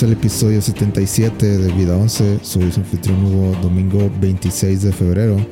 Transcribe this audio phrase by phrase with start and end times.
[0.00, 2.40] Bienvenidos al episodio 77 de Vida 11.
[2.42, 5.46] Soy su anfitrión Hugo, domingo 26 de febrero.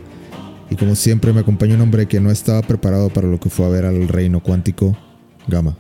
[0.70, 3.66] Y como siempre me acompaña un hombre que no estaba preparado para lo que fue
[3.66, 4.96] a ver al reino cuántico,
[5.48, 5.76] Gama.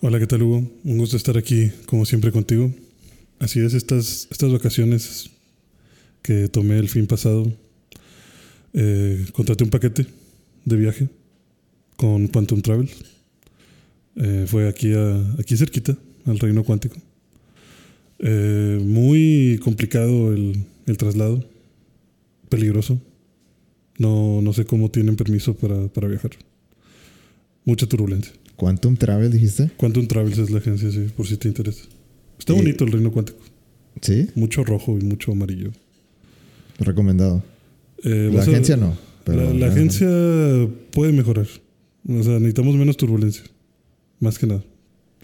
[0.00, 0.68] Hola, ¿qué tal Hugo?
[0.82, 2.72] Un gusto estar aquí, como siempre, contigo.
[3.38, 5.30] Así es, estas, estas vacaciones
[6.22, 7.52] que tomé el fin pasado,
[8.72, 10.06] eh, contraté un paquete
[10.64, 11.08] de viaje
[11.96, 12.90] con Quantum Travel.
[14.16, 16.96] Eh, fue aquí, a, aquí cerquita, al Reino Cuántico.
[18.18, 21.44] Eh, muy complicado el, el, traslado,
[22.48, 23.00] peligroso.
[23.98, 26.30] No, no sé cómo tienen permiso para, para viajar.
[27.64, 28.32] Mucha turbulencia.
[28.56, 29.70] ¿Quantum Travel dijiste?
[29.76, 31.84] Quantum Travels es la agencia, sí, por si te interesa.
[32.38, 33.38] Está Y- bonito el Reino Cuántico.
[34.00, 35.72] Sí, Mucho rojo y mucho amarillo.
[36.78, 37.42] recomendado.
[38.04, 38.96] Eh, La a- agencia no.
[39.24, 40.06] Pero la, la agencia
[40.92, 41.46] puede mejorar.
[42.08, 43.42] O sea, necesitamos menos turbulencia.
[44.20, 44.62] Más que nada.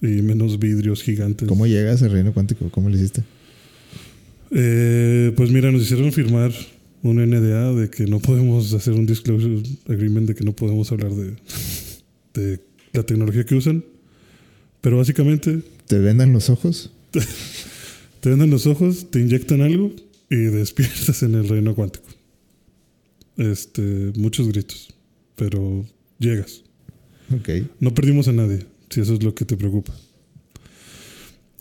[0.03, 1.49] Y menos vidrios gigantes.
[1.49, 2.69] ¿Cómo llegas al reino cuántico?
[2.71, 3.23] ¿Cómo lo hiciste?
[4.51, 6.53] Eh, pues mira, nos hicieron firmar
[7.03, 11.13] un NDA de que no podemos hacer un disclosure agreement, de que no podemos hablar
[11.13, 11.37] de,
[12.35, 12.61] de
[12.93, 13.85] la tecnología que usan.
[14.81, 16.91] Pero básicamente ¿Te vendan los ojos?
[18.21, 19.93] te venden los ojos, te inyectan algo
[20.31, 22.07] y despiertas en el reino cuántico.
[23.37, 24.95] Este, muchos gritos,
[25.37, 25.85] pero
[26.19, 26.63] llegas.
[27.31, 27.67] Ok.
[27.79, 28.61] No perdimos a nadie,
[28.93, 29.93] si eso es lo que te preocupa.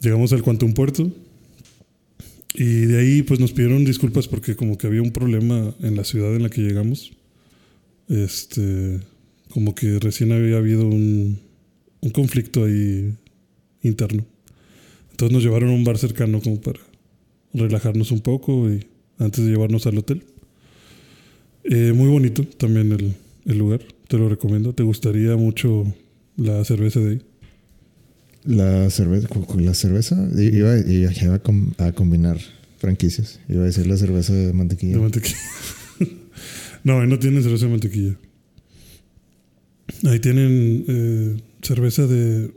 [0.02, 1.12] Llegamos al Quantum Puerto
[2.54, 6.04] y de ahí pues nos pidieron disculpas porque como que había un problema en la
[6.04, 7.14] ciudad en la que llegamos.
[8.10, 9.00] Este,
[9.50, 11.40] como que recién había habido un,
[12.02, 13.14] un conflicto ahí
[13.82, 14.26] interno.
[15.12, 16.80] Entonces nos llevaron a un bar cercano como para
[17.54, 18.86] relajarnos un poco y
[19.20, 20.24] antes de llevarnos al hotel.
[21.64, 23.14] Eh, muy bonito también el,
[23.46, 24.74] el lugar, te lo recomiendo.
[24.74, 25.94] ¿Te gustaría mucho
[26.42, 27.22] la cerveza de ahí?
[28.44, 32.38] La cerveza, con- la cerveza, iba, iba- iba a, com- a combinar
[32.80, 33.40] franquicias.
[33.48, 34.96] Iba a decir la cerveza de mantequilla.
[34.96, 35.38] De mantequilla.
[36.84, 38.18] no, ahí no tienen cerveza de mantequilla.
[40.06, 42.52] Ahí tienen eh, cerveza de,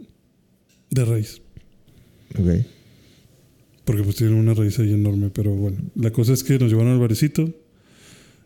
[0.91, 1.43] de raíz.
[2.39, 2.65] Ok.
[3.85, 5.29] Porque pues tienen una raíz ahí enorme.
[5.31, 7.53] Pero bueno, la cosa es que nos llevaron al barecito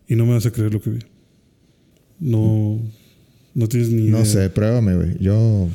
[0.08, 0.98] y no me vas a creer lo que vi.
[2.18, 2.80] No,
[3.58, 5.16] no tienes ni No sé, pruébame, güey.
[5.20, 5.68] Yo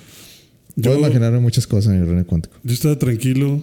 [0.81, 2.55] puedo Yo- imaginarme muchas cosas en el reino cuántico.
[2.63, 3.61] Yo estaba tranquilo,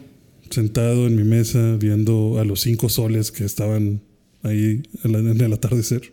[0.51, 4.03] sentado en mi mesa, viendo a los cinco soles que estaban
[4.43, 6.13] ahí en, el atardecer.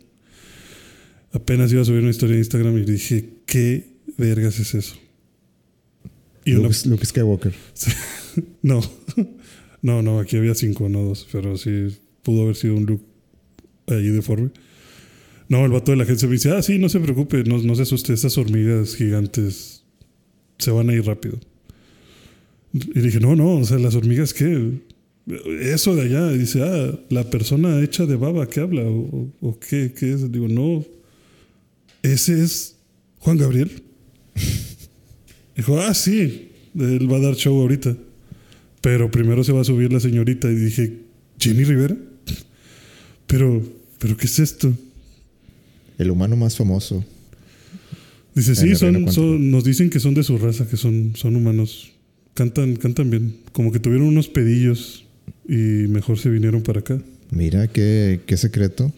[1.34, 4.96] Apenas iba a subir una historia de Instagram y dije, ¿qué vergas es eso?
[6.46, 7.54] Y una- Luke, Luke Skywalker.
[8.62, 8.80] no,
[9.82, 11.88] no, no, aquí había cinco, no dos, pero sí
[12.24, 13.02] pudo haber sido un look
[13.88, 14.50] ahí deforme.
[15.50, 17.76] No, el vato de la agencia me dice, ah, sí, no se preocupe, no, no
[17.76, 19.84] se asuste, esas hormigas gigantes
[20.58, 21.40] se van a ir rápido.
[22.74, 24.72] Y dije, no, no, o sea, las hormigas, ¿qué?
[25.62, 29.60] Eso de allá, dice, ah, la persona hecha de baba que habla, o, o- o
[29.60, 30.32] qué, qué es.
[30.32, 30.86] Digo, no,
[32.04, 32.76] ese es
[33.20, 33.72] Juan Gabriel.
[35.56, 37.98] Dijo, ah, sí, él va a dar show ahorita.
[38.82, 40.50] Pero primero se va a subir la señorita.
[40.52, 41.00] Y dije,
[41.40, 41.98] ¿Jenny Rivera?
[43.28, 43.62] Pero,
[44.00, 44.72] ¿pero qué es esto?
[45.98, 47.04] El humano más famoso.
[48.36, 51.92] Dice, sí, son, son- nos dicen que son de su raza, que son, son humanos.
[52.36, 53.38] Cantan, cantan bien.
[53.52, 55.06] Como que tuvieron unos pedillos
[55.50, 55.56] y
[55.88, 57.02] mejor se vinieron para acá.
[57.32, 58.94] Mira qué, qué secreto.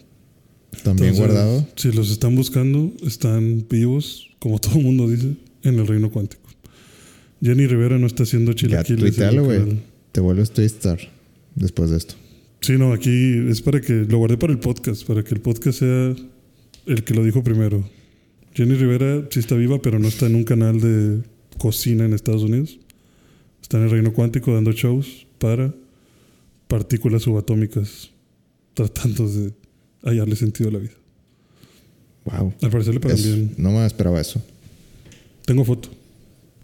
[0.84, 1.66] También Entonces, guardado.
[1.76, 6.42] Si los están buscando, están vivos, como todo el mundo dice, en el reino cuántico.
[7.42, 9.16] Jenny Rivera no está haciendo Ya, chilaquiles.
[9.16, 9.58] güey.
[9.58, 9.80] canal.
[10.12, 10.98] Te vuelves Twistar
[11.54, 12.14] después de esto.
[12.60, 15.78] Sí, no, aquí es para que lo guardé para el podcast, para que el podcast
[15.78, 16.14] sea
[16.90, 17.84] el que lo dijo primero.
[18.54, 21.22] Jenny Rivera sí está viva, pero no está en un canal de
[21.58, 22.78] cocina en Estados Unidos.
[23.62, 25.72] Está en el reino cuántico dando shows para
[26.66, 28.10] partículas subatómicas,
[28.74, 29.52] tratando de
[30.02, 30.92] hallarle sentido a la vida.
[32.24, 32.54] Wow.
[32.60, 33.54] Al parecer le pagan bien.
[33.56, 34.42] no me esperaba eso.
[35.46, 35.90] Tengo foto.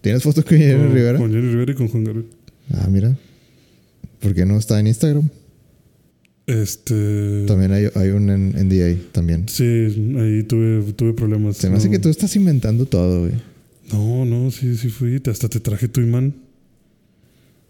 [0.00, 1.18] ¿Tienes fotos con Jenny con, Rivera?
[1.18, 2.26] Con Jenny Rivera y con Juan Gabriel.
[2.72, 3.16] Ah, mira.
[4.20, 5.28] ¿Por qué no está en Instagram?
[6.46, 7.44] Este.
[7.46, 9.48] También hay, hay un en- NDA también.
[9.48, 11.56] Sí, ahí tuve, tuve problemas.
[11.56, 11.92] Se me hace No.
[11.92, 13.32] que tú estás inventando todo, güey.
[13.92, 15.20] No, no, sí, sí fui.
[15.28, 16.34] Hasta te traje tu imán.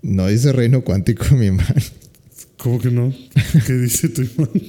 [0.02, 1.67] No dice reino cuántico, mi man.
[2.58, 3.12] ¿Cómo que no?
[3.67, 4.50] ¿Qué dice tu imán?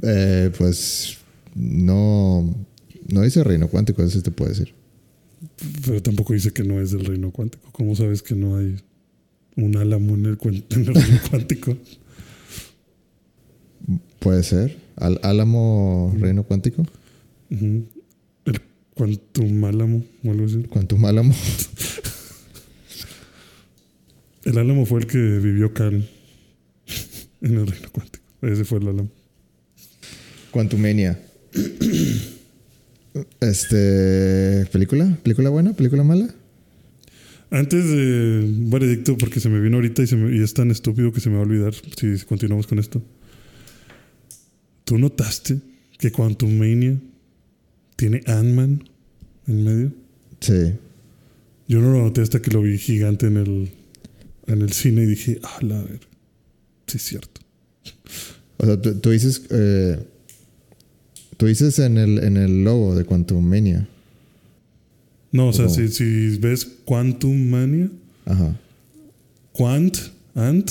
[0.00, 1.18] Eh, pues
[1.56, 2.54] no,
[3.08, 4.72] no dice reino cuántico, eso te puedo decir.
[5.84, 7.68] Pero tampoco dice que no es del reino cuántico.
[7.72, 8.76] ¿Cómo sabes que no hay
[9.56, 10.38] un álamo en el,
[10.70, 11.76] en el reino cuántico?
[14.18, 14.76] Puede ser.
[14.96, 16.86] Al Álamo Reino Cuántico.
[17.50, 18.60] El
[18.94, 20.62] cuantum álamo o algo así.
[20.68, 21.32] Quantum Álamo.
[24.44, 26.08] El Álamo fue el que vivió Cal
[27.42, 28.24] en el reino cuántico.
[28.42, 29.10] Ese fue el Álamo.
[30.50, 31.20] Quantumania.
[33.40, 34.66] Este.
[34.72, 35.18] ¿Película?
[35.22, 35.74] ¿Película buena?
[35.74, 36.28] ¿Película mala?
[37.50, 40.70] Antes de un veredicto, porque se me vino ahorita y, se me- y es tan
[40.70, 43.02] estúpido que se me va a olvidar si continuamos con esto.
[44.88, 45.60] ¿Tú notaste
[45.98, 46.98] que Quantum Mania
[47.94, 48.88] tiene Ant-Man
[49.46, 49.92] en medio?
[50.40, 50.72] Sí.
[51.68, 53.70] Yo no lo noté hasta que lo vi gigante en el,
[54.46, 56.00] en el cine y dije, ah, la ver.
[56.86, 57.38] Sí, es cierto.
[58.56, 59.42] O sea, tú, tú dices.
[59.50, 59.98] eh,
[61.36, 63.86] tú dices en el, en el logo de Quantumania.
[65.32, 67.90] No, o sea, si, si ves Quantum Mania,
[68.24, 68.58] Ajá.
[69.52, 69.98] Quant,
[70.34, 70.70] Ant,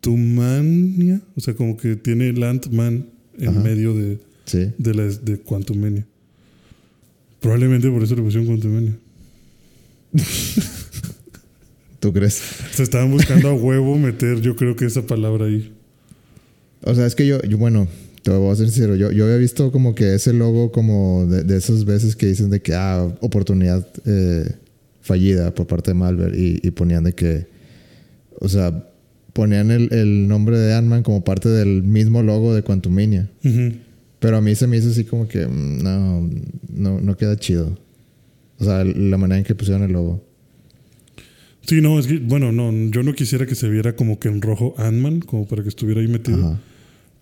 [0.00, 3.06] Tumania, o sea, como que tiene el Ant-Man
[3.38, 3.60] en Ajá.
[3.60, 4.70] medio de, Sí.
[4.78, 6.06] de, la, de Quantum Mania.
[7.40, 8.96] Probablemente por eso le pusieron Quantum Mania.
[12.00, 12.40] ¿Tú crees?
[12.72, 15.72] Se estaban buscando a huevo meter, yo creo que esa palabra ahí.
[16.82, 17.86] O sea, es que yo, yo bueno,
[18.22, 18.96] te voy a ser sincero.
[18.96, 22.48] Yo, yo había visto como que ese logo, como de, de esas veces que dicen
[22.48, 24.50] de que, ah, oportunidad eh,
[25.02, 26.34] fallida por parte de Malver.
[26.34, 27.46] Y, y ponían de que,
[28.38, 28.89] o sea,
[29.32, 33.30] ponían el, el nombre de Ant-Man como parte del mismo logo de Quantumania.
[33.44, 33.74] Ujú.
[34.18, 36.30] Pero a mí se me hizo así como que, mm, no,
[36.68, 37.78] no, no queda chido.
[38.58, 40.22] O sea, la manera en que pusieron el logo.
[41.62, 44.42] Sí, no, es que, bueno, no, yo no quisiera que se viera como que en
[44.42, 46.38] rojo Ant-Man, como para que estuviera ahí metido.
[46.38, 46.60] Ajá.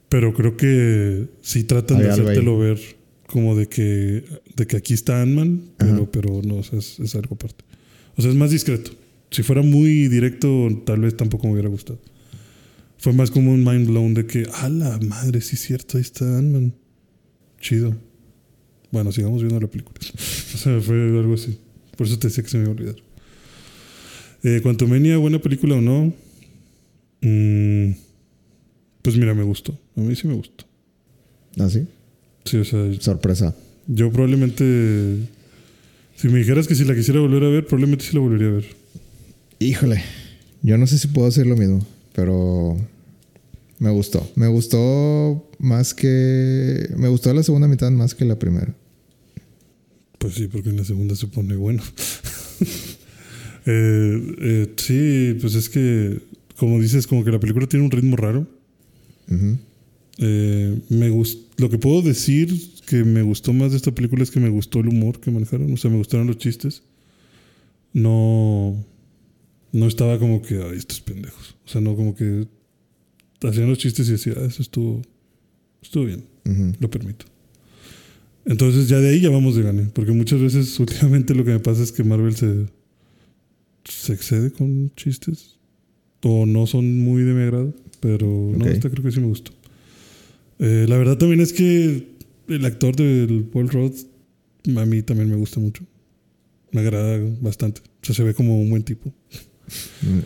[0.08, 2.78] Pero creo que sí tratan Hay de hacértelo ver
[3.26, 4.25] como de que,
[4.56, 7.64] de que aquí está Ant-Man, pero, pero no, o sea, es, es algo aparte.
[8.16, 8.90] O sea, es más discreto.
[9.30, 12.00] Si fuera muy directo, tal vez tampoco me hubiera gustado.
[12.98, 16.02] Fue más como un mind blown de que, a la madre, sí es cierto, ahí
[16.02, 16.75] está Ant-Man.
[17.60, 17.96] Chido.
[18.90, 19.98] Bueno, sigamos viendo la película.
[20.54, 21.58] o sea, fue algo así.
[21.96, 22.96] Por eso te decía que se me iba a olvidar.
[24.42, 26.12] Eh, Quantumania, buena película o no.
[27.20, 27.92] Mm,
[29.02, 29.78] pues mira, me gustó.
[29.96, 30.64] A mí sí me gustó.
[31.58, 31.86] ¿Ah, sí?
[32.44, 33.54] Sí, o sea, Sorpresa.
[33.86, 35.16] yo probablemente.
[36.16, 38.52] Si me dijeras que si la quisiera volver a ver, probablemente sí la volvería a
[38.52, 38.77] ver.
[39.58, 40.02] Híjole,
[40.62, 41.84] yo no sé si puedo hacer lo mismo,
[42.14, 42.76] pero
[43.78, 44.28] me gustó.
[44.37, 46.88] Me gustó más que...
[46.96, 48.75] Me gustó la segunda mitad más que la primera.
[50.19, 51.82] Pues sí, porque en la segunda se pone bueno.
[53.70, 56.19] Eh, eh, sí, pues es que,
[56.56, 58.46] como dices, como que la película tiene un ritmo raro.
[59.31, 59.58] Ujú.
[60.16, 62.50] Eh, me gust- lo que puedo decir
[62.87, 65.70] que me gustó más de esta película es que me gustó el humor que manejaron.
[65.70, 66.82] O sea, me gustaron los chistes.
[67.93, 68.82] No.
[69.72, 71.56] No estaba como que, ay, estos pendejos.
[71.65, 72.46] O sea, no como que
[73.43, 75.03] hacían los chistes y decía, "Ah, eso estuvo.
[75.82, 76.25] Estuvo bien,
[76.81, 77.27] lo permito.
[78.46, 79.82] Entonces ya de ahí ya vamos de gane.
[79.93, 82.67] Porque muchas veces últimamente lo que me pasa es que Marvel se.
[83.84, 85.56] se excede con chistes.
[86.22, 87.75] O no son muy de mi agrado.
[88.01, 88.70] Pero no, Ok.
[88.70, 89.53] esta creo que sí me gustó.
[90.58, 92.08] Eh, la verdad también es que
[92.48, 93.93] el actor del Paul Rudd
[94.77, 95.84] a mí también me gusta mucho.
[96.72, 97.82] Me agrada bastante.
[98.03, 99.13] O sea, se ve como un buen tipo.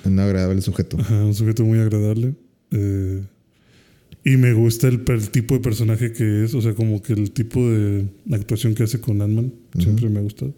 [0.05, 0.97] Un agradable sujeto.
[1.01, 2.35] Ajá, un sujeto muy agradable.
[2.71, 3.23] Eh,
[4.25, 6.55] y me gusta el, per- tipo de personaje que es.
[6.55, 9.53] O sea, como que el tipo de actuación que hace con Ant-Man.
[9.79, 10.55] Siempre me ha gustado.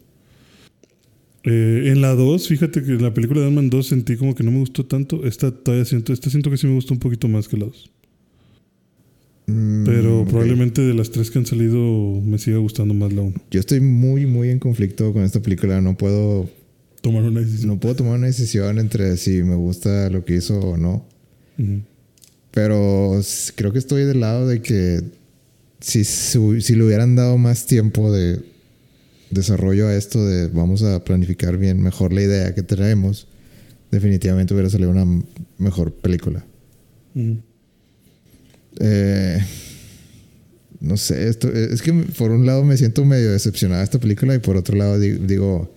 [1.45, 4.43] Eh, en la 2, fíjate que en la película de Ant-Man 2 sentí como que
[4.45, 5.25] no me gustó tanto.
[5.26, 7.91] Esta todavía siento, esta siento que sí me gustó un poquito más que la 2.
[9.47, 10.29] Mm, Pero ok.
[10.31, 11.79] probablemente de las tres que han salido
[12.25, 13.35] me siga gustando más la 1.
[13.50, 15.81] Yo estoy muy, muy en conflicto con esta película.
[15.83, 16.49] No puedo,
[17.04, 17.68] Tomar una decisión.
[17.68, 21.06] no puedo tomar una decisión entre si me gusta lo que hizo o no.
[22.50, 23.20] Pero
[23.56, 25.02] creo que estoy del lado de que
[25.80, 28.40] si, si le hubieran dado más tiempo de
[29.30, 33.26] desarrollo a esto de vamos a planificar bien mejor la idea que traemos,
[33.90, 35.04] definitivamente hubiera salido una
[35.58, 36.46] mejor película.
[38.80, 39.38] Eh,
[40.80, 44.34] no sé, esto, es que por un lado me siento medio decepcionada de esta película
[44.34, 45.74] y por otro lado di- digo,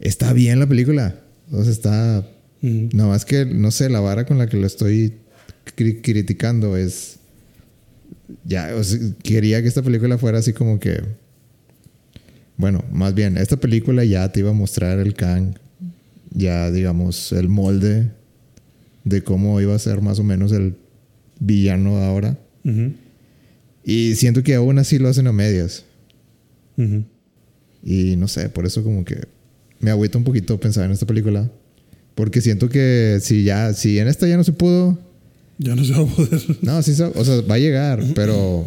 [0.00, 1.20] está bien la película.
[1.52, 2.28] O sea, está.
[2.62, 5.14] Nada más que, no sé, la vara con la que lo estoy
[5.76, 7.16] cri- criticando es.
[8.44, 11.00] Ya, o sea, quería que esta película fuera así como que.
[12.56, 15.54] Bueno, más bien, esta película ya te iba a mostrar el Kang,
[16.30, 18.10] ya digamos, el molde
[19.04, 20.74] de cómo iba a ser más o menos el
[21.38, 22.38] villano ahora.
[23.82, 25.86] Y siento que aún así lo hacen a medias.
[27.82, 29.22] Y no sé, por eso como que
[29.80, 31.50] me agüita un poquito pensar en esta película.
[32.14, 34.98] Porque siento que si ya, si en esta ya no se pudo,
[35.58, 36.42] Ya no se va a poder.
[36.62, 38.66] no, sí, se- o sea, va a llegar, pero,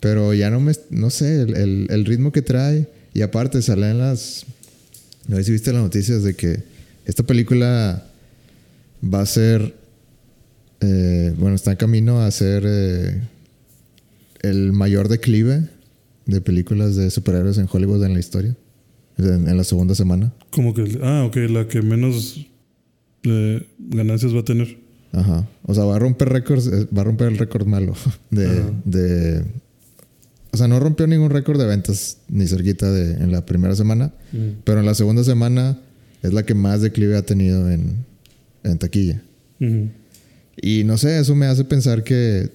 [0.00, 2.88] pero ya no me, no sé, el, el- el ritmo que trae.
[3.14, 4.44] Y aparte salen las,
[5.26, 6.62] no sé si viste las noticias de que
[7.06, 8.04] esta película
[9.02, 9.74] va a ser,
[10.80, 13.20] eh, bueno, está en camino a ser eh,
[14.42, 15.62] el mayor declive
[16.26, 18.54] de películas de superhéroes en Hollywood en la historia,
[19.18, 20.32] en, en la segunda semana.
[20.50, 22.46] Como que, ah, ok, la que menos
[23.24, 24.78] eh, ganancias va a tener.
[25.12, 25.48] Ajá.
[25.62, 27.94] O sea, va a romper récords, eh, va a romper el récord malo
[28.30, 29.44] de, de-
[30.52, 34.12] O sea, no rompió ningún récord de ventas ni cerquita de, en la primera semana,
[34.64, 35.78] pero en la segunda semana
[36.22, 38.04] es la que más declive ha tenido en,
[38.64, 39.22] en taquilla.
[40.60, 42.50] Y no sé, eso me hace pensar que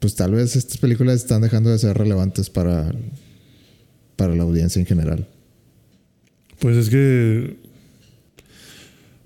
[0.00, 2.92] pues tal vez estas películas están dejando de ser relevantes para,
[4.16, 5.28] para la audiencia en general.
[6.60, 7.56] Pues es que.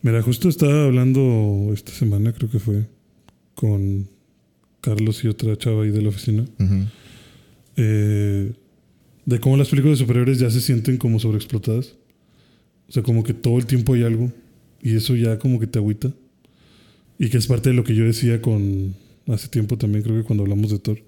[0.02, 2.86] Mira, justo estaba hablando esta semana, creo que fue,
[3.54, 4.08] con
[4.80, 6.44] Carlos y otra chava ahí de la oficina,
[7.76, 8.52] eh,
[9.24, 11.94] de cómo las películas de superhéroes ya se sienten como sobreexplotadas.
[12.86, 14.30] O sea, como que todo el tiempo hay algo
[14.82, 16.12] y eso ya como que te agüita.
[17.18, 18.94] Y que es parte de lo que yo decía con
[19.26, 20.98] hace tiempo también, creo que cuando hablamos de Thor.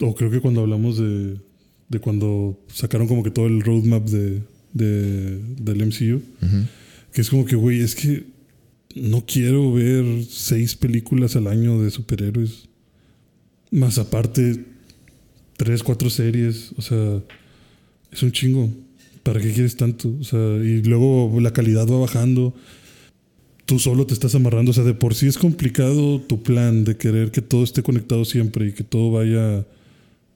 [0.00, 1.40] O creo que cuando hablamos de,
[1.88, 4.42] de cuando sacaron como que todo el roadmap de,
[4.74, 6.20] de- del MCU.
[7.12, 8.24] Que es como que, güey, es que
[8.94, 12.68] no quiero ver seis películas al año de superhéroes.
[13.70, 14.64] Más aparte,
[15.56, 16.72] tres, cuatro series.
[16.76, 17.22] O sea,
[18.12, 18.70] es un chingo.
[19.22, 20.14] ¿Para qué quieres tanto?
[20.20, 22.54] O sea, y luego la calidad va bajando.
[23.64, 24.72] Tú solo te estás amarrando.
[24.72, 28.24] O sea, de por sí es complicado tu plan de querer que todo esté conectado
[28.26, 29.64] siempre y que todo vaya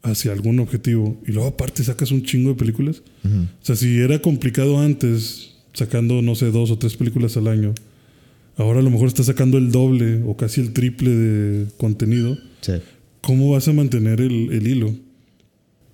[0.03, 1.21] hacia algún objetivo.
[1.27, 3.03] Y luego aparte sacas un chingo de películas.
[3.25, 7.75] O sea, si era complicado antes, sacando, no sé, dos o tres películas al año,
[8.57, 12.73] ahora a lo mejor estás sacando el doble o casi el triple de contenido, Sí.
[13.21, 14.95] ¿cómo vas a mantener el, el hilo?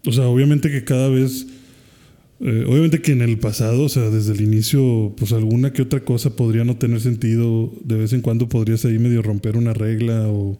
[0.06, 1.46] O sea, obviamente que cada vez,
[2.40, 6.00] eh, obviamente que en el pasado, o sea, desde el inicio, pues alguna que otra
[6.00, 10.28] cosa podría no tener sentido, de vez en cuando podrías ahí medio romper una regla
[10.28, 10.58] o,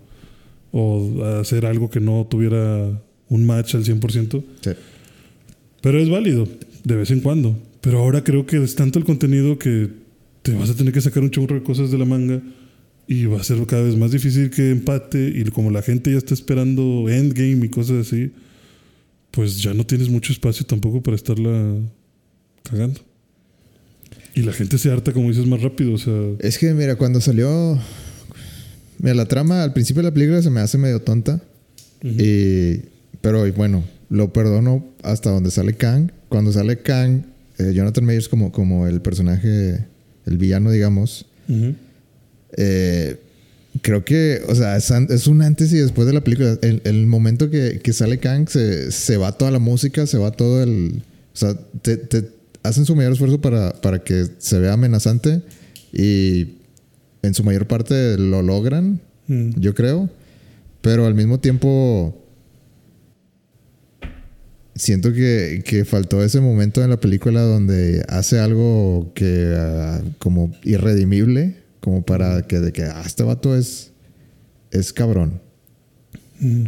[0.73, 4.45] o hacer algo que no tuviera un match al 100%.
[4.61, 4.71] Sí.
[5.81, 6.49] Pero es válido,
[6.85, 7.59] de vez en cuando.
[7.81, 9.91] Pero ahora creo que es tanto el contenido que
[10.43, 12.43] te vas a tener que sacar un chorro de cosas de la manga
[13.07, 15.33] y va a ser cada vez más difícil que empate.
[15.35, 18.31] Y como la gente ya está esperando endgame y cosas así,
[19.31, 21.77] pues ya no tienes mucho espacio tampoco para estarla
[22.63, 23.01] cagando.
[24.35, 25.93] Y la gente se harta, como dices, más rápido.
[25.95, 27.79] O sea, Es que, mira, cuando salió.
[28.99, 31.41] Mira, la trama al principio de la película se me hace medio tonta.
[32.03, 32.81] Y,
[33.25, 36.11] pero bueno, lo perdono hasta donde sale Kang.
[36.29, 37.23] Cuando sale Kang,
[37.57, 39.83] eh, Jonathan Majors como, como el personaje,
[40.27, 41.25] el villano, digamos.
[42.59, 43.17] eh,
[43.81, 46.59] creo que, o sea, es, un antes y después de la película.
[46.61, 50.31] El, el momento que, que sale Kang, se, se va toda la música, se va
[50.31, 51.03] todo el.
[51.33, 52.29] O sea, te, te
[52.63, 55.41] hacen su mayor esfuerzo para, para que se vea amenazante
[55.95, 56.57] y
[57.23, 60.11] en su mayor parte lo logran, mm, yo creo.
[60.83, 62.21] Pero al mismo tiempo.
[64.77, 70.53] Siento que, que faltó ese momento en la película donde hace algo que ah, como
[70.65, 73.93] irredimible, como para que de que ah, este vato es,
[74.71, 75.41] es cabrón.
[76.41, 76.65] mm.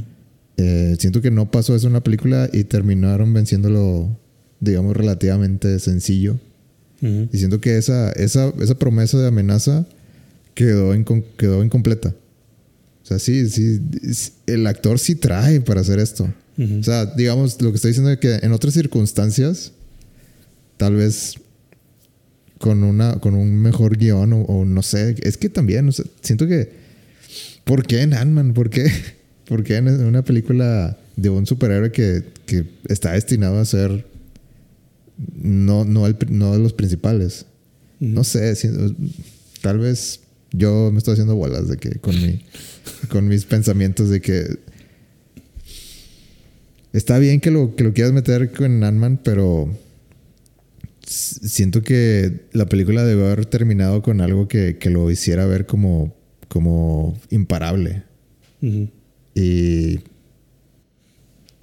[0.58, 4.16] Eh, siento que no pasó eso en la película y terminaron venciéndolo,
[4.60, 6.38] digamos, relativamente sencillo.
[7.02, 9.86] Y siento que esa, esa, esa promesa de amenaza
[10.54, 12.14] quedó, incom- quedó incompleta.
[13.06, 13.80] O sea, sí, sí,
[14.48, 16.28] el actor sí trae para hacer esto.
[16.58, 19.70] O sea, digamos, lo que estoy diciendo es que en otras circunstancias,
[20.76, 21.34] tal vez
[22.58, 26.04] con, una, con un mejor guion o, o no sé, es que también, o sea,
[26.22, 26.72] siento que,
[27.64, 28.54] ¿por qué en Ant-Man?
[28.54, 28.90] ¿Por qué?
[29.46, 34.04] ¿Por qué en una película de un superhéroe que, que está destinado a ser
[35.40, 37.46] no, no, el, no de los principales?
[38.00, 38.68] No sé, si-
[39.62, 40.20] tal vez
[40.52, 42.42] yo me estoy haciendo bolas de que con mi
[43.08, 44.58] con mis pensamientos de que
[46.92, 49.68] está bien que lo que lo quieras meter con Ant-Man, pero
[51.06, 56.14] siento que la película debe haber terminado con algo que, que lo hiciera ver como
[56.48, 58.04] como imparable.
[59.34, 60.00] Y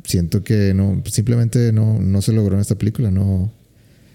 [0.04, 3.52] siento que no simplemente no, no se logró en esta película no.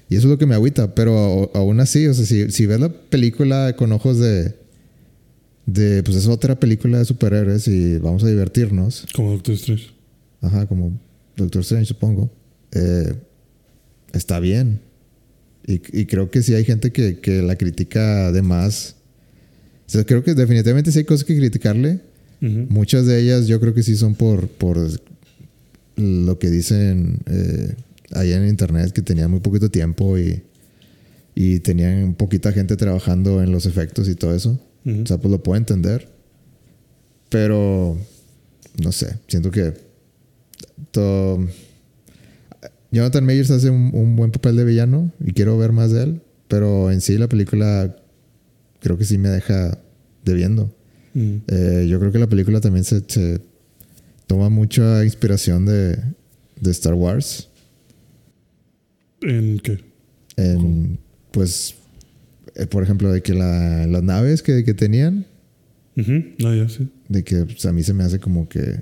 [0.09, 2.81] Y eso es lo que me agüita pero aún así o sea si, si ves
[2.81, 4.55] la película con ojos de
[5.73, 9.91] de pues es otra película de superhéroes y vamos a divertirnos Como Doctor Strange.
[10.41, 10.99] ajá como
[11.37, 12.31] Doctor Strange supongo
[12.73, 13.15] eh,
[14.13, 14.81] está bien
[15.67, 18.95] y, y creo que sí hay gente que, que la critica de más
[19.87, 22.01] o sea, creo que definitivamente sí hay cosas que criticarle.
[22.43, 24.77] Muchas de ellas yo creo que sí son por, por
[25.97, 27.75] lo que dicen eh,
[28.13, 30.43] allá en internet, que tenía muy poquito tiempo y,
[31.35, 34.61] y tenían poquita gente trabajando en los efectos y todo eso.
[34.85, 36.09] O sea, pues lo puedo entender.
[37.29, 37.97] Pero,
[38.83, 39.75] no sé, siento que
[40.93, 41.47] to-
[42.91, 46.23] Jonathan Majors hace un, un buen papel de villano y quiero ver más de él,
[46.49, 47.95] pero en sí la película
[48.81, 49.79] creo que sí me deja
[50.25, 50.75] debiendo.
[51.13, 51.37] Mm.
[51.49, 53.41] Eh, yo creo que la película también se, se
[54.27, 55.99] toma mucha inspiración de,
[56.61, 57.49] de Star Wars.
[59.21, 59.85] ¿En qué?
[60.37, 60.99] En,
[61.33, 61.75] pues,
[62.59, 65.25] eh, por ejemplo, de que la- las naves que, que tenían,
[65.97, 66.13] Ujú.
[66.45, 66.89] Ah, ya, sí.
[67.09, 68.81] de que pues, a mí se me hace como que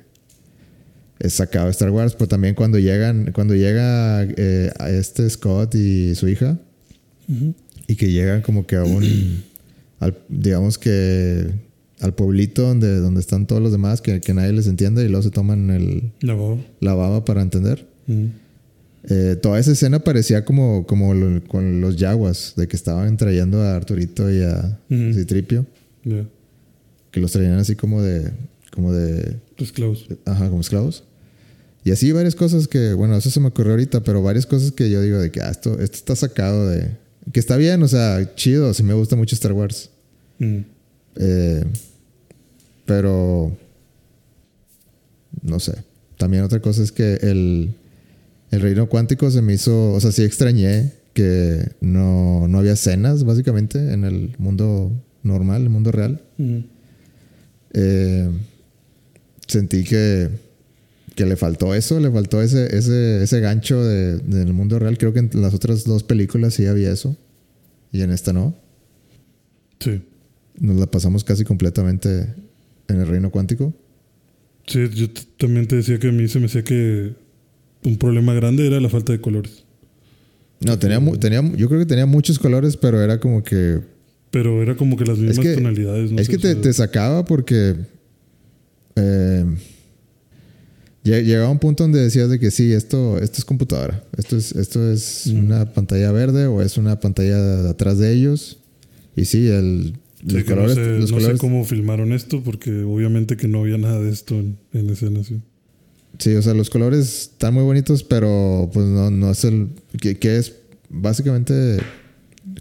[1.19, 6.15] es sacado Star Wars, pero también cuando llegan, cuando llega eh, a este Scott y
[6.15, 6.59] su hija,
[7.29, 7.55] Ujú.
[7.89, 9.03] y que llegan como que a un,
[10.01, 11.51] al- digamos que
[12.01, 15.23] al pueblito donde, donde están todos los demás, que, que nadie les entiende y luego
[15.23, 16.59] se toman el, La baba.
[16.81, 17.87] la baba para entender.
[18.09, 18.29] Ujú.
[19.09, 23.63] Eh, toda esa escena parecía como, como lo- con los yaguas, de que estaban trayendo
[23.63, 25.13] a Arturito y a Ujú.
[25.15, 25.65] Citripio,
[27.11, 28.33] que los traían así como de,
[28.73, 30.07] como de, Esclavos.
[30.25, 31.05] ajá, como esclavos.
[31.85, 34.91] Y así varias cosas que, bueno, eso se me ocurrió ahorita, pero varias cosas que
[34.91, 36.91] yo digo de que ah, esto, esto está sacado de,
[37.33, 39.89] que está bien, o sea, chido, sí me gusta mucho Star Wars.
[40.41, 40.59] Mm.
[41.19, 41.65] Eh,
[42.85, 43.57] pero
[45.43, 45.75] no sé.
[46.19, 47.75] También otra cosa es que el,
[48.51, 53.25] el reino cuántico se me hizo, o sea, sí extrañé que no, no había escenas
[53.25, 56.23] básicamente en el mundo normal, el mundo real.
[57.73, 58.31] Eh,
[59.47, 60.29] sentí que,
[61.15, 64.99] que le faltó eso, le faltó ese, ese, ese gancho de- del mundo real.
[64.99, 67.17] Creo que en las otras dos películas sí había eso
[67.93, 68.55] y en esta no.
[69.81, 70.03] Sí.
[70.59, 72.35] Nos la pasamos casi completamente
[72.89, 73.75] en el reino cuántico.
[74.67, 75.07] Sí, yo
[75.39, 77.15] también te decía que a mí se me hacía que
[77.87, 79.65] un problema grande era la falta de colores.
[80.61, 83.81] No, tenía, tenía, yo creo que tenía muchos colores, pero era como que.
[84.31, 86.11] Pero era como que las mismas que- tonalidades.
[86.13, 86.19] ¿no?
[86.21, 87.75] es sé, que o te, sea, te sacaba porque.
[88.97, 89.45] eh,
[91.05, 94.03] lle- llegaba un punto donde decías de que sí, esto, esto es computadora.
[94.17, 95.39] Esto es, esto es Mm.
[95.45, 98.59] una pantalla verde o es una pantalla de atrás de ellos.
[99.15, 99.95] Y sí, el,
[100.27, 100.77] sí, los colores.
[100.77, 104.11] no sé, los no sé cómo filmaron esto porque obviamente que no había nada de
[104.11, 105.23] esto en, en escena.
[105.25, 105.41] Sí.
[106.19, 109.69] Sí, o sea, los colores están muy bonitos, pero pues no, no es el.
[110.01, 110.55] Que, que es
[110.89, 111.79] básicamente.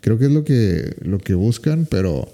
[0.02, 2.28] Creo que es lo que, lo que buscan, pero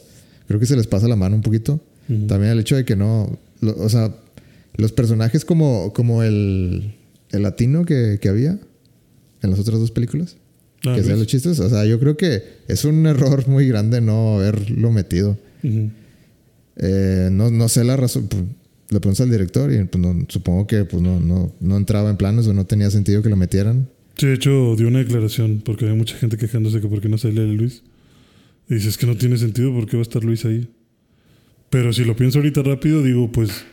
[0.47, 1.79] creo que se les pasa la mano un poquito.
[2.27, 3.37] También el hecho de que no.
[3.61, 4.13] lo- o sea,
[4.77, 6.95] los personajes como, como el,
[7.31, 8.57] el latino que, que había
[9.43, 10.37] en las otras dos películas,
[10.85, 11.17] Ah, que ¿ves?
[11.17, 11.59] los chistes.
[11.59, 15.37] O sea, yo creo que es un error muy grande no haberlo metido.
[16.77, 18.27] Eh, no, no sé la razón.
[18.91, 22.17] Le preguntas al director y pues, no- supongo que pues, no, no, no entraba en
[22.17, 23.89] planes o no tenía sentido que lo metieran.
[24.17, 27.17] Sí, de hecho, dio una declaración porque había mucha gente quejándose que por qué no
[27.17, 27.81] sale Luis.
[28.69, 30.69] Y dice, es que no tiene sentido, ¿por qué va a estar Luis ahí?
[31.69, 33.65] Pero si lo pienso ahorita rápido, digo, pues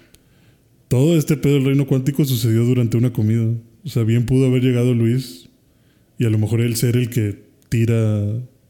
[0.89, 3.45] todo este pedo del reino cuántico sucedió durante una comida.
[3.85, 5.49] O sea, bien pudo haber llegado Luis
[6.19, 8.25] y a lo mejor él ser el que tira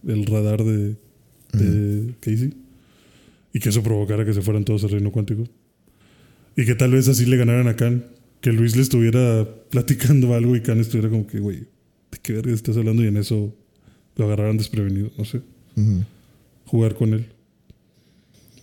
[0.07, 0.97] el radar de,
[1.53, 2.55] de Casey
[3.53, 5.45] y que eso provocara que se fueran todos al reino cuántico.
[6.59, 8.05] Y que tal vez así le ganaran a Khan.
[8.40, 12.53] Que Luis le estuviera platicando algo y Khan estuviera como que, güey, ¿de qué verga
[12.53, 13.03] estás hablando?
[13.03, 13.55] Y en eso
[14.16, 15.40] lo agarraran desprevenido, no sé.
[16.66, 17.27] Jugar con él.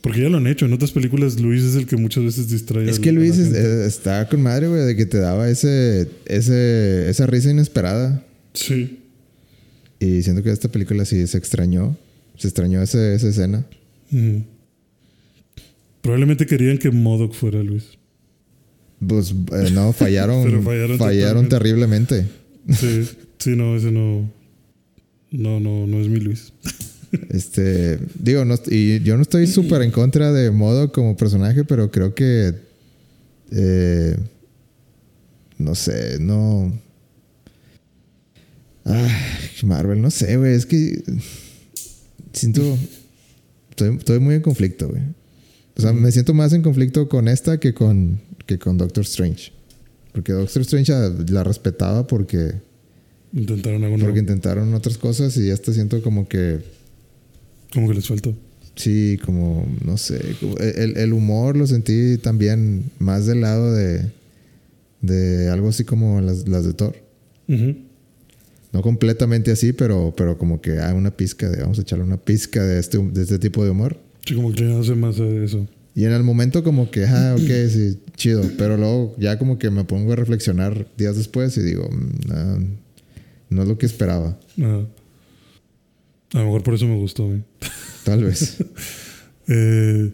[0.01, 0.65] Porque ya lo han hecho.
[0.65, 2.87] En otras películas, Luis es el que muchas veces distrae.
[2.89, 5.49] Es que a la Luis es- eh, está con madre, güey, de que te daba
[5.49, 8.23] ese, ese, esa risa inesperada.
[8.53, 8.99] Sí.
[9.99, 11.97] Y siento que esta película sí se extrañó.
[12.37, 13.65] Se extrañó ese- esa escena.
[16.05, 17.97] Probablemente querían que Modoc fuera Luis.
[18.99, 20.43] Pues eh, no, fallaron.
[20.43, 22.27] Pero fallaron fallaron terriblemente.
[22.69, 24.31] Sí, sí, no, ese no.
[25.31, 26.53] No, no, no es mi Luis.
[27.29, 31.89] Este, digo, no, y yo no estoy súper en contra de Modo como personaje, pero
[31.89, 32.53] creo que,
[33.51, 34.17] eh,
[35.57, 36.77] no sé, no.
[38.83, 39.09] Ay,
[39.63, 41.01] Marvel, no sé, güey, es que
[42.33, 42.77] siento,
[43.69, 45.03] estoy, estoy muy en conflicto, güey.
[45.77, 49.51] O sea, me siento más en conflicto con esta que con, que con Doctor Strange.
[50.13, 50.93] Porque Doctor Strange
[51.29, 52.53] la, respetaba porque,
[53.33, 56.59] Intentaron porque intentaron otras cosas y esta siento como que
[57.73, 58.29] Como que les falta.
[58.77, 64.09] Sí, como, no sé, como- el, el humor lo sentí también más del lado de,
[65.01, 66.95] de algo así como las, las de Thor.
[67.49, 67.75] Ujú.
[68.71, 72.17] No completamente así, pero, pero como que hay una pizca de, vamos a echarle una
[72.17, 73.97] pizca de este, de este tipo de humor.
[74.25, 75.67] Sí, como que hace más de eso.
[75.93, 78.41] Y en el momento como que, ah, ok, sí, chido.
[78.57, 82.59] Pero luego ya como que me pongo a reflexionar días después y digo, "Mm, no,
[83.49, 84.37] no es lo que esperaba.
[84.59, 84.87] Ajá.
[86.33, 87.43] A lo mejor por eso me gustó a mí.
[88.03, 88.57] Tal vez.
[89.47, 90.11] Eh,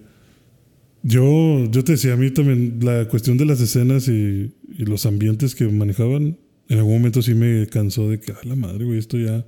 [1.03, 5.05] yo, yo te decía, a mí también la cuestión de las escenas y, y los
[5.05, 8.99] ambientes que manejaban, en algún momento sí me cansó de que, a la madre, güey,
[8.99, 9.45] esto ya,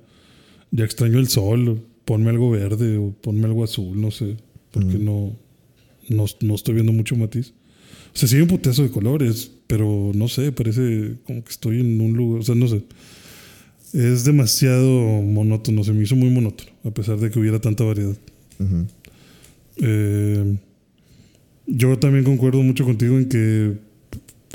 [0.70, 4.38] ya extraño el sol, ponme algo verde o ponme algo azul, no sé,
[4.74, 5.36] porque no,
[6.08, 7.54] no, no estoy viendo mucho matiz.
[8.12, 11.80] O sea, sí hay un putazo de colores, pero no sé, parece como que estoy
[11.80, 12.82] en un lugar, o sea, no sé.
[13.92, 18.16] Es demasiado monótono, se me hizo muy monótono, a pesar de que hubiera tanta variedad.
[18.58, 18.86] Ujú.
[19.76, 20.56] Eh,
[21.66, 23.74] yo también concuerdo mucho contigo en que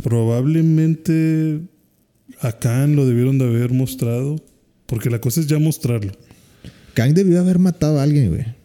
[0.03, 1.61] probablemente
[2.41, 4.35] a Khan lo debieron de haber mostrado,
[4.85, 6.11] porque la cosa es ya mostrarlo.
[6.93, 8.58] Kang debió haber matado a alguien, güey.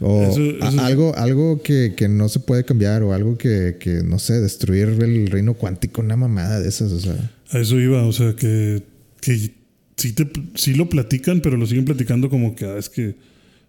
[0.00, 4.02] O Eso- eso- algo, algo que, que no se puede cambiar, o algo que, que,
[4.04, 7.32] no sé, destruir el reino cuántico, una mamada de esas, o sea.
[7.50, 8.82] A eso iba, o sea, que,
[9.20, 9.52] que
[9.96, 13.14] sí, te, sí lo platican, pero lo siguen platicando como que ah, es que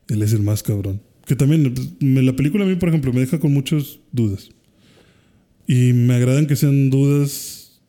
[0.10, 1.02] él es el más cabrón.
[1.26, 4.50] Que también me- la película a mí, por ejemplo, me deja con muchas dudas.
[5.68, 7.82] Y me agradan que sean dudas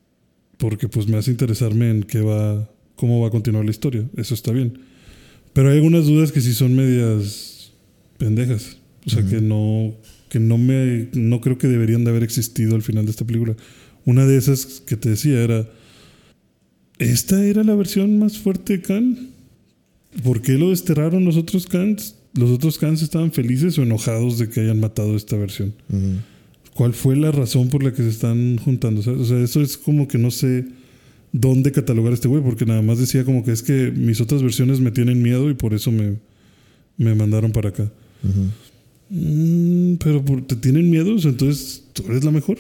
[0.59, 4.05] porque pues me hace interesarme en qué va, cómo va a continuar la historia.
[4.17, 4.81] Eso está bien.
[5.53, 7.58] Pero hay algunas dudas que sí son medias
[8.19, 8.77] pendejas.
[9.07, 9.95] O sea, que no
[10.29, 13.57] que no me no creo que deberían de haber existido al final de esta película.
[14.05, 15.67] Una de esas que te decía era
[16.99, 19.29] ¿Esta era la versión más fuerte de Khan?
[20.23, 22.17] ¿Por qué lo desterraron los otros Khans?
[22.35, 25.75] ¿Los otros Khans estaban felices o enojados de que hayan matado esta versión?
[26.75, 29.03] ¿Cuál fue la razón por la que se están juntando?
[29.03, 29.21] ¿sabes?
[29.21, 30.67] O sea, eso es como que no sé
[31.33, 34.43] dónde catalogar a este güey, porque nada más decía como que es que mis otras
[34.43, 36.17] versiones me tienen miedo y por eso me,
[36.97, 37.93] me mandaron para acá.
[39.11, 42.59] Mm, pero te tienen miedos, entonces tú eres la mejor.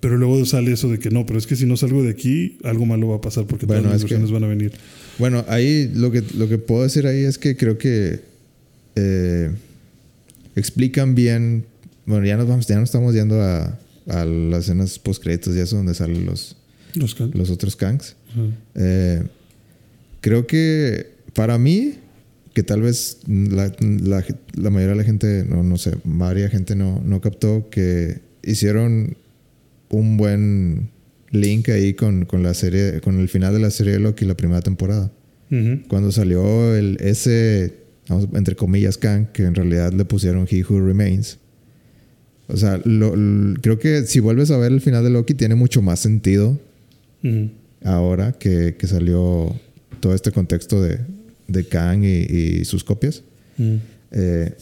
[0.00, 2.56] Pero luego sale eso de que no, pero es que si no salgo de aquí,
[2.62, 4.72] algo malo va a pasar porque Bueno, todas es que- versiones van a venir.
[5.18, 8.20] Bueno, ahí lo que, lo que puedo decir ahí es que creo que
[8.94, 9.50] eh,
[10.54, 11.64] explican bien.
[12.06, 15.58] Bueno, ya nos vamos, ya nos estamos yendo a, a las escenas post créditos y
[15.58, 16.56] eso donde salen los,
[16.94, 18.14] Los otros Kangs.
[18.30, 18.40] Ajá.
[18.76, 19.22] Eh,
[20.20, 21.94] creo que para mí,
[22.58, 26.74] que tal vez la, la- la mayoría de la gente, no, no sé, varias gente
[26.74, 29.16] no, no captó que hicieron
[29.90, 30.90] un buen
[31.30, 34.36] link ahí con, con la serie, con el final de la serie de Loki, la
[34.36, 35.12] primera temporada.
[35.86, 37.74] Cuando salió el, ese,
[38.08, 41.38] vamos, entre comillas, Kang, que en realidad le pusieron He Who Remains.
[42.48, 43.14] O sea, lo-
[43.62, 46.58] creo que si vuelves a ver el final de Loki, tiene mucho más sentido
[47.84, 49.54] ahora que, que salió
[50.00, 50.98] todo este contexto de,
[51.48, 53.24] de Kang y, y sus copias.
[53.58, 53.80] Ujú.
[54.12, 54.52] Eh,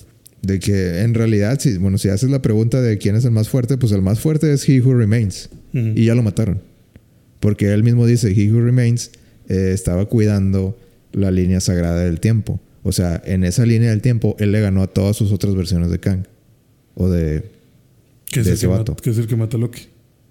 [0.42, 3.48] de que en realidad, si, bueno, si haces la pregunta de quién es el más
[3.48, 5.50] fuerte, pues el más fuerte es He Who Remains.
[5.74, 5.92] Ujú.
[5.94, 6.60] Y ya lo mataron.
[7.40, 9.10] Porque él mismo dice, He Who Remains
[9.48, 10.78] eh, estaba cuidando
[11.12, 12.60] la línea sagrada del tiempo.
[12.82, 15.90] O sea, en esa línea del tiempo, él le ganó a todas sus otras versiones
[15.90, 16.26] de Kang.
[16.94, 17.42] O de...
[18.26, 18.92] que, es de ese que, vato.
[18.92, 19.82] mata, que es el que mata a Loki.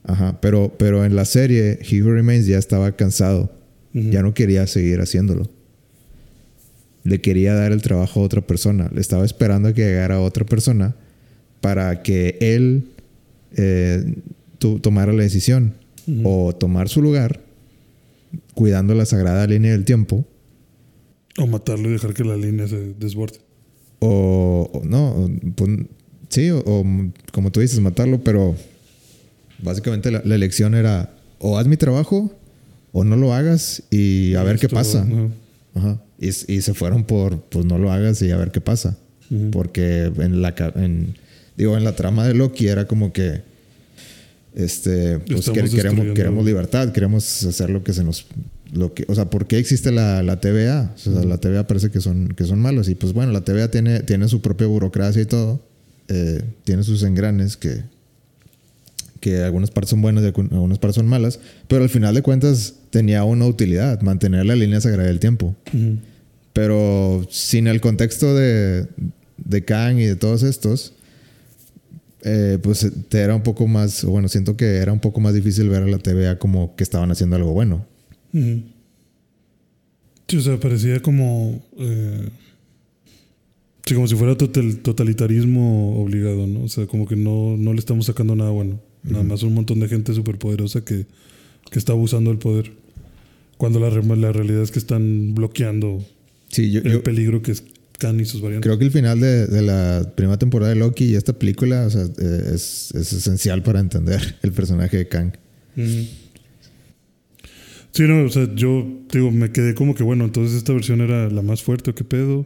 [0.04, 0.40] Ajá.
[0.40, 3.52] Pero, pero en la serie, He Who Remains ya estaba cansado.
[3.94, 5.50] Ya no quería seguir haciéndolo.
[7.06, 8.90] Le quería dar el trabajo a otra persona.
[8.94, 10.96] Le estaba esperando a que llegara otra persona
[11.62, 12.90] para que él
[13.56, 14.16] eh,
[14.82, 15.76] tomara la decisión
[16.24, 17.42] o tomar su lugar
[18.54, 20.26] cuidando la sagrada línea del tiempo
[21.38, 23.40] O matarlo y dejar que la línea se desborde.
[24.00, 25.70] o, o no, pues,
[26.30, 26.84] sí, o, o,
[27.32, 28.56] como tú dices, matarlo, pero
[29.64, 32.32] básicamente la, la elección era o haz mi trabajo
[32.92, 35.08] o no lo hagas y a ver qué pasa.
[35.76, 36.02] Ajá.
[36.20, 38.98] Y, y se fueron por, pues no lo hagas y a ver qué pasa.
[39.52, 41.16] Porque en la, en,
[41.58, 43.42] digo, en la trama de Loki era como que,
[44.54, 48.28] este, pues que- queremos, queremos libertad, queremos hacer lo que se nos,
[48.72, 50.92] lo que, o sea, ¿por qué existe la, la TVA?
[50.96, 53.70] O sea, la TVA parece que son, que son malos y pues bueno, la TVA
[53.72, 55.62] tiene, tiene su propia burocracia y todo,
[56.08, 57.82] eh, tiene sus engranes que,
[59.20, 62.76] que algunas partes son buenas y algunas partes son malas, pero al final de cuentas
[62.90, 65.56] tenía una utilidad, mantener la línea sagrada del tiempo.
[66.54, 68.88] Pero sin el contexto de,
[69.38, 70.94] de Kang y de todos estos,
[72.24, 75.70] eh, pues te era un poco más, bueno, siento que era un poco más difícil
[75.70, 77.86] ver a la TVA como que estaban haciendo algo bueno.
[80.28, 81.62] Sí, o sea, parecía como.
[81.78, 82.30] eh,
[83.86, 86.64] sí, como si fuera total- totalitarismo obligado, ¿no?
[86.64, 88.80] O sea, como que no, no le estamos sacando nada bueno.
[89.10, 91.06] Nada más un montón de gente superpoderosa que,
[91.72, 92.72] que está abusando del poder.
[93.58, 96.04] Cuando la, la realidad es que están bloqueando
[96.50, 97.64] Sí, yo, el yo peligro que es
[97.98, 98.68] Khan y sus variantes.
[98.68, 101.90] creo que el final de, de la primera temporada de Loki y esta película o
[101.90, 105.34] sea, eh, es, es esencial para entender el personaje de Kang.
[107.92, 111.30] Sí, no, o sea, yo digo, me quedé como que bueno, entonces esta versión era
[111.30, 112.46] la más fuerte o qué pedo.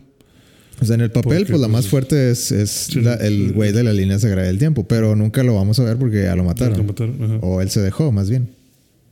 [0.82, 3.16] O sea, en el papel, Porque, pues la pues, más fuerte es, es sí, la-
[3.16, 6.24] el güey de la línea sagrada del tiempo, pero nunca lo vamos a ver porque
[6.24, 6.78] ya lo mataron.
[6.78, 7.38] Lo mataron, ajá.
[7.42, 8.50] O él se dejó, más bien.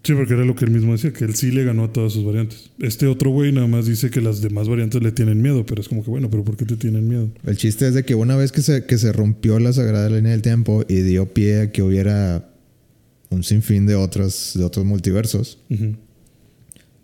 [0.03, 2.13] Sí, porque era lo que él mismo decía, que él sí le ganó a todas
[2.13, 2.69] sus variantes.
[2.79, 5.89] Este otro güey nada más dice que las demás variantes le tienen miedo, pero es
[5.89, 7.27] como que, bueno, pero ¿por qué te tienen miedo?
[7.45, 10.31] El chiste es de que una vez que se, que se rompió la sagrada línea
[10.31, 12.47] del tiempo y dio pie a que hubiera
[13.29, 15.57] un sinfín de otros, de otros multiversos,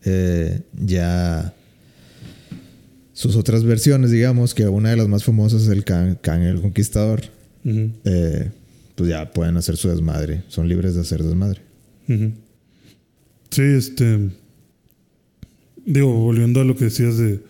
[0.06, 1.54] eh, ya
[3.13, 6.62] sus otras versiones, digamos, que una de las más famosas es el Kang, Kang el
[6.62, 7.21] Conquistador,
[7.63, 8.52] eh,
[8.95, 11.62] pues ya pueden hacer su desmadre, son libres de hacer desmadre.
[13.49, 14.32] Sí, este.
[15.86, 17.41] Digo, volviendo a lo que decías de,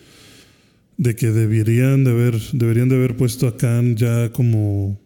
[0.97, 4.99] de que deberían de haber, deberían de haber puesto a Khan ya como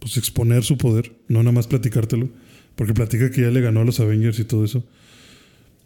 [0.00, 2.28] pues exponer su poder, no nada más platicártelo,
[2.74, 4.84] porque platica que ya le ganó a los Avengers y todo eso.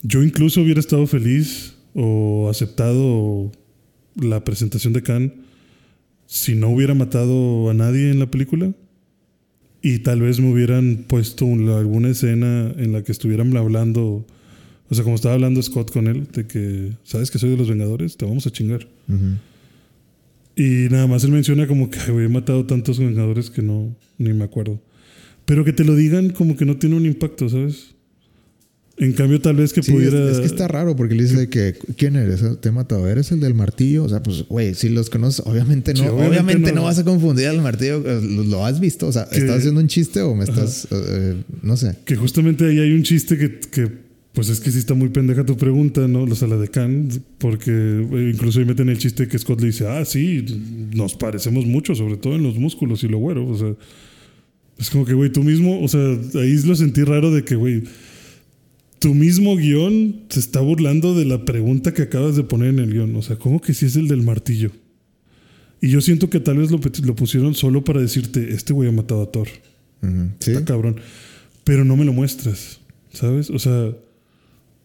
[0.02, 3.52] Yo incluso hubiera estado feliz o aceptado
[4.20, 5.32] la presentación de Khan
[6.26, 8.72] si no hubiera matado a nadie en la película
[9.82, 14.26] y tal vez me hubieran puesto un- alguna escena en la que estuvieran hablando,
[14.88, 17.68] o sea, como estaba hablando Scott con él, de que, ¿sabes que soy de los
[17.68, 18.16] Vengadores?
[18.16, 18.88] Te vamos a chingar.
[20.56, 23.94] Y nada más él menciona como que, "Ay, güey, he matado tantos Vengadores que no,
[24.18, 24.80] ni me acuerdo.
[25.44, 27.94] Pero que te lo digan como que no tiene un impacto, ¿sabes?
[28.98, 30.30] En cambio, tal vez que Sí, es, pudiera...
[30.30, 32.42] es que está raro porque le dice que ¿quién eres?
[32.60, 33.06] Te he matado.
[33.06, 34.04] ¿Eres el del martillo?
[34.04, 36.00] O sea, pues, güey, si los conoces, obviamente no.
[36.00, 36.76] Sí, obviamente, obviamente no.
[36.76, 36.82] no.
[36.84, 38.02] vas a confundir al martillo.
[38.06, 39.06] eh, ¿Lo, lo has visto?
[39.06, 41.94] O sea, Que- ¿estás haciendo un chiste o me estás, eh, no sé?
[42.06, 43.88] Que justamente ahí hay un chiste que, que,
[44.32, 46.22] pues es que sí está muy pendeja tu pregunta, ¿no?
[46.22, 49.66] O sea, la de Khan, porque eh, incluso ahí meten el chiste que Scott le
[49.66, 50.42] dice, ah, sí,
[50.94, 53.46] nos parecemos mucho, sobre todo en los músculos y lo güero.
[53.46, 53.74] O sea,
[54.78, 56.00] es como que, güey, tú mismo, o sea,
[56.40, 57.82] ahí lo sentí raro de que, güey,
[58.98, 62.92] tu mismo guion se está burlando de la pregunta que acabas de poner en el
[62.92, 63.14] guion.
[63.16, 64.70] O sea, ¿cómo que si es el del martillo?
[65.80, 68.92] Y yo siento que tal vez lo, lo pusieron solo para decirte, este güey ha
[68.92, 69.48] matado a Thor.
[70.40, 70.52] Sí.
[70.52, 70.96] Está cabrón.
[71.64, 72.80] Pero no me lo muestras,
[73.12, 73.50] ¿sabes?
[73.50, 73.94] O sea,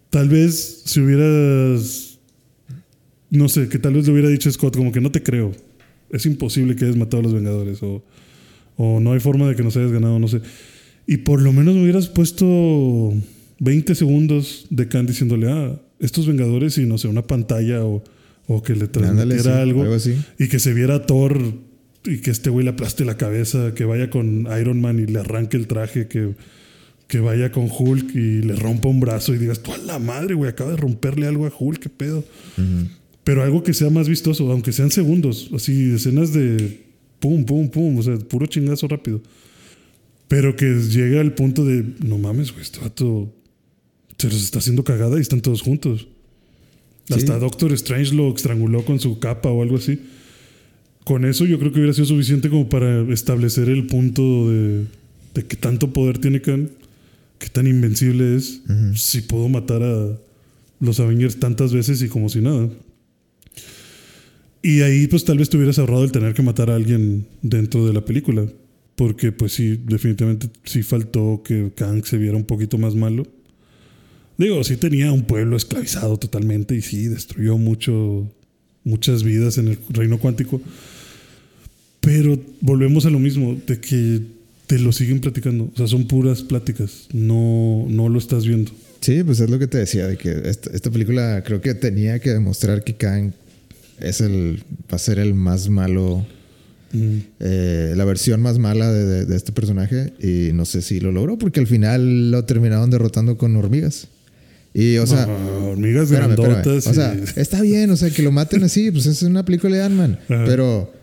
[0.09, 2.19] tal vez si hubieras.
[3.29, 5.51] No sé, que tal vez le hubiera dicho a Scott, como que no te creo.
[6.09, 7.81] Es imposible que hayas matado a los Vengadores.
[7.81, 8.03] O,
[8.75, 10.41] o no hay forma de que nos hayas ganado, no sé.
[11.07, 13.13] Y por lo menos me hubieras puesto
[13.61, 18.03] 20 segundos de Khan diciéndole, ah, estos Vengadores y no sé, una pantalla o,
[18.47, 19.81] o que le Ándale, transmitiera sí, algo.
[19.83, 20.17] algo así.
[20.39, 21.39] Y que se viera a Thor
[22.03, 25.19] y que este güey le aplaste la cabeza, que vaya con Iron Man y le
[25.19, 26.33] arranque el traje, que,
[27.07, 30.33] que vaya con Hulk y le rompa un brazo y digas, tú a la madre,
[30.33, 32.25] güey, acaba de romperle algo a Hulk, qué pedo.
[33.23, 36.81] Pero algo que sea más vistoso, aunque sean segundos, así escenas de
[37.19, 39.21] pum, pum, pum, o sea, puro chingazo rápido.
[40.27, 43.31] Pero que llegue al punto de, no mames, güey, vato
[44.21, 46.07] se los está haciendo cagada y están todos juntos.
[47.07, 47.13] Sí.
[47.15, 49.99] Hasta Doctor Strange lo estranguló con su capa o algo así.
[51.03, 54.85] Con eso yo creo que hubiera sido suficiente como para establecer el punto de,
[55.33, 56.69] de qué tanto poder tiene Khan,
[57.39, 58.61] qué tan invencible es,
[58.95, 60.19] si puedo matar a
[60.79, 62.69] los Avengers tantas veces y como si nada.
[64.61, 67.87] Y ahí pues tal vez te hubieras ahorrado el tener que matar a alguien dentro
[67.87, 68.45] de la película.
[68.95, 73.25] Porque pues sí, definitivamente sí faltó que Kang se viera un poquito más malo.
[74.41, 78.27] Digo, sí tenía un pueblo esclavizado totalmente y sí destruyó mucho,
[78.83, 80.61] muchas vidas en el reino cuántico.
[81.99, 84.21] Pero volvemos a lo mismo, de que
[84.67, 85.69] te lo siguen platicando.
[85.73, 87.07] O sea, son puras pláticas.
[87.13, 88.71] No, no lo estás viendo.
[89.01, 92.19] Sí, pues es lo que te decía, de que esta, esta película creo que tenía
[92.19, 93.31] que demostrar que Kang
[93.99, 96.25] es el, va a ser el más malo,
[96.93, 97.19] Mm.
[97.39, 101.13] eh, la versión más mala de, de- de este personaje y no sé si lo
[101.13, 104.09] logró porque al final lo terminaron derrotando con hormigas.
[104.73, 106.53] Y o sea, Ah, hormigas espérame, espérame.
[106.53, 106.87] grandotas.
[106.87, 109.83] o sea, está bien, o sea, que lo maten así, pues es una película de
[109.83, 110.93] Ant-Man, pero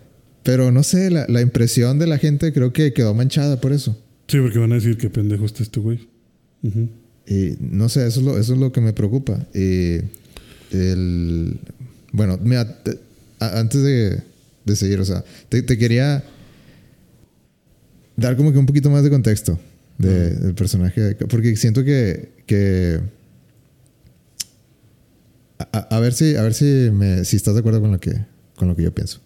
[0.43, 4.01] pero no sé, la, la impresión de la gente creo que quedó manchada por eso.
[4.29, 6.09] sí, porque van a decir que pendejo está este güey.
[6.63, 6.89] Ujú.
[7.27, 9.47] Y no sé, eso es lo, eso es lo que me preocupa.
[9.55, 9.99] Y
[10.71, 11.59] el,
[12.13, 12.99] bueno, mira, te-
[13.41, 14.23] a- antes de,
[14.65, 16.25] de seguir, o sea, te, te quería
[18.17, 19.59] dar como que un poquito más de contexto
[19.99, 23.01] de- del personaje, porque siento que, que
[25.59, 28.25] a, ver si, a ver si, me, si estás de acuerdo con lo que,
[28.57, 29.21] con lo que yo pienso.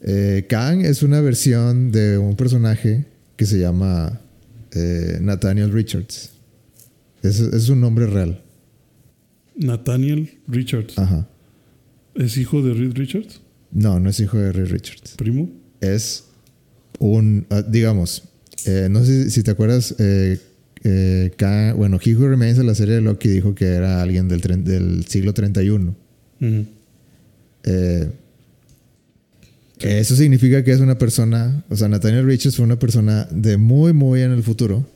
[0.00, 4.20] Eh, Kang es una versión de un personaje que se llama
[4.72, 6.30] eh, Nathaniel Richards.
[7.22, 8.42] Es, es un nombre real.
[9.56, 10.98] Nathaniel Richards.
[10.98, 11.28] Ajá.
[12.14, 13.40] ¿Es hijo de Reed Richards?
[13.72, 15.14] No, no es hijo de Ray Richards.
[15.16, 15.50] ¿Primo?
[15.80, 16.24] Es
[17.00, 18.22] un, ah, digamos,
[18.66, 20.38] eh, no sé si, si te acuerdas, eh,
[20.84, 21.30] eh,
[21.76, 25.32] bueno, He Who Remains en la serie de Loki dijo que era alguien del, siglo
[25.34, 25.94] 31.
[26.40, 26.66] Ujú.
[27.64, 28.08] Eh,
[29.80, 33.92] Eso significa que es una persona, o sea, Nathaniel Richards fue una persona de muy,
[33.92, 34.86] muy en el futuro.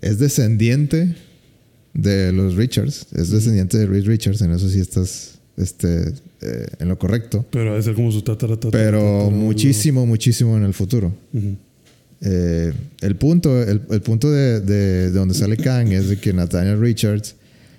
[0.00, 1.16] Es descendiente
[1.94, 6.88] de los Richards, es descendiente de Reed Richards, en eso sí estás este, eh, en
[6.88, 7.44] lo correcto.
[7.50, 11.12] Pero debe ser como su tatara, tatara, Pero tatara- muchísimo, muchísimo en el futuro.
[11.32, 11.56] Ujú.
[12.20, 16.32] Eh, el punto, el, el punto de, de- de donde sale Kang es de que
[16.32, 17.36] Nathaniel Richards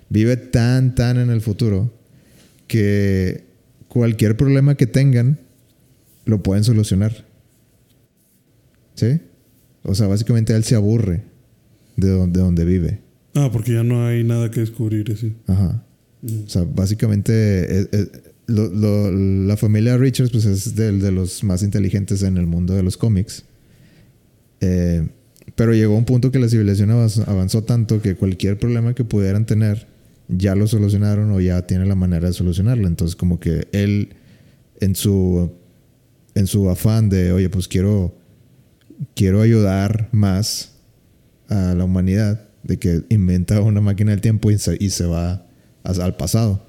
[0.08, 1.92] vive tan, tan en el futuro
[2.66, 3.44] que
[3.88, 5.38] cualquier problema que tengan
[6.24, 7.26] lo pueden solucionar.
[8.94, 9.20] ¿Sí?
[9.82, 11.22] O sea, básicamente él se aburre
[11.96, 13.00] de donde, donde vive.
[13.34, 15.34] Ah, porque ya no hay nada que descubrir, así.
[15.46, 15.84] Ajá.
[16.22, 16.44] Ujú.
[16.46, 17.32] O sea, básicamente
[17.80, 18.06] eh, eh,
[18.46, 22.74] lo- lo- la familia Richards pues es de, de los más inteligentes en el mundo
[22.74, 23.44] de los cómics.
[24.60, 25.08] Eh,
[25.54, 29.86] pero llegó un punto que la civilización avanzó, tanto que cualquier problema que pudieran tener
[30.28, 32.86] ya lo solucionaron o ya tiene la manera de solucionarlo.
[32.86, 34.10] Entonces como que él
[34.80, 35.50] en su
[36.34, 38.14] en su afán de, oye, pues quiero
[39.14, 40.72] quiero ayudar más
[41.48, 45.46] a la humanidad, de que inventa una máquina del tiempo y se, y se va
[45.82, 46.64] a- al pasado.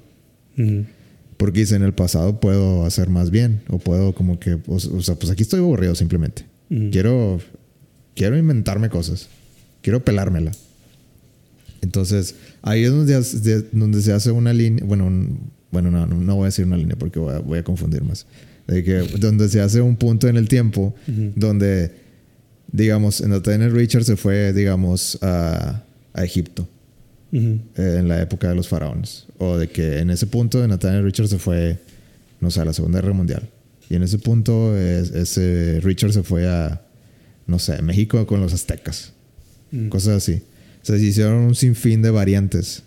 [1.36, 3.62] Porque dice, en el pasado puedo hacer más bien.
[3.68, 6.44] O puedo como que, o, o sea, pues aquí estoy aburrido simplemente.
[6.90, 7.38] Quiero,
[8.14, 9.28] quiero inventarme cosas.
[9.82, 10.52] Quiero pelármela.
[11.80, 14.84] Entonces, ahí es donde, hace- de- donde se hace una línea.
[14.84, 17.58] Bueno, un- bueno no, no, no voy a decir una línea porque voy a, voy
[17.58, 18.26] a confundir más.
[18.66, 20.94] De que, donde se hace un punto en el tiempo
[21.34, 21.90] donde,
[22.70, 25.82] digamos, Nathaniel Richards se fue, digamos, a,
[26.14, 26.68] a Egipto
[27.76, 29.26] eh, en la época de los faraones.
[29.38, 31.78] O de que en ese punto Nathaniel Richards se fue,
[32.40, 33.48] no sé, a la Segunda Guerra Mundial.
[33.90, 36.80] Y en ese punto es- ese Richards se fue a,
[37.46, 39.12] no sé, México con los aztecas.
[39.72, 39.88] Ujú.
[39.88, 40.42] Cosas así.
[40.82, 42.82] O sea, se hicieron un sinfín de variantes.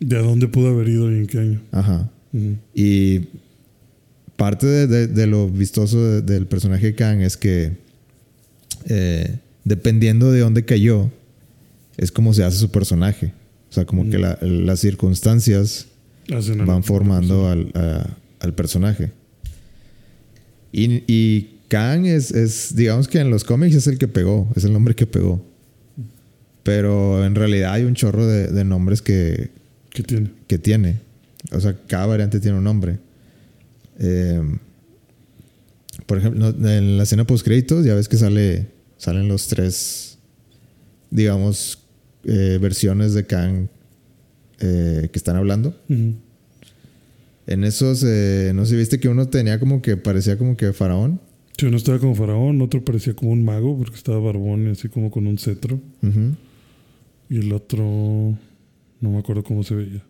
[0.00, 1.60] ¿De dónde pudo haber ido y en qué año?
[1.72, 2.10] Ajá.
[2.32, 2.56] Ujú.
[2.74, 3.28] Y
[4.36, 7.76] parte de, de- de lo vistoso de- del personaje Kang es que
[8.86, 11.10] eh, dependiendo de dónde cayó,
[11.96, 13.32] es como se hace su personaje.
[13.70, 15.86] O sea, como que la- las circunstancias
[16.32, 19.10] Hacen van formando al, a- al personaje.
[20.72, 24.64] Y, y Kang es, es, digamos que en los cómics es el que pegó, es
[24.64, 25.44] el nombre que pegó.
[26.62, 29.50] Pero en realidad hay un chorro de, de nombres que,
[29.90, 30.30] ¿Qué tiene?
[30.46, 31.00] que tiene.
[31.52, 32.98] O sea, cada variante tiene un nombre.
[33.98, 34.40] Eh,
[36.06, 40.18] por ejemplo, en la escena post créditos ya ves que sale, salen los tres,
[41.10, 41.82] digamos,
[42.24, 43.68] eh, versiones de Kang
[44.60, 45.76] eh, que están hablando.
[47.46, 51.20] En esos, no sé, viste que uno tenía como que parecía como que faraón.
[51.58, 54.88] Sí, uno estaba como faraón, otro parecía como un mago porque estaba barbón y así
[54.88, 55.80] como con un cetro.
[57.30, 60.02] Y el otro, no me acuerdo cómo se veía.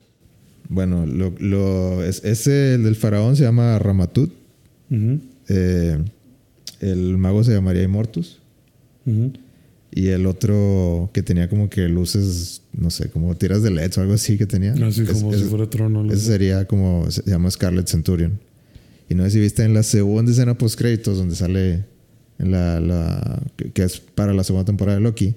[0.69, 4.31] Bueno, lo, lo- es- ese el del faraón se llama Ramatut.
[5.49, 5.99] Eh,
[6.81, 8.39] el mago se llamaría Immortus.
[9.91, 14.03] Y el otro que tenía como que luces, no sé, como tiras de LEDs o
[14.03, 14.73] algo así que tenía.
[14.75, 16.05] Así Es- como es- si fuera trono.
[16.13, 18.39] Ese sería como, se llama Scarlet Centurion.
[19.09, 21.85] Y no sé si viste en la segunda escena post créditos donde sale
[22.39, 23.43] en la, la-
[23.75, 25.35] que, es para la segunda temporada de Loki,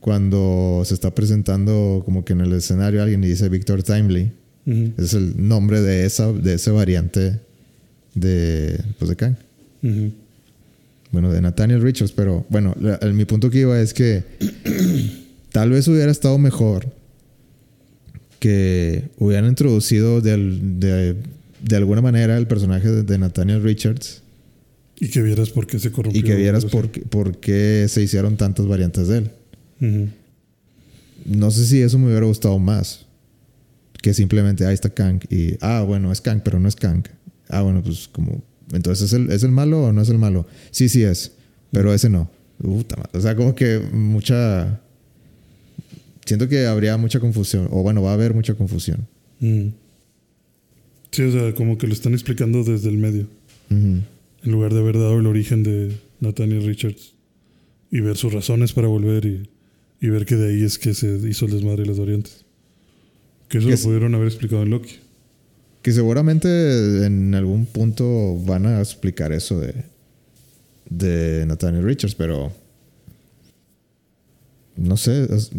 [0.00, 4.30] cuando se está presentando como que en el escenario alguien y dice Victor Timely.
[4.96, 7.38] Ese es el nombre de esa, de esa variante
[8.14, 9.36] de, pues de Kang.
[11.12, 14.24] Bueno, de Nathaniel Richards, pero bueno, la- el- mi punto que iba es que
[15.52, 16.86] tal vez hubiera estado mejor
[18.38, 21.16] que hubieran introducido de, al- de,
[21.62, 24.22] de alguna manera el personaje de, Nathaniel Richards
[24.98, 26.20] Y que vieras por qué se corrompió.
[26.20, 29.30] y que vieras por, qué- por qué se hicieron tantas variantes de él.
[31.24, 33.04] No sé si eso me hubiera gustado más
[34.02, 37.04] que simplemente ahí está Kang y ah, bueno, es Kang, pero no es Kang.
[37.48, 38.42] Ah, bueno, pues como
[38.72, 40.46] entonces ¿es el, ¿es el malo o no es el malo?
[40.70, 41.32] Sí, sí es,
[41.72, 42.30] pero ese no.
[42.58, 43.10] Madre.
[43.12, 44.80] O sea, como que mucha
[46.24, 49.06] siento que habría mucha confusión o bueno, va a haber mucha confusión.
[51.10, 53.26] Sí, o sea, como que lo están explicando desde el medio.
[53.70, 54.00] Ujú.
[54.44, 57.14] En lugar de haber dado el origen de Nathaniel Richards.
[57.90, 59.48] Y ver sus razones para volver y,
[60.00, 62.44] y ver que de ahí es que se hizo el desmadre de las variantes.
[63.48, 64.96] Que eso Que lo pudieron haber explicado en Loki.
[65.82, 69.72] Que seguramente en algún punto van a explicar eso de,
[70.90, 72.52] de Nathaniel Richards, pero
[74.76, 75.50] no sé, es-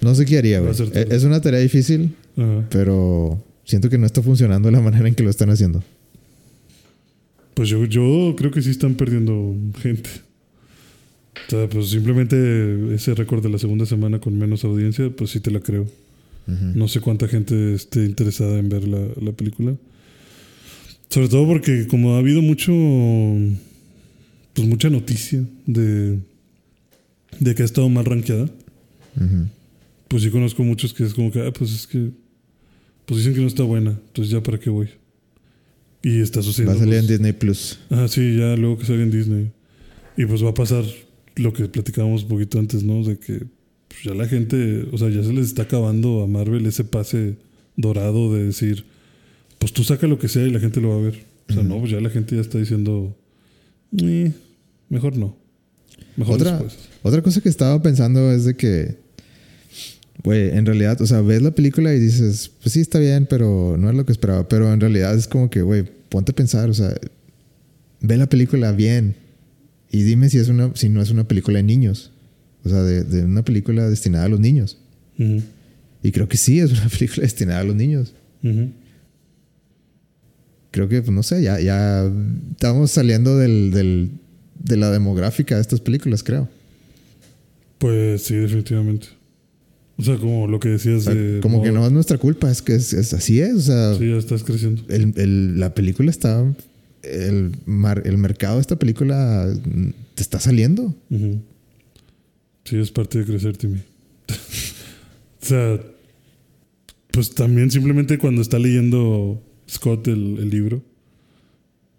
[0.00, 0.74] no sé qué haría, güey.
[0.74, 2.66] ser Es, una tarea difícil, Ajá.
[2.70, 5.82] pero siento que no está funcionando la manera en que lo están haciendo.
[7.52, 10.08] Pues yo, yo creo que sí están perdiendo gente.
[11.46, 15.40] O sea, pues simplemente ese récord de la segunda semana con menos audiencia, pues sí
[15.40, 15.82] te la creo.
[15.82, 16.64] Ujú.
[16.74, 19.74] No sé cuánta gente esté interesada en ver la, la película.
[21.10, 22.72] Sobre todo porque como ha habido mucho,
[24.54, 26.18] pues mucha noticia de,
[27.38, 28.44] de que ha estado mal rankeada,
[29.16, 29.46] Ujú.
[30.08, 32.10] pues sí conozco muchos que es como que, ah, pues es que,
[33.08, 34.88] pues dicen que no está buena, entonces ya para qué voy.
[36.02, 36.72] Y está sucediendo.
[36.74, 37.78] Va a salir en pues, Disney Plus.
[37.88, 39.50] Ah, sí, ya luego que salga en Disney.
[40.18, 40.84] Y pues va a pasar
[41.36, 43.02] lo que platicábamos un poquito antes, ¿no?
[43.02, 43.46] De que
[43.88, 47.36] pues, ya la gente, o sea, ya se les está acabando a Marvel ese pase
[47.76, 48.84] dorado de decir,
[49.58, 51.24] pues tú saca lo que sea y la gente lo va a ver.
[51.48, 51.68] O sea, Ujú.
[51.70, 53.16] no, pues ya la gente ya está diciendo,
[53.96, 54.32] "Eh,
[54.90, 55.34] mejor no.
[56.16, 56.76] Mejor Otra, después.
[57.02, 58.98] otra cosa que estaba pensando es de que,
[60.24, 63.76] güey, en realidad, o sea, ves la película y dices, pues sí, está bien, pero
[63.78, 64.48] no es lo que esperaba.
[64.48, 66.94] Pero en realidad es como que, güey, ponte a pensar, o sea,
[68.00, 69.14] ve la película bien
[69.90, 72.10] y dime si, es una, si no es una película de niños.
[72.64, 74.78] O sea, de, de una película destinada a los niños.
[76.02, 78.12] Y creo que sí es una película destinada a los niños.
[80.70, 82.10] Creo que, pues, no sé, ya, ya
[82.52, 84.10] estamos saliendo del, del-
[84.62, 86.48] de la demográfica de estas películas, creo.
[87.78, 89.06] Pues sí, definitivamente.
[89.98, 91.40] O sea, como lo que decías O sea, de...
[91.40, 93.54] como que no es nuestra culpa, es que es, es- así es.
[93.54, 94.82] O sea, Sí, ya estás creciendo.
[94.88, 96.54] el- el- la película está.
[97.02, 99.52] El, mar- el mercado de esta película
[100.14, 100.94] te está saliendo.
[102.64, 103.78] Sí, es parte de crecer, Timmy.
[105.42, 105.80] o sea,
[107.12, 110.82] pues también simplemente cuando está leyendo Scott el, el libro.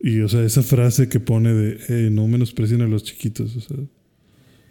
[0.02, 3.56] Y, o sea, esa frase que pone de, hey, no menosprecien a los chiquitos.
[3.58, 3.78] O sea,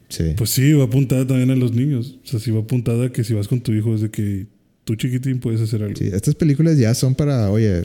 [0.08, 0.24] Sí.
[0.36, 2.16] pues sí, va apuntada también a los niños.
[2.24, 4.46] O sea, sí va apuntada a que si vas con tu hijo es de que
[4.84, 5.96] tú chiquitín puedes hacer algo.
[5.96, 7.84] Sí, Estas películas ya son para, oye,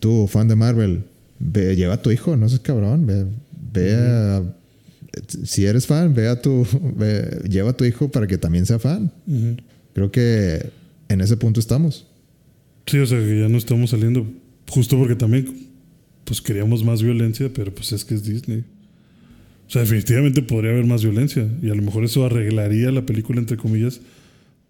[0.00, 1.04] tú, fan de Marvel,
[1.38, 3.06] ve, lleva a tu hijo, no seas cabrón.
[3.06, 3.26] Ve,
[3.72, 4.42] ve a-
[5.44, 6.66] Si eres fan, ve a tu.
[6.96, 9.12] ve- lleva a tu hijo para que también sea fan.
[9.28, 9.56] Ujú.
[9.94, 10.70] Creo que
[11.08, 12.06] en ese punto estamos.
[12.86, 14.26] Sí, o sea, que ya no estamos saliendo.
[14.68, 15.46] Justo porque también,
[16.24, 18.64] pues queríamos más violencia, pero pues es que es Disney.
[19.66, 21.48] O sea, definitivamente podría haber más violencia.
[21.62, 24.00] Y a lo mejor eso arreglaría la película, entre comillas,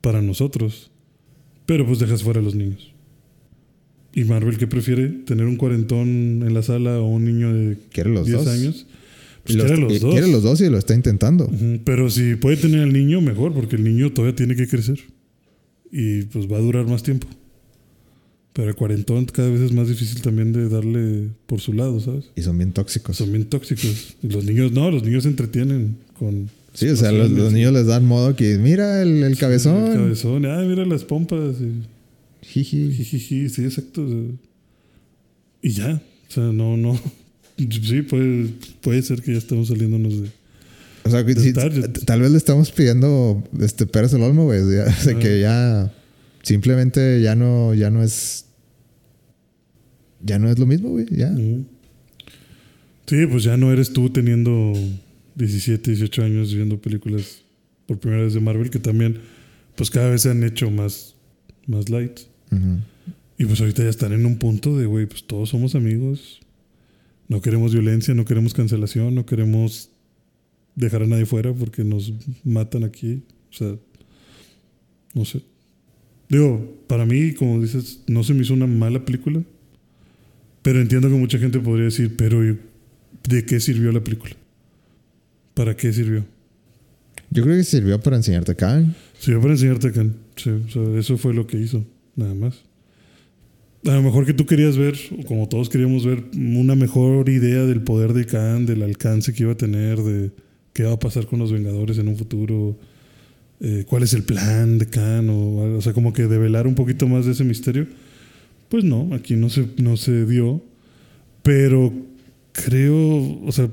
[0.00, 0.90] para nosotros.
[1.66, 2.92] Pero pues dejas fuera a los niños.
[4.12, 5.08] ¿Y Marvel qué prefiere?
[5.08, 8.46] ¿Tener un cuarentón en la sala o un niño de Quiere los 10 dos.
[8.48, 8.86] años?
[9.42, 10.12] Pues los- quiere los dos.
[10.12, 11.50] Quiere los dos y lo está intentando.
[11.84, 15.00] Pero si puede tener al niño, mejor, porque el niño todavía tiene que crecer.
[15.90, 17.26] Y pues va a durar más tiempo.
[18.54, 22.26] Pero el cuarentón cada vez es más difícil también de darle por su lado, ¿sabes?
[22.36, 23.16] Y son bien tóxicos.
[23.16, 24.16] Son bien tóxicos.
[24.22, 26.48] Y los niños no, los niños se entretienen con.
[26.72, 29.86] Sí, o sea, los, los niños les dan modo que mira el, el cabezón.
[29.92, 30.46] El cabezón.
[30.46, 31.56] Ah, mira las pompas.
[31.60, 31.82] Y,
[32.46, 32.92] Jiji.
[32.92, 34.06] jijiji, sí, exacto.
[35.62, 36.00] y ya.
[36.28, 36.98] O sea, no, no.
[37.56, 38.48] Sí, puede,
[38.80, 40.28] puede ser que ya estamos saliéndonos de.
[41.04, 44.60] O sea, t- tal vez le estamos pidiendo este peras al olmo, güey.
[44.60, 45.92] O sea, que ya
[46.44, 48.46] simplemente ya no, ya no es.
[50.20, 51.06] Ya no es lo mismo, güey.
[51.10, 51.34] Ya.
[53.06, 54.72] Sí, pues ya no eres tú teniendo
[55.34, 57.42] 17, 18 años viendo películas
[57.86, 59.18] por primera vez de Marvel, que también,
[59.76, 61.14] pues cada vez se han hecho más,
[61.66, 62.20] más light.
[63.36, 66.40] Y pues ahorita ya están en un punto de, güey, pues todos somos amigos.
[67.28, 69.90] No queremos violencia, no queremos cancelación, no queremos
[70.76, 72.12] dejar a nadie fuera porque nos
[72.44, 73.24] matan aquí.
[73.50, 73.76] O sea,
[75.14, 75.42] no sé.
[76.28, 79.42] Digo, para mí, como dices, no se me hizo una mala película.
[80.62, 82.58] Pero entiendo que mucha gente podría decir, pero ¿y
[83.28, 84.34] ¿de qué sirvió la película?
[85.52, 86.24] ¿Para qué sirvió?
[87.30, 88.82] Yo creo que sirvió para enseñarte acá.
[89.18, 90.14] Sirvió para enseñarte Khan.
[90.36, 91.84] Sí, o sea, eso fue lo que hizo,
[92.16, 92.62] nada más.
[93.86, 94.96] A lo mejor que tú querías ver,
[95.26, 99.52] como todos queríamos ver, una mejor idea del poder de Khan, del alcance que iba
[99.52, 100.30] a tener, de
[100.72, 102.78] qué va a pasar con los Vengadores en un futuro,
[103.60, 107.06] eh, cuál es el plan de Khan, o, o sea, como que develar un poquito
[107.08, 107.86] más de ese misterio.
[108.68, 110.62] Pues no, aquí no se, no se dio.
[111.42, 111.92] Pero
[112.52, 113.70] creo, o sea,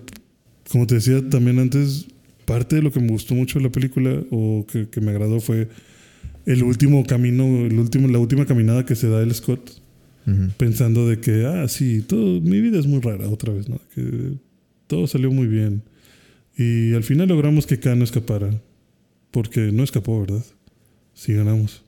[0.69, 2.07] como te decía también antes,
[2.45, 5.39] parte de lo que me gustó mucho de la película o que, que me agradó
[5.39, 5.69] fue
[6.45, 9.81] el último camino, el último, la última caminada que se da el Scott,
[10.27, 10.49] Ujú.
[10.57, 13.79] pensando de que, ah, sí, todo, mi vida es muy rara otra vez, ¿no?
[13.95, 14.33] Que
[14.87, 15.83] todo salió muy bien.
[16.57, 18.49] Y al final logramos que Khan no escapara,
[19.31, 20.43] porque no escapó, ¿verdad?
[21.13, 21.83] Sí ganamos.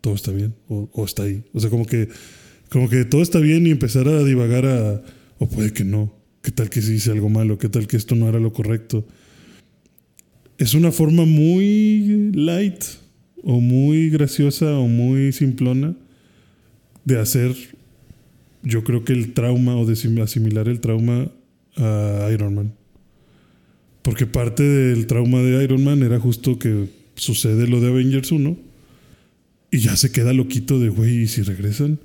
[0.00, 1.44] Todo está bien, o, está ahí.
[1.52, 2.08] O sea, como que,
[2.70, 5.02] como que todo está bien y empezar a divagar a,
[5.38, 6.14] o puede que no.
[6.42, 7.58] ¿Qué tal que sí hice algo malo?
[7.58, 9.06] ¿Qué tal que esto no era lo correcto?
[10.56, 12.82] Es una forma muy light
[13.42, 15.94] o muy graciosa o muy simplona
[17.04, 17.54] de hacer,
[18.62, 21.30] yo creo que el trauma o de sim- asimilar el trauma
[21.76, 22.74] a Iron Man.
[24.02, 28.56] Porque parte del trauma de Iron Man era justo que sucede lo de Avengers 1
[29.70, 31.98] y ya se queda loquito de, güey, ¿y si regresan?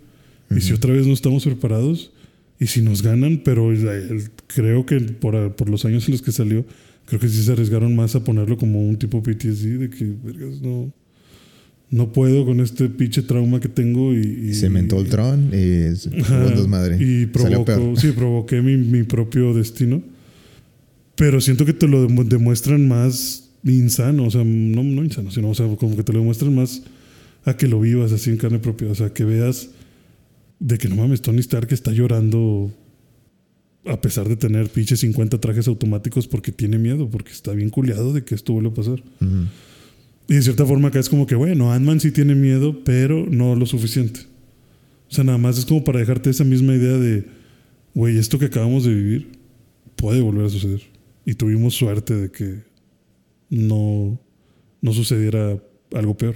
[0.55, 2.11] ¿Y si otra vez no estamos preparados?
[2.57, 6.31] y si nos ganan, pero el- creo que por, por los años en los que
[6.31, 6.65] salió,
[7.05, 10.61] creo que sí se arriesgaron más a ponerlo como un tipo PTSD, de que, vergas,
[10.61, 10.89] no,
[11.91, 14.19] no puedo con este pinche trauma que tengo y...
[14.51, 16.45] y Se inventó el tron y Ajá.
[17.01, 17.99] Y peor.
[17.99, 20.01] sí, provoqué mi, mi propio destino.
[21.15, 25.49] Pero siento que te lo demu- demuestran más insano, o sea, no, no insano, sino,
[25.49, 26.83] o sea, como que te lo demuestran más
[27.45, 29.69] a que lo vivas así en carne propia, o sea, que veas
[30.59, 32.71] de que no mames, Tony Stark está llorando
[33.85, 38.13] a pesar de tener pinche 50 trajes automáticos porque tiene miedo, porque está bien culiado
[38.13, 39.03] de que esto vuelva a pasar.
[39.21, 39.45] Ujú.
[40.27, 43.55] Y de cierta forma acá es como que, bueno, Ant-Man sí tiene miedo, pero no
[43.55, 44.21] lo suficiente.
[45.07, 47.25] O sea, nada más es como para dejarte esa misma idea de,
[47.93, 49.27] güey, esto que acabamos de vivir
[49.95, 50.81] puede volver a suceder.
[51.25, 52.59] Y tuvimos suerte de que
[53.49, 54.19] no,
[54.81, 55.57] no sucediera
[55.93, 56.35] algo peor.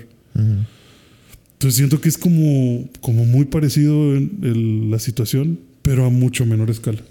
[1.53, 6.45] Entonces siento que es como, como muy parecido en el- la situación, pero a mucho
[6.45, 7.01] menor escala.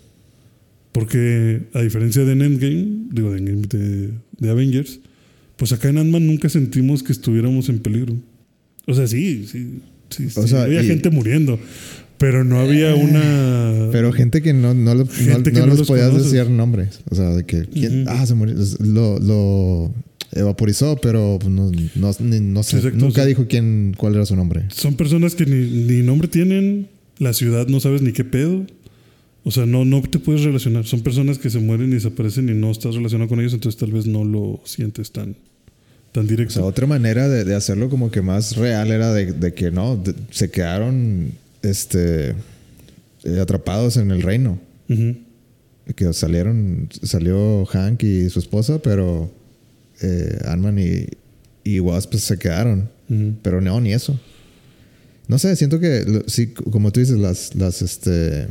[0.92, 5.00] Porque a diferencia de en Endgame, digo, de, Endgame, de, de Avengers,
[5.56, 8.14] pues acá en Ant-Man nunca sentimos que estuviéramos en peligro.
[8.86, 11.58] O sea, sí, sí, sí, O sí, sea, había y- gente muriendo,
[12.18, 13.88] pero no había una...
[13.92, 16.32] Pero gente que no, no, lo- no- que los podías conoces.
[16.32, 17.00] decir nombres.
[17.10, 17.66] O sea, de que
[18.08, 18.56] ah, se murió.
[18.80, 19.94] Lo, lo
[20.32, 22.12] evaporizó, pero pues, no, no,
[22.62, 22.76] sé.
[22.76, 23.28] Exacto, Nunca sí.
[23.28, 24.64] dijo quién, cuál era su nombre.
[24.68, 26.88] Son personas que ni, ni nombre tienen,
[27.18, 28.66] la ciudad no sabes ni qué pedo.
[29.44, 30.84] O sea, no, no te puedes relacionar.
[30.84, 33.92] Son personas que se mueren y desaparecen y no estás relacionado con ellos, entonces tal
[33.92, 35.36] vez no lo sientes tan,
[36.12, 36.54] tan O directo.
[36.54, 39.96] sea, otra manera de, de hacerlo como que más real era de, de que no,
[39.96, 41.30] de- se quedaron
[41.62, 42.30] este,
[43.24, 44.58] eh, atrapados en el reino.
[45.94, 49.30] Que salieron, salió Hank y su esposa, pero
[50.02, 51.06] eh, Ant-Man y,
[51.64, 52.90] y Wasp se quedaron.
[53.42, 54.18] Pero no, ni eso.
[55.28, 58.48] No sé, siento que sí, como tú dices, las, las, este,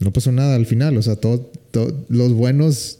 [0.00, 0.96] no pasó nada al final.
[0.96, 2.98] O sea, todo, todo- los buenos,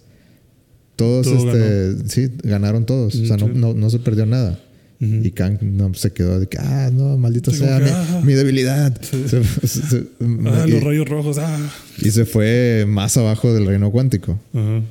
[0.96, 3.14] todos, Todo este, sí, ganaron todos.
[3.16, 4.60] o sea, no, no, no se perdió nada.
[5.00, 7.96] Y Kang no, se quedó de que, ah, no, maldito Sí, sea como que, mi,
[7.96, 8.22] ah.
[8.24, 9.00] mi debilidad.
[9.00, 9.24] Sí.
[9.28, 10.04] Se- se-
[10.46, 11.38] Ah, y, los rayos rojos.
[11.38, 11.56] Ah.
[12.02, 14.40] y se fue más abajo del reino cuántico.
[14.52, 14.82] Ajá.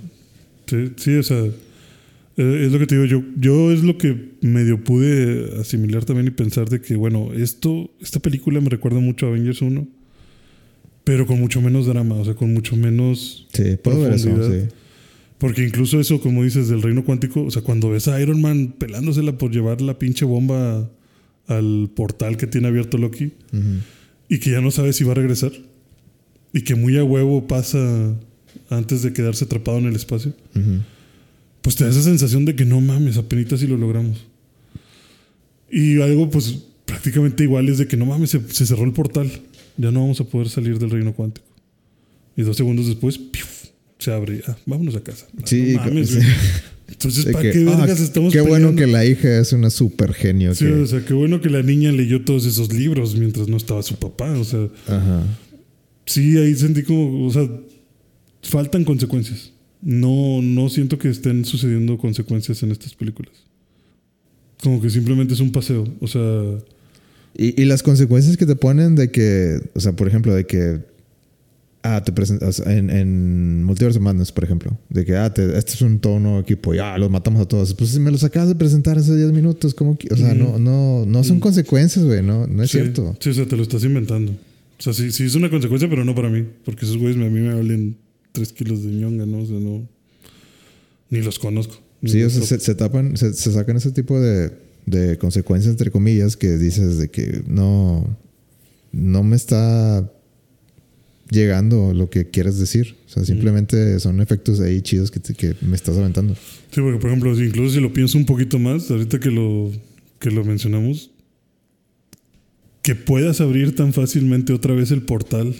[0.67, 1.37] Sí, sí, o sea,
[2.37, 3.05] eh, es lo que te digo.
[3.05, 7.89] Yo, yo es lo que medio pude asimilar también y pensar de que, bueno, esto,
[8.01, 9.87] esta película me recuerda mucho a Avengers 1,
[11.03, 14.67] pero con mucho menos drama, o sea, con mucho menos Sí, puedo ver eso, sí.
[15.37, 18.73] Porque incluso eso, como dices, del reino cuántico, o sea, cuando ves a Iron Man
[18.77, 20.89] pelándosela por llevar la pinche bomba
[21.47, 23.31] al portal que tiene abierto Loki
[24.27, 25.51] y que ya no sabe si va a regresar
[26.53, 28.15] y que muy a huevo pasa
[28.69, 30.33] antes de quedarse atrapado en el espacio,
[31.61, 34.25] pues te da esa sensación de que no mames, apenas si lo logramos.
[35.69, 39.29] Y algo, pues prácticamente igual es de que no mames, se, se cerró el portal,
[39.77, 41.45] ya no vamos a poder salir del reino cuántico.
[42.35, 43.19] Y dos segundos después.
[43.99, 45.25] Se abre, ah, vámonos a casa.
[45.37, 46.19] Ah, Sí, no mames, sí.
[46.89, 48.79] Entonces, ¿para que, qué ah, vergas estamos Qué bueno peleando?
[48.81, 50.55] que la hija es una super genio.
[50.55, 53.57] Sí, que- o sea, qué bueno que la niña leyó todos esos libros mientras no
[53.57, 54.31] estaba su papá.
[54.39, 55.23] O sea, Ajá.
[56.05, 57.47] sí, ahí sentí como, o sea,
[58.43, 59.51] faltan consecuencias.
[59.81, 63.33] No, no siento que estén sucediendo consecuencias en estas películas.
[64.63, 65.87] Como que simplemente es un paseo.
[65.99, 66.21] O sea,
[67.37, 70.79] Y, y las consecuencias que te ponen de que, o sea, por ejemplo, de que,
[71.95, 75.73] ah, te presentas en, en Multiverse of Madness, por ejemplo, de que, ah, te- este
[75.73, 77.73] es un nuevo equipo, ya, los matamos a todos.
[77.73, 80.13] Pues si me los acabas de presentar hace 10 minutos, ¿cómo que?
[80.13, 83.15] O sea, no, no, no son consecuencias, güey, no, no es sí, cierto.
[83.19, 84.31] Sí, o sea, te lo estás inventando.
[84.31, 86.45] O sea, sí, sí es una consecuencia, pero no para mí.
[86.63, 87.97] Porque esos güeyes a mí me valen
[88.31, 89.39] tres kilos de ñonga, ¿no?
[89.39, 89.87] O sea, no.
[91.09, 91.75] Ni los conozco.
[92.01, 94.51] Ni Sí, o sea, se tapan, se, se sacan ese tipo de,
[94.85, 98.05] de consecuencias, entre comillas, que dices de que no,
[98.91, 100.11] no me está
[101.31, 102.95] llegando lo que quieres decir.
[103.05, 106.35] O sea, simplemente son efectos ahí chidos que, te- que me estás aventando.
[106.35, 109.71] Sí, porque por ejemplo, incluso si lo pienso un poquito más, ahorita que lo,
[110.19, 111.11] que lo mencionamos,
[112.81, 115.53] que puedas abrir tan fácilmente otra vez el portal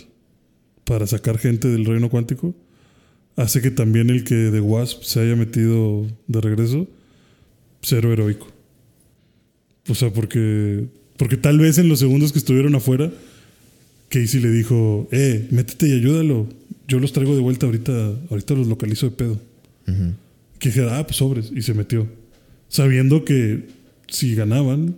[0.86, 2.56] para sacar gente del reino cuántico,
[3.36, 6.88] hace que también el que de Wasp se haya metido de regreso,
[7.82, 8.48] cero heroico.
[9.90, 10.86] O sea, porque,
[11.18, 13.12] porque tal vez en los segundos que estuvieron afuera,
[14.10, 16.48] Casey le dijo, eh, métete y ayúdalo.
[16.88, 19.40] Yo los traigo de vuelta ahorita, ahorita los localizo de pedo.
[20.60, 21.52] Que dijera, ah, pues sobres.
[21.56, 22.08] Y se metió.
[22.70, 23.68] Sabiendo que
[24.08, 24.96] si ganaban,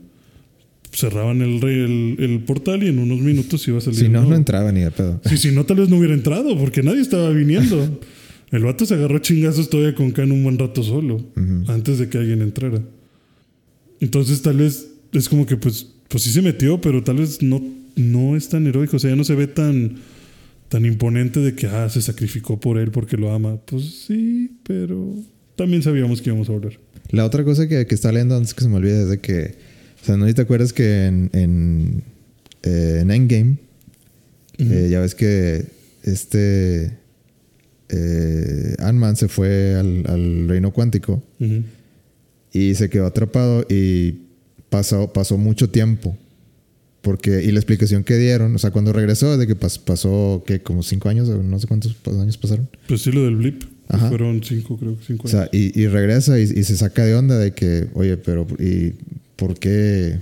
[0.92, 4.00] cerraban el, el, el portal y en unos minutos iba a salir.
[4.00, 5.22] Si no, no entraba ni de pedo.
[5.26, 8.00] Sí, si no, tal vez no hubiera entrado, porque nadie estaba viniendo.
[8.52, 11.24] El vato se agarró chingazos todavía con Khan un buen rato solo,
[11.68, 12.82] antes de que alguien entrara.
[14.00, 17.62] Entonces, tal vez es como que, pues, pues sí se metió, pero tal vez no,
[17.96, 18.98] no es tan heroico.
[18.98, 19.96] O sea, ya no se ve tan,
[20.68, 23.58] tan imponente de que ah, se sacrificó por él porque lo ama.
[23.66, 25.16] Pues sí, pero
[25.56, 26.80] también sabíamos que íbamos a volver.
[27.12, 29.56] La otra cosa que, que está leyendo antes que se me olvide es de que,
[30.02, 32.04] o sea, no sé si te acuerdas que en, en,
[32.64, 33.58] eh, en Endgame,
[34.58, 35.66] eh, ya ves que
[36.04, 36.98] este
[37.90, 41.24] eh, Ant-Man se fue al, al reino cuántico
[42.52, 44.30] y se quedó atrapado y
[44.70, 46.18] pasó, pasó mucho tiempo.
[47.02, 50.60] Porque, y la explicación que dieron, o sea, cuando regresó, de que pas- pasó, que
[50.62, 52.68] como cinco años, no sé cuántos años pasaron.
[52.88, 53.64] Pues sí, lo del blip.
[53.88, 54.10] Ajá.
[54.10, 57.16] Fueron cinco, creo que cinco O sea, y, y regresa y, y se saca de
[57.16, 58.94] onda de que, oye, pero ¿y
[59.36, 60.18] por qué,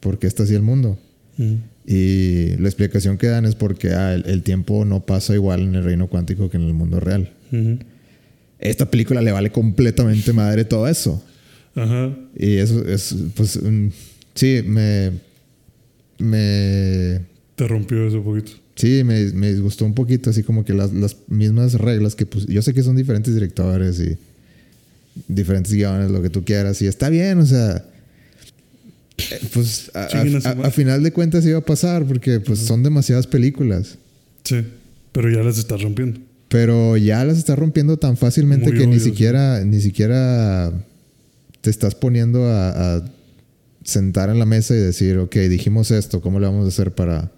[0.00, 0.98] por qué está así el mundo?
[1.38, 1.56] años.
[1.86, 5.74] Y la explicación que dan es porque ah, el, el tiempo no pasa igual en
[5.74, 7.30] el reino cuántico que en el mundo real.
[7.52, 7.78] Ujú.
[8.58, 11.22] Esta película le vale completamente madre todo eso.
[11.76, 12.16] Ajá.
[12.36, 13.88] Y eso es, pues, mm,
[14.34, 15.10] sí, me,
[16.18, 17.20] me,
[17.56, 18.52] Te rompió eso un poquito.
[18.74, 22.46] sí, me, me disgustó un poquito, así como que las, las mismas reglas que, pues,
[22.46, 24.16] yo sé que son diferentes directores y
[25.28, 27.84] diferentes guiones, lo que tú quieras, y está bien, o sea,
[29.18, 33.98] eh, pues, a, final de cuentas iba a pasar, porque, pues, son demasiadas películas.
[34.44, 34.62] Sí.
[35.12, 36.20] Pero ya las estás rompiendo.
[36.48, 40.72] Pero ya las está rompiendo tan fácilmente Muy que ni siquiera, ni siquiera
[41.60, 43.04] te estás poniendo a
[43.84, 47.30] sentar en la mesa y decir, ok, dijimos esto, ¿cómo le vamos a hacer para...?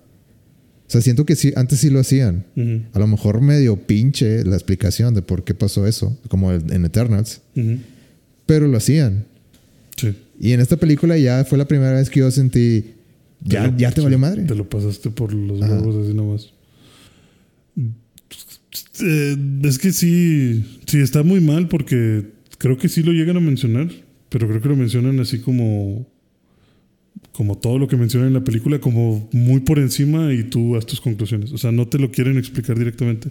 [0.86, 2.46] O sea, siento que sí, antes sí lo hacían.
[2.92, 7.40] A lo mejor medio pinche la explicación de por qué pasó eso, como en Eternals,
[8.46, 9.24] pero lo hacían.
[9.96, 10.14] Sí.
[10.40, 12.92] Y en esta película ya fue la primera vez que yo sentí,
[13.42, 14.42] ya, lo- ya te valió madre.
[14.44, 15.74] Te lo pasaste por los Ajá.
[15.74, 16.52] huevos así nomás.
[19.02, 22.26] Eh, es que sí, sí está muy mal porque
[22.58, 23.90] creo que sí lo llegan a mencionar,
[24.28, 26.06] pero creo que lo mencionan así como
[27.32, 30.86] como todo lo que mencionan en la película, como muy por encima y tú haz
[30.86, 31.52] tus conclusiones.
[31.52, 33.30] O sea, no te lo quieren explicar directamente.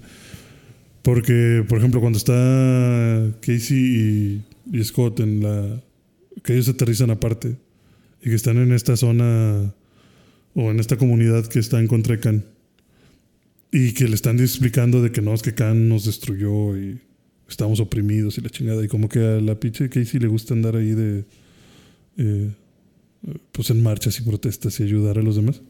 [1.01, 3.77] Porque, por ejemplo, cuando está Casey
[4.71, 5.83] y, y Scott en la...
[6.43, 7.57] que ellos aterrizan aparte
[8.21, 9.73] y que están en esta zona
[10.53, 12.45] o en esta comunidad que está en contra de Khan.
[13.71, 16.99] Y que le están explicando de que no, es que Khan nos destruyó y
[17.49, 18.83] estamos oprimidos y la chingada.
[18.83, 21.25] Y como que a la pinche Casey le gusta andar ahí de...
[22.17, 22.51] eh,
[23.51, 25.61] pues en marchas y protestas y ayudar a los demás.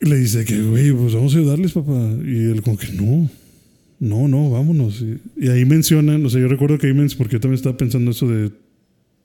[0.00, 2.10] Y le dice que, güey, pues vamos a ayudarles, papá.
[2.24, 3.30] Y él como que no,
[4.00, 5.00] no, no, vámonos.
[5.00, 7.76] Y, y ahí mencionan, o sea, yo recuerdo que ahí mencionan, porque yo también estaba
[7.76, 8.50] pensando eso de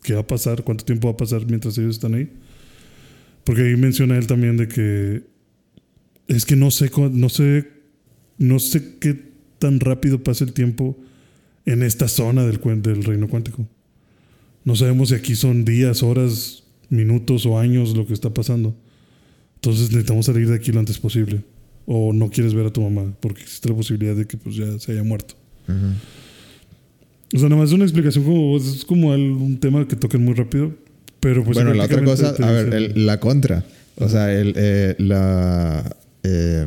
[0.04, 2.30] qué va a pasar, cuánto tiempo va a pasar mientras ellos están ahí.
[3.44, 5.24] Porque ahí menciona él también de que
[6.28, 7.68] es que no sé, no sé,
[8.38, 9.18] no sé qué
[9.60, 10.98] tan rápido pasa el tiempo
[11.66, 13.68] en esta zona del, del reino cuántico.
[14.68, 18.76] No sabemos si aquí son días, horas, minutos o años lo que está pasando.
[19.56, 21.42] Entonces necesitamos salir de aquí lo antes posible.
[21.86, 24.78] O no quieres ver a tu mamá, porque existe la posibilidad de que pues ya
[24.78, 25.36] se haya muerto.
[27.34, 30.26] O sea, nada más es una explicación como es como al- un tema que toquen
[30.26, 30.74] muy rápido.
[31.22, 33.66] Pero pues bueno, la otra cosa, a ver, el- la contra.
[33.96, 36.66] O sea, el, eh, la, eh,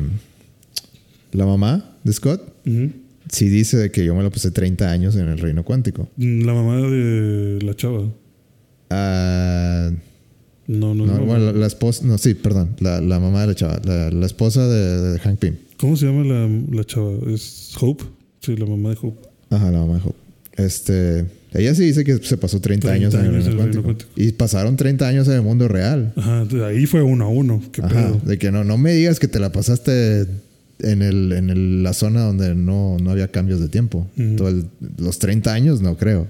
[1.33, 2.91] la mamá de Scott Ujú.
[3.31, 6.09] Sí dice de que yo me lo pasé 30 años en el reino cuántico.
[6.17, 8.11] La mamá de la chava.
[8.89, 9.89] Ah,
[10.67, 11.25] No, no, no, no.
[11.25, 14.25] bueno, la, la esposa, no, sí, perdón, la, la mamá de la chava, la, la
[14.25, 15.55] esposa de, de Hank Pym.
[15.77, 17.13] ¿Cómo se llama la, la chava?
[17.27, 18.03] ¿Es Hope?
[18.41, 19.27] Sí, la mamá de Hope.
[19.49, 20.17] Ajá, la mamá de Hope.
[20.57, 23.67] Este, ella sí dice que se pasó 30, 30 años, en el años reino en
[23.67, 24.11] el reino cuántico.
[24.15, 26.13] Y pasaron 30 años en el mundo real.
[26.15, 27.61] Ajá, ahí fue uno a uno.
[27.71, 28.21] ¿Qué Ajá, pedo?
[28.25, 30.27] de que no, no me digas que te la pasaste
[30.83, 34.07] en, el, en el- la zona donde no, no había cambios de tiempo.
[34.17, 34.35] Ujú.
[34.35, 34.65] Todo el-
[34.97, 36.27] los 30 años no creo.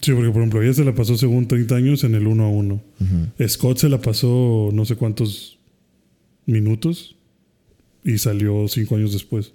[0.00, 2.48] Sí, porque por ejemplo, ella se la pasó según 30 años en el uno a
[2.48, 2.80] uno.
[3.00, 3.48] Ujú.
[3.48, 5.58] Scott se la pasó no sé cuántos
[6.46, 7.16] minutos
[8.04, 9.52] y salió cinco años después.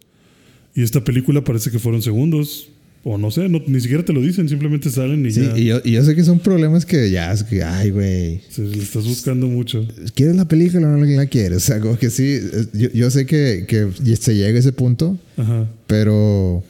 [0.75, 2.69] Y esta película parece que fueron segundos.
[3.05, 5.57] O no sé, no- ni siquiera te lo dicen, simplemente salen y Sí, ya.
[5.57, 8.77] y yo, y yo sé que son problemas que ya es que, ay, güey, le
[8.81, 9.85] estás buscando mucho.
[10.15, 11.57] ¿quieres la película o no la quieres?
[11.63, 12.39] O sea, como que sí,
[12.73, 15.69] yo, yo sé que, que se llega a ese punto, Ajá.
[15.85, 16.63] pero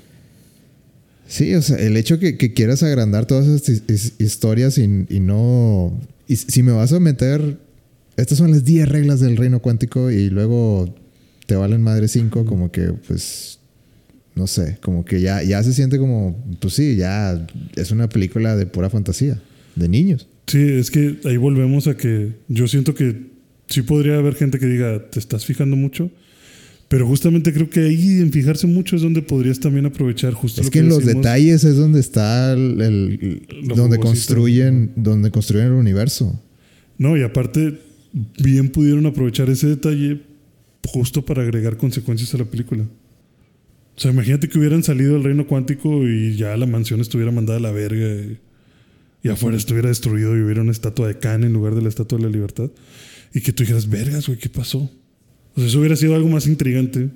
[1.28, 4.84] sí, o sea, el hecho que, que quieras agrandar todas esas his- his- historias y,
[5.10, 5.96] y no...
[6.28, 7.58] Y si me vas a meter,
[8.18, 10.96] estas son las 10 reglas del reino cuántico y luego
[11.46, 13.60] te valen madre 5, como que pues...
[14.36, 18.56] No sé, como que ya, ya se siente como, pues sí, ya es una película
[18.56, 19.40] de pura fantasía,
[19.76, 20.28] de niños.
[20.48, 23.28] Sí, es que ahí volvemos a que yo siento que
[23.68, 26.10] sí podría haber gente que diga, te estás fijando mucho.
[26.90, 30.68] Pero justamente creo que ahí en fijarse mucho es donde podrías también aprovechar justo Es
[30.68, 35.74] lo que en los detalles es donde está el, el- donde construyen donde construyen el
[35.74, 36.40] universo.
[37.00, 37.80] No, y aparte,
[38.44, 40.22] bien pudieron aprovechar ese detalle
[40.86, 42.86] justo para agregar consecuencias a la película.
[43.96, 47.60] O sea, imagínate que hubieran salido del reino cuántico y ya la mansión estuviera mandada
[47.60, 48.38] a la verga y,
[49.22, 52.18] y afuera estuviera destruido y hubiera una estatua de Khan en lugar de la estatua
[52.18, 52.72] de la libertad.
[53.34, 54.90] Y que tú dijeras, vergas, güey, ¿qué pasó?
[55.56, 57.10] O sea, eso hubiera sido algo más intrigante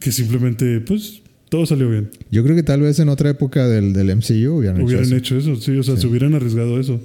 [0.00, 2.10] que simplemente, pues, todo salió bien.
[2.32, 5.16] Yo creo que tal vez en otra época del, del MCU hubieran, hecho eso.
[5.16, 6.02] hecho eso, sí, o sea, Sí.
[6.02, 7.00] se hubieran arriesgado eso.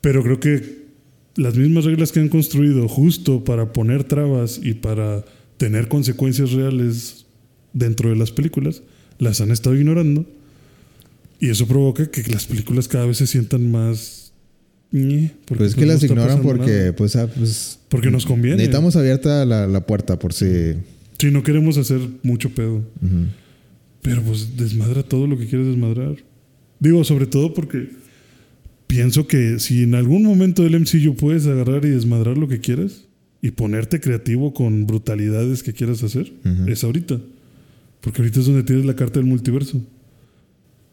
[0.00, 0.78] Pero creo que
[1.36, 5.24] las mismas reglas que han construido justo para poner trabas y para
[5.56, 7.26] tener consecuencias reales
[7.72, 8.82] dentro de las películas,
[9.18, 10.26] las han estado ignorando.
[11.40, 14.32] Y eso provoca que las películas cada vez se sientan más...
[14.90, 18.56] porque, Pues es que pues, no las ignoran porque, pues, ah, pues, Porque nos conviene.
[18.56, 20.74] necesitamos abierta la, la puerta por si.
[21.18, 22.82] Si no queremos hacer mucho pedo.
[24.02, 26.16] Pero pues desmadra todo lo que quieres desmadrar.
[26.80, 27.90] Digo, sobre todo porque
[28.86, 33.04] pienso que si en algún momento del MCU puedes agarrar y desmadrar lo que quieras
[33.42, 36.32] y ponerte creativo con brutalidades que quieras hacer,
[36.66, 37.20] es ahorita.
[38.00, 39.80] Porque ahorita es donde tienes la carta del multiverso.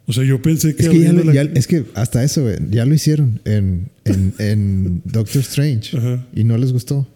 [0.07, 0.83] O sea, yo pensé que...
[0.83, 3.39] Es que, ya abriendo lo- la- ya- es que hasta eso, güey, ya lo hicieron
[3.45, 6.25] en, en, en Doctor Strange Ajá.
[6.35, 7.07] y no les gustó.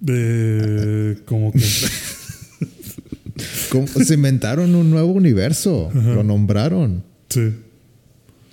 [0.00, 1.18] De...
[1.26, 1.60] Como que...
[3.70, 6.14] Como- se inventaron un nuevo universo, Ajá.
[6.14, 7.02] lo nombraron.
[7.28, 7.52] sí.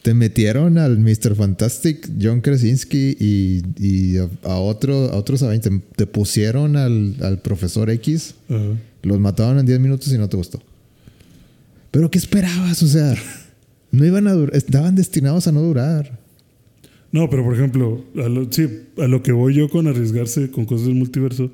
[0.02, 1.36] Te metieron al Mr.
[1.36, 5.40] Fantastic, John Krasinski y, y a, a otro, a otros.
[5.40, 8.60] Te, te pusieron al, al Profesor X, Ajá.
[9.06, 10.62] Los mataron en 10 minutos y no te gustó.
[11.92, 12.82] Pero ¿qué esperabas?
[12.84, 13.16] O sea,
[13.92, 16.20] no iban a durar, estaban destinados a no durar.
[17.12, 20.66] No, pero por ejemplo, a lo, sí, a lo que voy yo con arriesgarse con
[20.66, 21.50] cosas del multiverso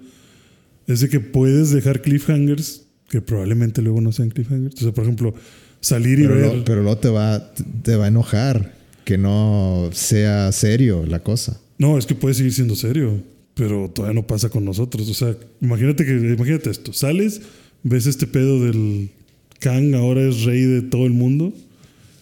[0.87, 4.75] es de que puedes dejar cliffhangers que probablemente luego no sean cliffhangers.
[4.77, 5.33] O sea, por ejemplo,
[5.81, 6.55] salir y Pero, ver.
[6.57, 8.73] lo- pero luego te va, te va a enojar
[9.05, 11.59] que no sea serio la cosa.
[11.77, 13.21] No, es que puede seguir siendo serio,
[13.61, 15.07] pero todavía no pasa con nosotros.
[15.07, 17.41] O sea, imagínate que imagínate esto, sales,
[17.83, 19.11] ves este pedo del
[19.59, 21.53] Kang ahora es rey de todo el mundo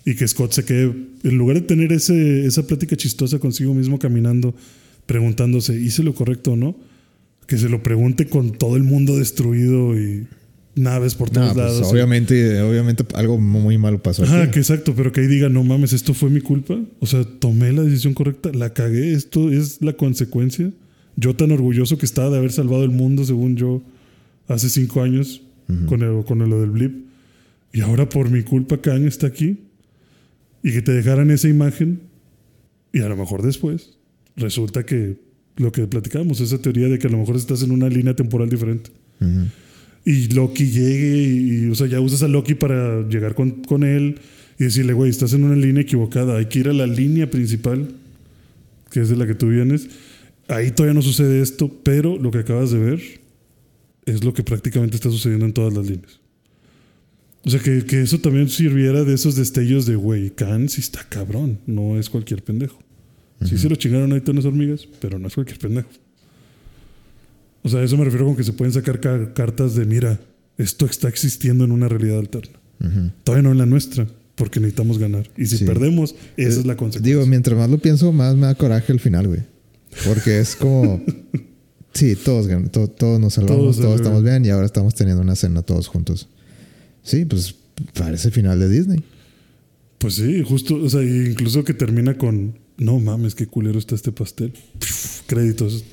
[0.04, 4.00] y que Scott se quede en lugar de tener ese, esa plática chistosa consigo mismo
[4.00, 4.54] caminando
[5.06, 6.76] preguntándose, ¿hice lo correcto o no?
[7.48, 10.28] Que se lo pregunte con todo el mundo destruido y
[10.76, 11.88] naves por todos No, pues, lados.
[11.90, 14.24] obviamente, obviamente algo muy malo pasó.
[14.26, 14.56] Ajá, aquí.
[14.56, 16.78] que exacto, pero que ahí diga, no mames, esto fue mi culpa.
[17.00, 20.70] O sea, tomé la decisión correcta, la cagué, esto es la consecuencia.
[21.16, 23.82] Yo tan orgulloso que estaba de haber salvado el mundo, según yo,
[24.48, 25.42] hace cinco años,
[25.88, 27.06] con, el, con lo del blip.
[27.74, 29.60] Y ahora por mi culpa Kang está aquí.
[30.64, 32.02] Y que te dejaran esa imagen.
[32.92, 33.98] Y a lo mejor después
[34.36, 35.18] resulta que
[35.58, 38.50] lo que platicamos, esa teoría de que a lo mejor estás en una línea temporal
[38.50, 39.48] diferente Ujú.
[40.06, 43.84] y Loki llegue y, y, o sea, ya usas a Loki para llegar con, con
[43.84, 44.20] él
[44.58, 47.90] y decirle, güey, estás en una línea equivocada, hay que ir a la línea principal,
[48.90, 49.90] que es de la que tú vienes.
[50.50, 53.00] Ahí todavía no sucede esto, pero lo que acabas de ver
[54.06, 56.20] es lo que prácticamente está sucediendo en todas las líneas.
[57.46, 61.06] O sea, que, que eso también sirviera de esos destellos de, güey, Khan sí está
[61.08, 62.80] cabrón, no es cualquier pendejo.
[63.46, 65.88] Sí se lo chingaron ahorita unas hormigas, pero no es cualquier pendejo.
[67.62, 70.20] O sea, a eso me refiero con que se pueden sacar ca- cartas de, mira,
[70.58, 72.60] esto está existiendo en una realidad alterna.
[72.82, 73.12] Ujú.
[73.24, 75.30] Todavía no en la nuestra, porque necesitamos ganar.
[75.38, 75.66] Y si Sí.
[75.66, 77.16] perdemos, esa es la consecuencia.
[77.16, 79.42] Digo, mientras más lo pienso, más me da coraje el final, güey.
[80.06, 81.02] Porque es como.
[81.94, 85.62] sí, todos, to- todos nos salvamos, Todos estamos bien y ahora estamos teniendo una cena
[85.62, 86.28] todos juntos.
[87.04, 87.56] Sí, pues
[87.94, 89.04] parece final de Disney.
[89.98, 94.12] Pues sí, justo, o sea, incluso que termina con, no mames, qué culero está este
[94.12, 94.54] pastel.
[95.28, 95.84] Créditos.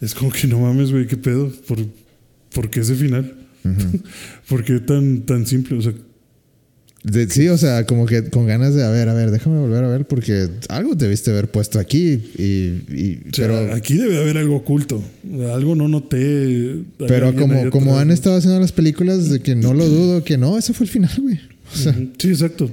[0.00, 1.50] Es como que no mames, güey, qué pedo.
[1.68, 1.78] ¿Por,
[2.54, 3.36] por qué ese final?
[4.48, 5.76] ¿Por qué tan, tan simple?
[5.76, 5.92] O sea,
[7.10, 9.84] De- sí, o sea, como que con ganas de, a ver, a ver, déjame volver
[9.84, 12.20] a ver porque algo debiste haber puesto aquí.
[12.36, 12.42] Y,
[12.92, 15.02] y- o sea, pero aquí debe haber algo oculto.
[15.52, 16.16] Algo no noté.
[16.18, 20.36] Hay pero como, como han estado haciendo las películas, de que no lo dudo, que
[20.36, 21.38] no, ese fue el final, güey.
[21.72, 22.70] O sea, Ujú, Sí, exacto.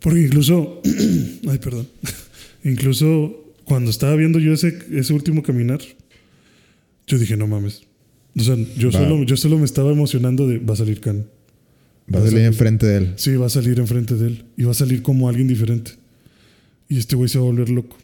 [0.00, 0.80] Porque incluso,
[1.48, 1.86] ay, perdón,
[2.64, 5.80] incluso cuando estaba viendo yo ese, ese último caminar,
[7.06, 7.82] yo dije, no mames.
[8.38, 11.26] O sea, yo solo, yo solo me estaba emocionando de, va a salir Khan.
[12.14, 13.12] Va a salir enfrente de él.
[13.16, 15.92] Sí, va a salir enfrente de él y va a salir como alguien diferente.
[16.88, 17.96] Y este güey se va a volver loco.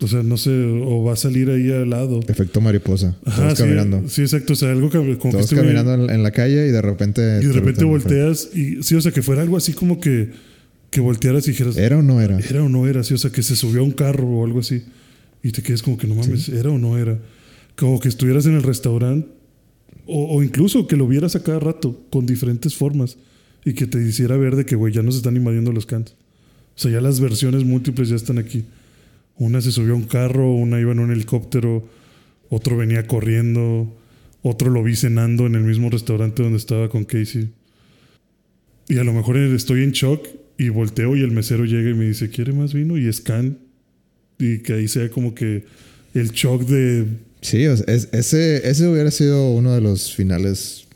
[0.00, 2.20] O sea, no sé, o va a salir ahí al lado.
[2.26, 3.16] Efecto mariposa.
[3.24, 4.08] Ajá, todos sí, caminando.
[4.08, 4.54] Sí, exacto.
[4.54, 6.82] O sea, algo que, como que Todos este caminando en, en la calle y de
[6.82, 7.22] repente.
[7.40, 10.30] y de te repente volteas y sí, o sea, que fuera algo así como que,
[10.90, 12.38] que voltearas y dijeras, ¿Era o no era?
[12.38, 13.04] ¿Era o no era?
[13.04, 14.82] Sí, o sea, que se subió a un carro o algo así.
[15.42, 17.18] Y te quedas como que no mames, ¿era o no era?
[17.76, 19.28] Como que estuvieras en el restaurante.
[20.06, 23.16] O, o incluso que lo vieras a cada rato, con diferentes formas.
[23.64, 26.12] Y que te hiciera ver de que, güey, ya no se están invadiendo los cans.
[26.74, 28.64] O sea, ya las versiones múltiples ya están aquí.
[29.36, 31.86] Una se subió a un carro, una iba en un helicóptero,
[32.48, 33.96] otro venía corriendo.
[34.42, 37.50] Otro lo vi cenando en el mismo restaurante donde estaba con Casey.
[38.88, 40.26] Y a lo mejor estoy en shock
[40.58, 42.98] y volteo y el mesero llega y me dice, ¿quiere más vino?
[42.98, 43.58] Y scan.
[44.38, 45.64] Y que ahí sea como que
[46.14, 47.06] el shock de...
[47.40, 50.86] Sí, es- ese, ese hubiera sido uno de los finales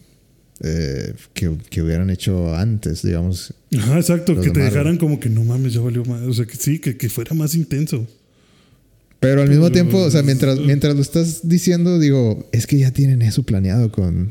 [0.63, 3.53] eh, que, que hubieran hecho antes, digamos.
[3.77, 4.65] Ajá, exacto, que te Marvel.
[4.65, 6.23] dejaran como que no mames, ya valió más.
[6.23, 8.07] O sea, que sí, que, que fuera más intenso.
[9.21, 12.79] Pero al mismo Pero- tiempo, o sea, mientras, mientras lo estás diciendo, digo, es que
[12.79, 14.31] ya tienen eso planeado con,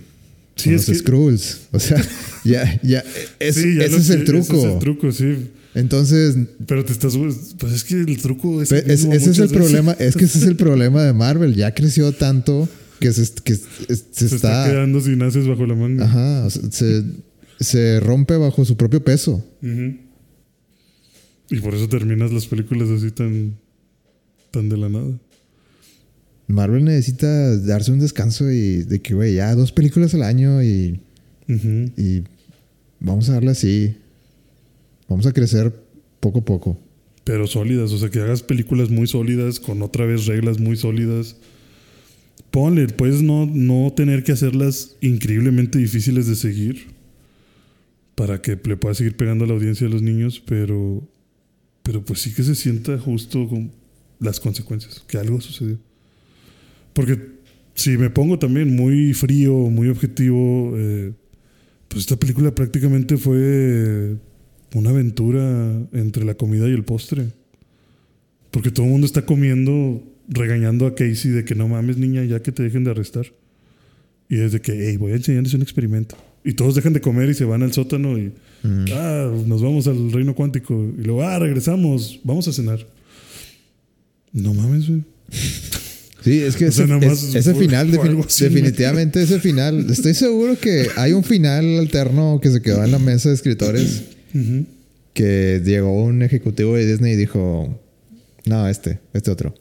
[0.56, 1.60] Sí, con los que- Skrulls.
[1.72, 2.02] O sea,
[2.46, 3.04] ya, ya,
[3.40, 4.54] es- Sí, ya ese es sé, el truco.
[4.56, 5.50] Ese es el truco, sí.
[5.74, 7.18] Entonces, Pero te estás.
[7.58, 8.72] Pues es que el truco es.
[8.72, 9.58] Es- mismo ese es el veces.
[9.58, 11.54] problema, es que ese es el problema de Marvel.
[11.56, 12.70] Ya creció tanto
[13.00, 13.66] que se, que se
[14.12, 14.66] Se está, está.
[14.72, 16.06] quedando sin haces bajo la manga.
[16.06, 17.04] Ajá, se,
[17.60, 19.44] se rompe bajo su propio peso.
[19.62, 19.98] Ujú.
[21.50, 23.56] Y por eso terminas las películas así tan.
[24.52, 25.12] tan de la nada.
[26.48, 31.00] Marvel necesita darse un descanso y de que, güey, ya dos películas al año y,
[31.50, 31.92] Ujú.
[31.98, 32.24] y
[33.00, 33.96] vamos a darle así.
[35.10, 35.74] Vamos a crecer
[36.20, 36.80] poco a poco.
[37.24, 41.36] Pero sólidas, o sea, que hagas películas muy sólidas, con otra vez reglas muy sólidas.
[42.56, 46.86] Ponle, puedes no, no tener que hacerlas increíblemente difíciles de seguir
[48.16, 51.06] para que le puedas seguir pegando a la audiencia a los niños, pero,
[51.84, 53.74] pero pues sí que se sienta justo con
[54.22, 55.78] las consecuencias, que algo sucedió.
[56.94, 57.20] Porque
[57.74, 61.12] si me pongo también muy frío, muy objetivo, eh,
[61.90, 64.16] pues esta película prácticamente fue
[64.74, 67.34] una aventura entre la comida y el postre.
[68.50, 72.42] Porque todo el mundo está comiendo, regañando a Casey de que no mames, niña, ya
[72.42, 73.28] que te dejen de arrestar.
[74.30, 76.16] Y desde que, hey, voy a enseñarles un experimento.
[76.44, 78.32] Y todos dejan de comer y se van al sótano y,
[78.64, 78.86] Mm.
[78.94, 80.74] ah, nos vamos al reino cuántico.
[80.98, 82.86] Y luego, ah, regresamos, vamos a cenar.
[84.34, 85.04] No mames, güey.
[86.24, 87.92] Sí, es que O sea, ese, es- ese final,
[88.26, 92.92] así, definitivamente ese final, estoy seguro que hay un final alterno que se quedó en
[92.92, 94.04] la mesa de escritores
[95.14, 97.80] que llegó un ejecutivo de Disney y dijo,
[98.46, 99.54] no, este, este otro.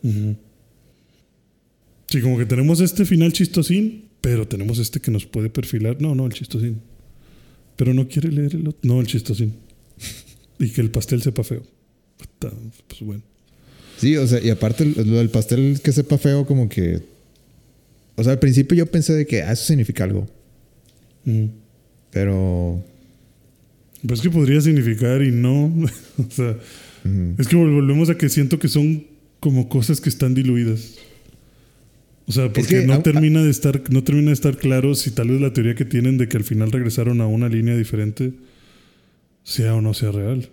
[2.15, 6.01] Sí, como que tenemos este final chistosín, pero tenemos este que nos puede perfilar.
[6.01, 6.81] No, no, el chistosín.
[7.75, 8.79] Pero no quiere leer el otro.
[8.85, 9.53] No, el chistosín.
[10.61, 11.65] Y que el pastel sepa feo.
[12.39, 13.23] Pues bueno.
[13.99, 17.01] Sí, o sea, y aparte lo del pastel que sepa feo como que...
[18.15, 20.29] O sea, al principio yo pensé de que ah, eso significa algo,
[21.25, 21.47] Mm.
[22.13, 22.85] pero...
[24.07, 25.65] Pues que podría significar y no.
[26.19, 26.57] o sea,
[27.39, 29.05] es que vol- volvemos a que siento que son
[29.41, 30.95] como cosas que están diluidas.
[32.27, 35.29] O sea, porque que, no termina de estar, no termina de estar claro si tal
[35.29, 38.33] vez la teoría que tienen de que al final regresaron a una línea diferente
[39.43, 40.49] sea o no sea real.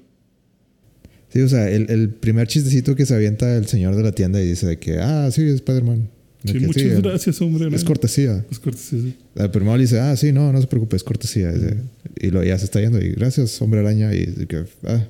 [1.29, 4.41] Sí, o sea, el, el primer chistecito que se avienta el señor de la tienda
[4.41, 6.09] y dice de que, ah, sí, es Spider-Man.
[6.43, 7.73] De Sí, que, muchas el- gracias, hombre.
[7.73, 8.43] Es cortesía.
[8.51, 9.15] Es cortesía, sí.
[9.35, 11.53] El primero le dice, ah, sí, no, no se preocupe, es cortesía.
[11.53, 11.77] Dice,
[12.19, 14.13] Y lo, ya se está yendo y gracias, hombre araña.
[14.13, 15.07] Y de que, ah,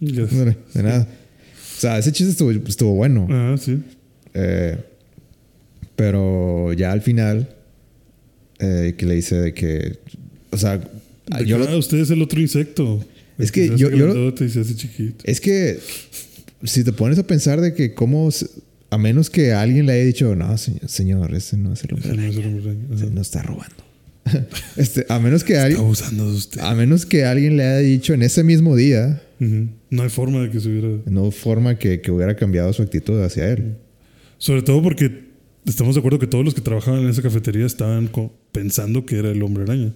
[0.00, 1.08] ándale, de nada.
[1.76, 3.26] O sea, ese chiste estuvo, estuvo bueno.
[3.30, 3.82] Ah, sí.
[4.34, 4.76] Eh,
[5.96, 7.48] pero ya al final,
[8.58, 9.98] eh, que le dice de que,
[10.50, 13.04] o sea, De yo que, lo- ah, usted es el otro insecto.
[13.38, 14.34] Es que yo- yo lo-
[15.24, 15.78] es que
[16.62, 18.28] si te pones a pensar de que cómo,
[18.90, 22.08] a menos que alguien le haya dicho, no, señor, señor ese no es el hombre
[22.10, 22.94] Ese no araña, es el hombre araña.
[22.94, 23.74] ese no está robando.
[24.76, 26.60] este, a menos que alguien, usted.
[26.60, 29.20] a menos que alguien le haya dicho en ese mismo día.
[29.90, 30.88] No hay forma de que se hubiera.
[31.06, 33.74] no forma que, que hubiera cambiado su actitud hacia él.
[34.38, 35.23] Sobre todo porque
[35.66, 38.10] estamos de acuerdo que todos los que trabajaban en esa cafetería estaban
[38.52, 39.92] pensando que era el hombre araña.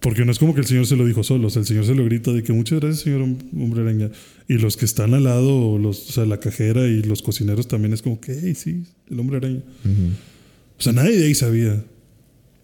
[0.00, 1.86] Porque no es como que el señor se lo dijo solo, o sea, el señor
[1.86, 4.10] se lo grita de que muchas gracias, señor hom- hombre araña.
[4.46, 7.94] Y los que están al lado, los, o sea, la cajera y los cocineros también
[7.94, 9.62] es como que, hey, sí, el hombre araña.
[9.84, 10.10] Ujú.
[10.78, 11.82] O sea, nadie de ahí sabía.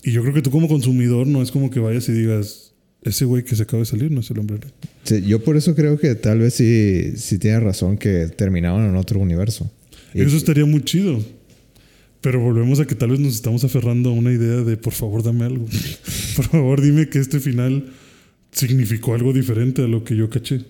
[0.04, 3.24] Y yo creo que tú como consumidor no es como que vayas y digas, ese
[3.24, 4.74] güey que se acaba de salir no es el hombre araña.
[5.04, 8.94] Sí, yo por eso creo que tal vez sí, sí tiene razón que terminaron en
[8.96, 9.70] otro universo.
[10.14, 11.18] Y- Eso estaría muy chido.
[12.22, 15.22] Pero volvemos a que tal vez nos estamos aferrando a una idea de por favor
[15.22, 15.66] dame algo.
[16.36, 17.90] por favor dime que este final
[18.52, 20.60] significó algo diferente a lo que yo caché.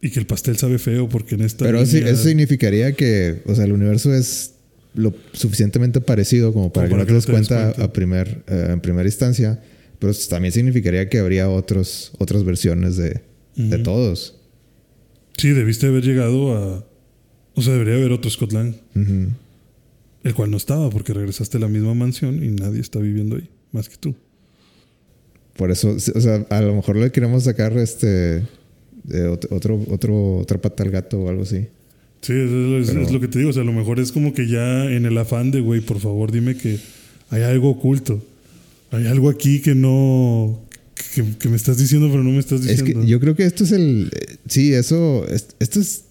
[0.00, 1.64] Y que el pastel sabe feo porque en esta...
[1.64, 4.52] Pero línea- eso significaría que, o sea, el universo es
[4.94, 7.64] lo suficientemente parecido como para Como que para no te que des no te des
[7.64, 7.84] cuenta, cuenta.
[7.84, 9.60] A primer, eh, en primera instancia.
[9.98, 13.22] Pero eso también significaría que habría otros, otras versiones de,
[13.56, 14.36] de todos.
[15.38, 16.86] Sí, debiste haber llegado a...
[17.54, 18.74] O sea, debería haber otro Scott Lang.
[18.94, 19.28] Ujú.
[20.24, 23.48] El cual no estaba porque regresaste a la misma mansión y nadie está viviendo ahí.
[23.72, 24.14] Más que tú.
[25.56, 28.42] Por eso, o sea, a lo mejor le queremos sacar este
[29.08, 31.66] ot- otro, otro, otra pata al gato o algo así.
[32.22, 33.50] Sí, es, es- Pero- es lo que te digo.
[33.50, 36.00] O sea, a lo mejor es como que ya en el afán de, güey, por
[36.00, 36.78] favor, dime que
[37.30, 38.20] hay algo oculto.
[38.90, 40.60] Hay algo aquí que no.
[41.14, 43.02] Que, que me estás diciendo, pero no me estás Es diciendo.
[43.02, 44.10] que yo creo que esto es el.
[44.14, 45.26] eh, Sí, eso.
[45.28, 46.04] es- Esto es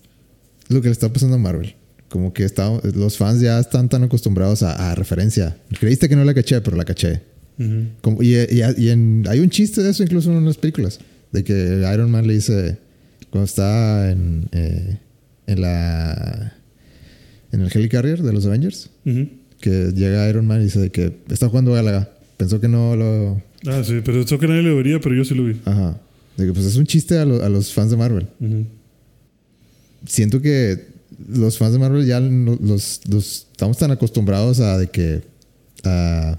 [0.70, 1.76] lo que le está pasando a Marvel.
[2.14, 5.58] Como que está, los fans ya están tan acostumbrados a, a referencia.
[5.80, 7.22] Creíste que no la caché, pero la caché.
[8.02, 11.00] Como- y y- y en- hay un chiste de eso incluso en las películas.
[11.32, 11.54] De que
[11.92, 12.78] Iron Man le dice.
[13.32, 14.48] Cuando está en.
[14.52, 15.00] eh,
[15.48, 16.54] en la.
[17.52, 18.92] En el Helicarrier de los Avengers.
[19.60, 22.12] Que llega Iron Man y dice que está jugando Galaga.
[22.38, 23.42] Pensó que no lo.
[23.66, 25.56] Ah, sí, pero eso que nadie lo vería, pero yo sí lo vi.
[25.66, 26.00] Ajá.
[26.38, 28.28] De que pues es un chiste a, lo- a los fans de Marvel.
[30.06, 30.93] Siento que
[31.30, 35.22] los fans de Marvel ya los, los estamos tan acostumbrados a de que
[35.84, 36.38] a-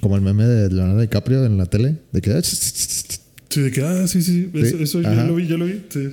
[0.00, 4.06] como el meme de Leonardo DiCaprio en la tele de que Sí, de que, ah,
[4.06, 5.82] sí, sí, eso, Sí, eso ya lo vi, ya lo vi.
[5.88, 6.10] Sí.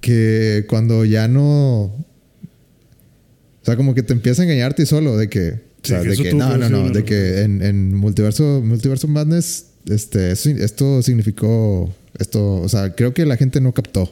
[0.00, 5.28] que cuando ya no o sea como que te empieza a engañarte y solo de
[5.28, 8.62] que o Sí, sea, que de que no no no de que en, en multiverso
[8.64, 14.10] multiverso madness este esto significó esto o sea creo que la gente no captó.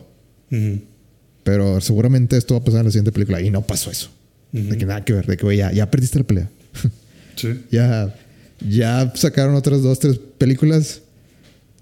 [1.45, 4.11] Pero seguramente esto va a pasar en la siguiente película y no pasó eso
[4.53, 4.65] Ujú.
[4.69, 6.49] de que nada que ver de que güey, ya, ya perdiste la pelea
[7.37, 7.49] Sí.
[7.71, 8.15] Ya,
[8.69, 11.01] ya sacaron otras dos, tres películas.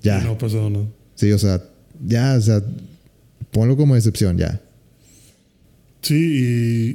[0.02, 0.20] Ya.
[0.22, 0.86] No ha pasado nada.
[1.16, 1.62] Sí, o sea,
[2.06, 2.62] ya, o sea,
[3.50, 4.60] ponlo como excepción, ya.
[6.02, 6.14] Sí,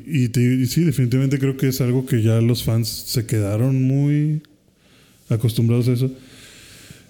[0.07, 3.25] y, y, te- y sí, definitivamente creo que es algo que ya los fans se
[3.25, 4.41] quedaron muy
[5.29, 6.11] acostumbrados a eso.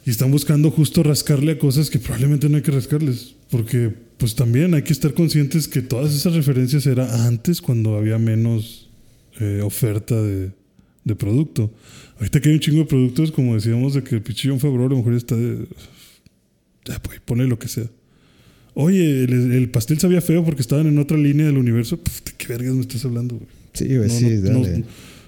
[0.06, 3.36] Y están buscando justo rascarle a cosas que probablemente no hay que rascarles.
[3.50, 8.18] Porque pues también hay que estar conscientes que todas esas referencias era antes cuando había
[8.18, 8.90] menos
[9.40, 10.52] eh, oferta de,
[11.04, 11.72] de producto.
[12.20, 14.86] Ahorita que hay un chingo de productos, como decíamos, de que el pinche John Favreau
[14.86, 15.66] a lo mejor está de...
[16.86, 17.90] Ya, pues, ponle lo que sea.
[18.74, 21.98] Oye, el, el pastel sabía feo porque estaban en otra línea del universo.
[21.98, 23.36] Puf, ¿De qué vergas me estás hablando?
[23.36, 23.48] güey?
[23.74, 24.78] Sí, güey, No, sí, no, dale.
[24.80, 24.86] no-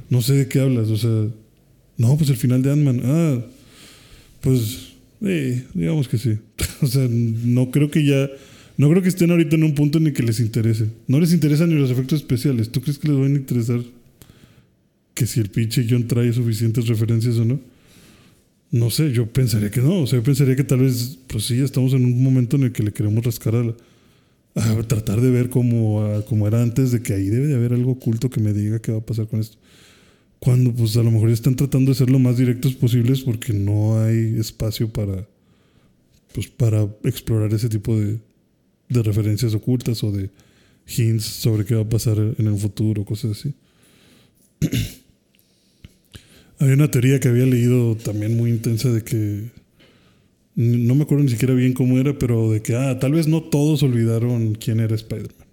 [0.09, 0.87] no sé de qué hablas.
[0.89, 1.27] O sea,
[1.97, 3.01] no, pues el final de Ant-Man.
[3.03, 3.39] Ah,
[4.41, 6.37] pues, eh, digamos que sí.
[6.81, 8.29] o sea, no creo que ya.
[8.77, 10.85] No creo que estén ahorita en un punto en el que les interese.
[11.07, 12.69] No les interesan ni los efectos especiales.
[12.71, 13.81] ¿Tú crees que les van a interesar
[15.13, 17.59] que si el pinche John trae suficientes referencias o no?
[18.69, 20.01] No sé, yo pensaría que no.
[20.03, 22.71] O sea, yo pensaría que tal vez, pues sí, estamos en un momento en el
[22.71, 23.75] que le queremos rascar a, la-
[24.55, 27.91] a tratar de ver cómo, cómo era antes, de que ahí debe de haber algo
[27.93, 29.57] oculto que me diga qué va a pasar con esto.
[30.39, 33.99] Cuando pues a lo mejor están tratando de ser lo más directos posibles porque no
[34.03, 35.27] hay espacio para,
[36.33, 38.19] pues, para explorar ese tipo de,
[38.89, 40.29] de referencias ocultas o de
[40.87, 43.53] hints sobre qué va a pasar en el futuro, cosas así.
[46.59, 49.51] Había una teoría que había leído también muy intensa de que
[50.55, 53.43] no me acuerdo ni siquiera bien cómo era, pero de que ah, tal vez no
[53.43, 55.47] todos olvidaron quién era Spider-Man.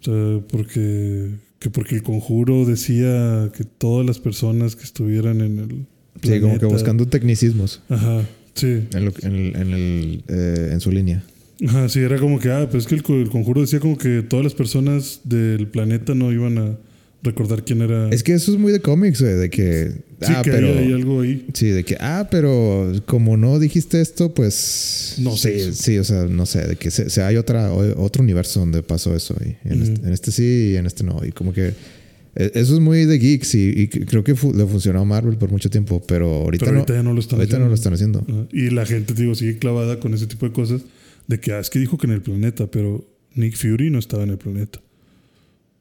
[0.00, 1.30] O sea, porque
[1.60, 5.86] que porque el conjuro decía que todas las personas que estuvieran en el
[6.22, 8.66] Sí, como que buscando tecnicismos Ajá, sí.
[8.92, 11.22] en, lo- en el, en, el, eh, en su línea.
[11.66, 14.22] Ajá, sí, era como que, ah, pero es que el, el conjuro decía como que
[14.22, 16.78] todas las personas del planeta no iban a
[17.22, 18.08] recordar quién era.
[18.10, 19.90] Es que eso es muy de cómics, güey, de que...
[20.22, 20.68] sí, ah, que pero...
[20.68, 21.46] hay, hay algo ahí.
[21.52, 25.16] Sí, de que, ah, pero como no dijiste esto, pues.
[25.18, 25.72] No sí, sé eso.
[25.72, 29.16] sí, o sea, no sé, de que se, se- hay otra, otro universo donde pasó
[29.16, 29.34] eso.
[29.44, 31.20] Y en, este, en este sí y en este no.
[31.26, 31.72] Y como que.
[32.36, 35.36] eh, Eso es muy de geeks y, y creo que fu- le funcionó a Marvel
[35.38, 37.64] por mucho tiempo, pero ahorita, Pero ahorita no, ya no lo están ahorita haciendo.
[37.64, 38.48] no lo están haciendo.
[38.52, 40.82] Y la gente, te digo, sigue clavada con ese tipo de cosas
[41.28, 44.24] de que, ah, es que dijo que en el planeta, pero Nick Fury no estaba
[44.24, 44.80] en el planeta.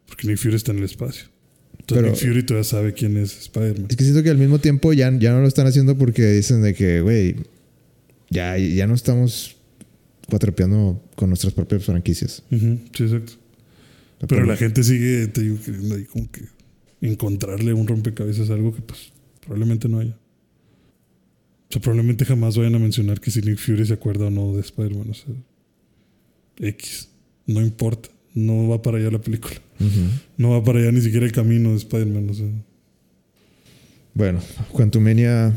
[0.08, 1.26] Porque Nick Fury está en el espacio.
[1.80, 3.88] Entonces Pero- Nick Fury todavía sabe quién es Spider-Man.
[3.90, 6.62] Es que siento que al mismo tiempo ya, ya no lo están haciendo porque dicen
[6.62, 7.36] de que, güey,
[8.30, 9.56] ya, ya no estamos
[10.30, 12.44] cuatrapeando con nuestras propias franquicias.
[12.50, 13.34] Sí, exacto.
[14.28, 16.42] Pero la gente sigue, te digo, queriendo ahí como que
[17.02, 20.18] encontrarle un rompecabezas a algo que pues probablemente no haya.
[21.70, 24.54] O sea, probablemente jamás vayan a mencionar que si Nick Fury se acuerda o no
[24.54, 25.10] de Spider-Man.
[25.10, 25.34] O sea,
[26.60, 27.10] X.
[27.46, 28.10] No importa.
[28.34, 29.56] No va para allá la película.
[30.38, 32.30] No va para allá ni siquiera el camino de Spider-Man.
[32.30, 32.46] O sea,
[34.14, 34.40] Bueno,
[34.72, 35.54] Quantumania,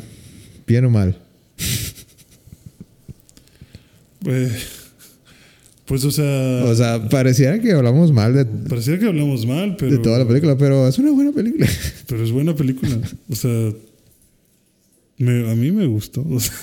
[0.67, 1.17] bien o mal.
[4.27, 4.53] eh,
[5.87, 9.93] pues, o sea, O sea, pareciera que hablamos mal de, parecía que hablamos mal, pero,
[9.93, 11.67] de toda la película, pero es una buena película.
[12.07, 12.99] pero es buena película.
[13.29, 13.73] O sea,
[15.21, 16.25] me- a mí me gustó.
[16.31, 16.55] O sea,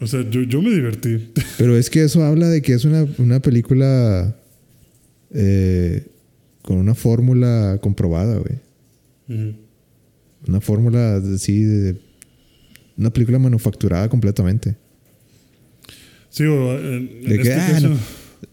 [0.00, 1.32] o sea, yo, yo me divertí.
[1.56, 4.36] Pero es que eso habla de que es una, una película
[5.32, 6.06] eh,
[6.62, 9.54] con una fórmula comprobada, güey.
[10.46, 11.96] Una fórmula así de...
[12.98, 14.76] Una película manufacturada completamente.
[16.28, 17.98] Sí, o, en, en De que, este ah, caso, no.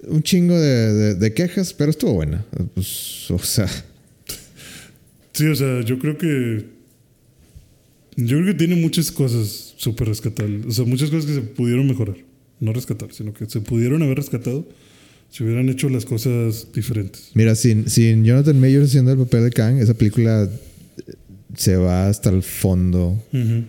[0.08, 2.46] Un chingo de, de- de quejas, pero estuvo buena.
[2.74, 3.68] Pues, o sea...
[5.34, 6.81] Sí, o sea, yo creo que.
[8.26, 10.66] Yo creo que tiene muchas cosas súper rescatables.
[10.66, 12.18] O sea, muchas cosas que se pudieron mejorar.
[12.60, 14.68] No rescatar, sino que se pudieron haber rescatado
[15.30, 17.32] si hubieran hecho las cosas diferentes.
[17.34, 20.50] Mira, sin, sin Jonathan Majors haciendo el papel de Kang, esa película
[21.56, 23.22] se va hasta el fondo.
[23.34, 23.64] Ujú.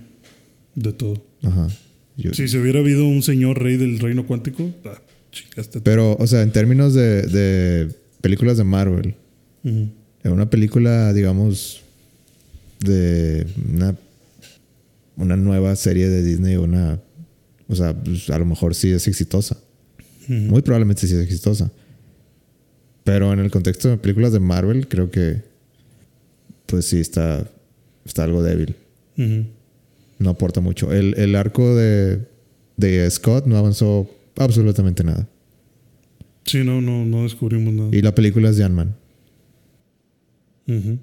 [0.74, 1.22] De todo.
[1.42, 1.68] Ajá.
[2.16, 5.00] Yo- Si se hubiera habido un señor rey del reino cuántico, ah,
[5.30, 5.80] chingaste.
[5.80, 7.88] Pero, o sea, en términos de, de
[8.20, 9.14] películas de Marvel,
[9.64, 9.88] Ujú.
[10.24, 11.80] en una película, digamos,
[12.80, 13.96] de una,
[15.16, 17.00] una nueva serie de Disney, una.
[17.68, 19.56] O sea, pues, a lo mejor sí es exitosa.
[20.28, 21.70] Muy probablemente sí es exitosa.
[23.04, 25.42] Pero en el contexto de películas de Marvel, creo que.
[26.66, 27.50] Pues sí, está.
[28.04, 28.76] Está algo débil.
[30.18, 30.92] No aporta mucho.
[30.92, 32.26] El, el arco de,
[32.76, 35.28] de Scott no avanzó absolutamente nada.
[36.44, 37.88] Sí, no, no, no descubrimos nada.
[37.92, 38.96] Y la película es de Ant-Man.
[40.66, 40.98] Ujú.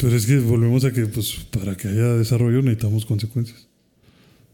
[0.00, 3.68] Pero es que volvemos a que, pues, para que haya desarrollo necesitamos consecuencias.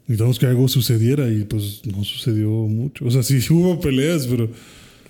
[0.07, 3.05] Necesitamos que algo sucediera y, pues, no sucedió mucho.
[3.05, 4.51] O sea, sí hubo peleas, pero.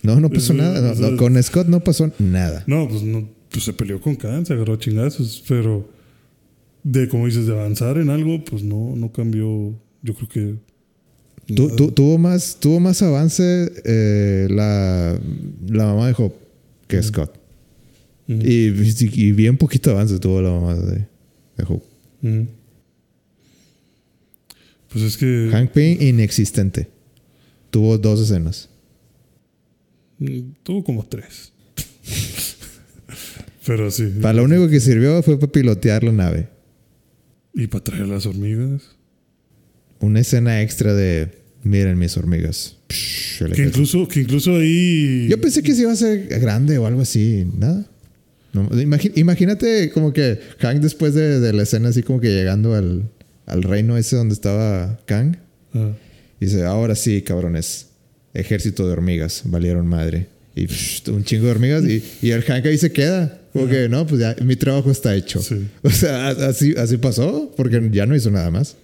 [0.02, 0.80] No, no pasó Eso- nada.
[0.80, 2.62] No, eso- no, con Scott no pasó nada.
[2.66, 5.88] No, pues, no, pues se peleó con Khan, se agarró chingazos, pero.
[6.84, 9.74] De, como dices, de avanzar en algo, pues no, no cambió.
[10.02, 10.54] Yo creo que.
[11.54, 15.18] Tu- tuvo, más, tuvo más avance eh, la,
[15.66, 16.36] la mamá de Hope
[16.86, 17.37] que Scott.
[18.28, 18.66] Y,
[19.14, 20.98] y bien poquito avance tuvo la mamá de,
[21.56, 21.86] de Hope.
[22.22, 22.46] Ujú.
[24.92, 25.48] Pues es que.
[25.50, 26.88] Hank Pym, inexistente.
[27.70, 28.68] Tuvo dos escenas.
[30.18, 31.52] mm, Tuvo como tres.
[33.66, 34.04] pero sí.
[34.20, 36.48] Para lo único que sirvió fue para pilotear la nave.
[37.54, 38.82] Y para traer las hormigas.
[40.00, 41.32] Una escena extra de
[41.64, 42.76] miren mis hormigas.
[42.88, 45.26] Psh, Que incluso, que incluso ahí.
[45.28, 47.46] Yo pensé que se iba a ser grande o algo así.
[47.58, 47.78] Nada.
[47.80, 47.97] No,
[49.16, 53.10] imagínate como que Hank después de, de la escena así como que llegando al,
[53.46, 55.36] al reino ese donde estaba Kang.
[55.74, 55.92] Ah,
[56.40, 57.88] Dice, ahora sí, cabrones.
[58.34, 59.42] Ejército de hormigas.
[59.44, 60.28] Valieron madre.
[60.54, 61.84] Y psh, un chingo de hormigas.
[61.84, 63.40] Y, y el Hank ahí se queda.
[63.52, 65.40] Como que, no, pues ya mi trabajo está hecho.
[65.40, 65.66] Sí.
[65.82, 67.52] O sea, así, así pasó.
[67.56, 68.76] Porque ya no hizo nada más.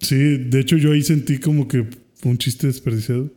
[0.00, 3.30] Sí, de hecho yo ahí sentí como que fue un chiste desperdiciado.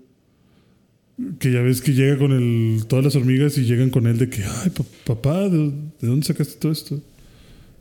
[1.39, 4.30] Que ya ves que llega con el, todas las hormigas y llegan con él de
[4.30, 5.57] que, ay, pa- papá, ¿de,
[6.01, 7.01] de dónde sacaste todo esto?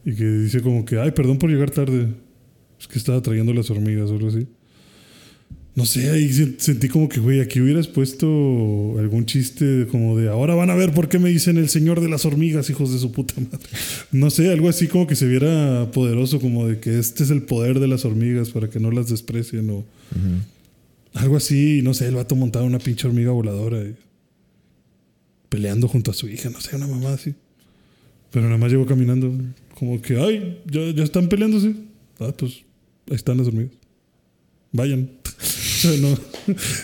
[0.05, 2.09] Y que dice como que, ay, perdón por llegar tarde.
[2.81, 4.47] Es que estaba trayendo las hormigas o algo así.
[5.75, 8.27] No sé, ahí sen- sentí como que, güey, aquí hubieras puesto
[9.01, 12.09] algún chiste como de, ahora van a ver por qué me dicen el señor de
[12.09, 13.67] las hormigas, hijos de su puta madre.
[14.13, 17.43] No sé, algo así como que se viera poderoso, como de que este es el
[17.43, 19.85] poder de las hormigas para que no las desprecien o
[21.15, 21.81] algo así.
[21.83, 23.83] No sé, el vato montaba una pinche hormiga voladora
[25.49, 27.35] peleando junto a su hija, no sé, una mamá así.
[28.31, 29.33] Pero nada más llegó caminando,
[29.79, 31.75] como que, ay, ya, ya están peleándose.
[32.19, 32.63] Ah, pues
[33.09, 33.73] ahí están las hormigas.
[34.73, 35.09] Vayan.
[36.01, 36.17] No,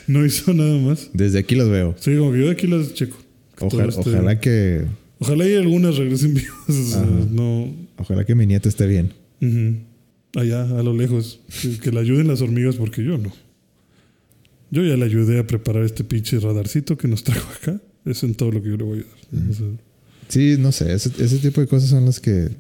[0.09, 1.09] no hizo nada más.
[1.15, 1.94] Desde aquí los veo.
[1.98, 3.16] Sí, como que yo de aquí las checo.
[3.59, 4.85] Ojalá, esté- ojalá que
[5.19, 6.52] Ojalá y algunas regresen vivas.
[6.69, 7.11] o sea, Ajá.
[7.31, 7.74] no.
[7.97, 9.15] ojalá que mi nieto esté bien.
[10.36, 11.40] Allá, a lo lejos.
[11.62, 13.32] Que, que le ayuden las hormigas porque yo no.
[14.71, 17.81] Yo ya le ayudé a preparar este pinche radarcito que nos trajo acá.
[18.05, 19.51] Es en todo lo que yo le voy a ayudar.
[19.51, 19.67] O sea,
[20.29, 22.51] Sí, no sé, ese, ese tipo de cosas son las que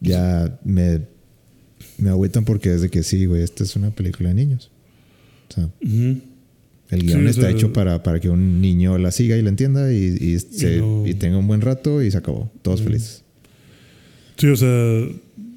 [0.00, 1.00] ya me,
[1.98, 4.70] me agüitan porque es de que sí, güey, esta es una película de niños.
[5.50, 9.10] O sea, el guion Sí, o está sea, hecho para, para que un niño la
[9.10, 12.18] siga y la entienda y, y, se- no- y tenga un buen rato y se
[12.18, 12.52] acabó.
[12.62, 13.24] Todos felices.
[14.36, 14.68] Sí, o sea,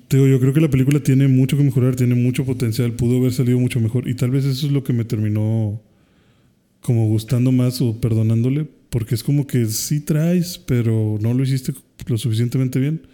[0.08, 3.18] te digo, yo creo que la película tiene mucho que mejorar, tiene mucho potencial, pudo
[3.20, 4.10] haber salido mucho mejor.
[4.10, 5.80] Y tal vez eso es lo que me terminó
[6.82, 11.74] como gustando más o perdonándole, porque es como que sí traes, pero no lo hiciste
[12.08, 13.08] lo suficientemente bien.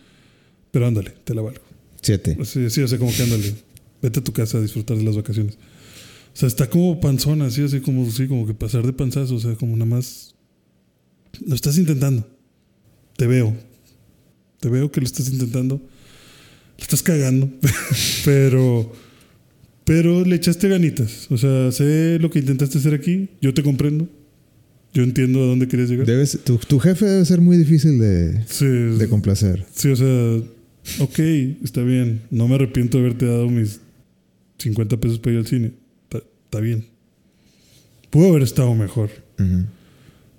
[0.72, 1.62] Pero ándale, te la valgo.
[2.02, 2.38] Siete.
[2.46, 3.54] Sí, sí, o sea, como que ándale,
[4.02, 5.56] vete a tu casa a disfrutar de las vacaciones.
[5.56, 9.40] O sea, está como panzona, así, así como, sí, como que pasar de panzazo, o
[9.40, 10.36] sea, como nada más.
[11.46, 12.28] Lo estás intentando.
[13.18, 13.56] Te veo.
[14.60, 15.76] Te veo que lo estás intentando.
[15.76, 17.50] Lo estás cagando.
[18.26, 18.92] pero.
[19.88, 21.32] Pero le echaste ganitas.
[21.32, 23.30] O sea, sé lo que intentaste hacer aquí.
[23.42, 24.10] Yo te comprendo.
[24.94, 26.06] Yo entiendo a dónde querías llegar.
[26.06, 29.66] Debes, tu, tu jefe debe ser muy difícil de, Sí, de complacer.
[29.74, 30.42] Sí, o sea,
[31.00, 31.20] ok,
[31.64, 32.22] está bien.
[32.32, 33.80] No me arrepiento de haberte dado mis
[34.58, 35.72] 50 pesos para ir al cine.
[36.04, 36.86] Está, está bien.
[38.10, 39.10] Pudo haber estado mejor,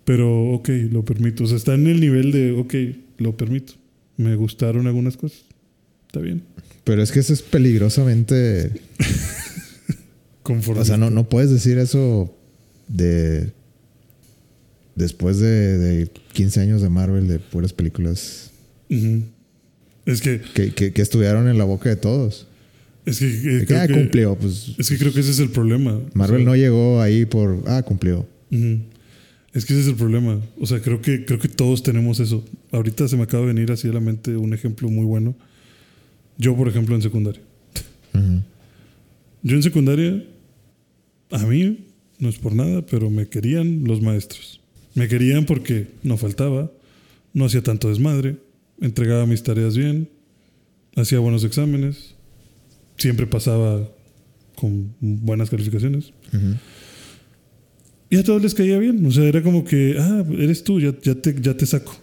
[0.05, 1.45] pero ok, lo permito.
[1.45, 2.75] O sea, está en el nivel de, ok,
[3.17, 3.75] lo permito.
[4.19, 5.43] Me gustaron algunas cosas.
[6.07, 6.43] Está bien.
[6.89, 8.73] Pero es que eso es peligrosamente...
[10.43, 10.81] Conforme.
[10.81, 12.35] O sea, no, no puedes decir eso
[12.89, 13.53] de...
[14.95, 18.53] Después de, de 15 años de Marvel, de puras películas.
[20.07, 22.47] Es que, que, que, que estuvieron en la boca de todos.
[23.05, 24.35] es que, eh, que, creo ah, que- cumplió.
[24.37, 26.01] Pues es que creo que ese es el problema.
[26.15, 28.27] Marvel O sea, no llegó ahí por, ah, cumplió.
[28.51, 30.41] Es que ese es el problema.
[30.59, 32.43] O sea, creo que, creo que todos tenemos eso.
[32.73, 35.37] Ahorita se me acaba de venir así a la mente un ejemplo muy bueno.
[36.39, 37.43] Yo, por ejemplo, en secundaria.
[39.43, 40.25] Yo en secundaria,
[41.31, 41.87] a mí,
[42.19, 44.61] no es por nada, pero me querían los maestros.
[44.95, 46.73] Me querían porque no faltaba,
[47.33, 48.37] no hacía tanto desmadre,
[48.81, 50.09] entregaba mis tareas bien,
[50.97, 52.15] hacía buenos exámenes,
[52.97, 53.89] siempre pasaba
[54.57, 56.13] con buenas calificaciones.
[58.11, 59.05] Y a todos les caía bien.
[59.07, 61.97] O sea, era como que, ah, eres tú, ya, ya, te, ya te saco.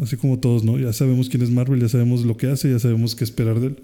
[0.00, 0.78] Así como todos, ¿no?
[0.78, 3.68] Ya sabemos quién es Marvel, ya sabemos lo que hace, ya sabemos qué esperar de
[3.68, 3.76] él.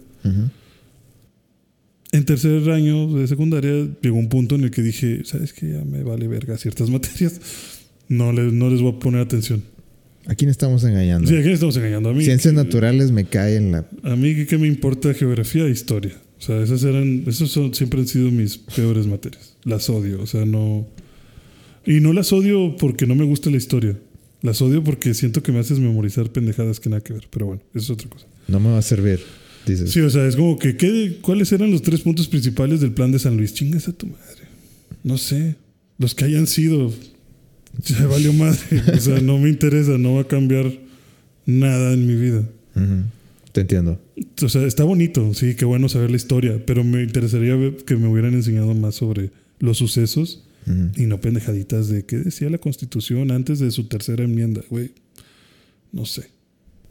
[2.13, 5.73] En tercer año de secundaria llegó un punto en el que dije, ¿sabes qué?
[5.73, 7.41] Ya me vale verga ciertas materias.
[8.09, 9.63] No, les no les voy a poner atención.
[10.27, 11.29] ¿A quién estamos engañando?
[11.29, 12.09] Sí, ¿a quién estamos engañando?
[12.11, 12.25] A mí.
[12.25, 13.87] Ciencias ¿qué- naturales me cae en la...
[14.03, 16.17] A mí, ¿qué, qué me importa geografía e historia?
[16.39, 19.57] O sea, esas eran, esos son, siempre han sido mis peores materias.
[19.65, 20.87] Las odio, o sea, no.
[21.85, 23.97] Y no las odio porque no me gusta la historia.
[24.47, 27.27] Las odio porque siento que me haces memorizar pendejadas que nada que ver.
[27.31, 28.27] Pero bueno, eso es otra cosa.
[28.49, 29.21] No me va a servir,
[29.67, 29.91] dices.
[29.91, 33.13] Sí, o sea, es como que, ¿qué- ¿cuáles eran los tres puntos principales del plan
[33.13, 33.53] de San Luis?
[33.55, 34.43] Chingas a tu madre.
[35.03, 35.57] No sé.
[35.99, 36.93] Los que hayan sido.
[37.85, 38.59] Ya valió madre.
[38.95, 40.73] O sea, no me interesa, no va a cambiar
[41.45, 42.43] nada en mi vida.
[43.53, 44.01] Te entiendo.
[44.43, 47.57] O sea, está bonito, sí, qué bueno saber la historia, pero me interesaría
[47.87, 50.91] que me hubieran enseñado más sobre los sucesos Ujú.
[51.03, 54.91] y no pendejaditas de qué decía la Constitución antes de su tercera enmienda, güey.
[55.93, 56.25] No sé.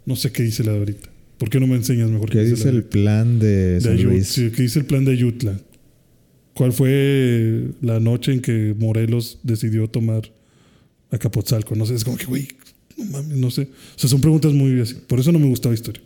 [0.05, 1.09] No sé qué dice la de ahorita.
[1.37, 4.51] ¿Por qué no me enseñas mejor ¿Qué dice la el plan de de Ayut- sí,
[4.55, 5.59] ¿Qué dice el plan de Ayutla?
[6.53, 10.31] ¿Cuál fue la noche en que Morelos decidió tomar
[11.11, 11.75] Acapotzalco?
[11.75, 12.47] No sé, es como que, güey,
[12.97, 13.63] no mames, no sé.
[13.63, 14.95] O sea, son preguntas muy así.
[15.07, 16.01] Por eso no me gustaba historia.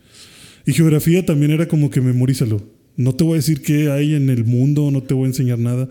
[0.65, 2.61] Y geografía también era como que memorízalo.
[2.97, 5.59] No te voy a decir qué hay en el mundo, no te voy a enseñar
[5.59, 5.87] nada.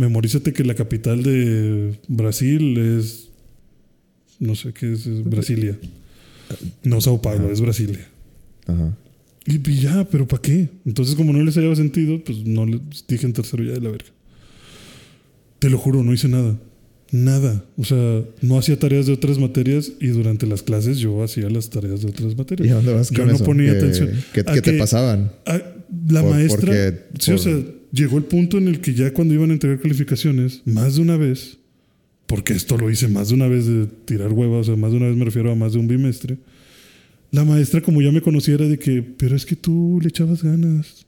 [0.00, 3.28] Memorízate que la capital de Brasil es.
[4.38, 5.78] No sé qué es, es Brasilia.
[6.82, 8.08] No Sao Paulo, es Brasilia.
[8.66, 8.96] Ajá.
[9.44, 10.70] Y, y ya, pero ¿para qué?
[10.86, 13.90] Entonces, como no les hallaba sentido, pues no les dije en tercero ya de la
[13.90, 14.08] verga.
[15.58, 16.58] Te lo juro, no hice nada.
[17.12, 17.62] Nada.
[17.76, 21.68] O sea, no hacía tareas de otras materias y durante las clases yo hacía las
[21.68, 22.70] tareas de otras ¿Y materias.
[22.72, 23.44] a dónde vas Yo con no eso?
[23.44, 24.10] ponía ¿Qué- atención.
[24.32, 25.30] ¿Qué, ¿A qué te pasaban?
[26.08, 26.60] La Por- maestra.
[26.60, 27.58] porque- sí, o sea,
[27.92, 31.16] llegó el punto en el que ya cuando iban a entregar calificaciones, más de una
[31.16, 31.58] vez,
[32.26, 34.98] porque esto lo hice más de una vez de tirar huevas, o sea, más de
[34.98, 36.38] una vez me refiero a más de un bimestre.
[37.32, 40.42] La maestra, como ya me conocía, era de que, pero es que tú le echabas
[40.42, 41.06] ganas.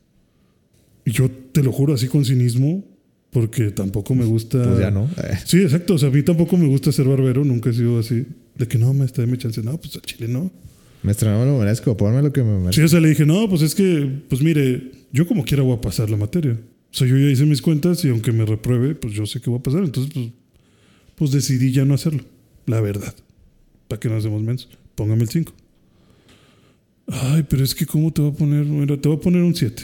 [1.05, 2.85] Y yo te lo juro así con cinismo,
[3.31, 4.63] porque tampoco me gusta.
[4.63, 5.05] Pues ya no.
[5.17, 5.95] Eh, Sí, exacto.
[5.95, 8.27] O sea, a mí tampoco me gusta ser barbero, nunca he sido así.
[8.57, 9.63] De que no, maestra, dame chance.
[9.63, 10.53] No, pues a Chile no.
[11.03, 11.97] Maestra, no me lo merezco.
[11.97, 12.73] Ponme lo que me merezco.
[12.73, 15.77] Sí, o sea, le dije, no, pues es que, pues mire, yo como quiera voy
[15.77, 16.57] a pasar la materia.
[16.93, 19.49] O sea, yo ya hice mis cuentas y aunque me repruebe, pues yo sé que
[19.49, 19.83] voy a pasar.
[19.83, 20.29] Entonces, pues,
[21.17, 22.23] pues decidí ya no hacerlo.
[22.67, 23.15] La verdad.
[23.89, 24.69] ¿Para qué nos hacemos mensos?
[24.95, 25.53] Póngame el 5.
[27.09, 28.65] Ay, pero es que ¿cómo te voy a poner?
[28.65, 29.83] Mira, te voy a poner un 7.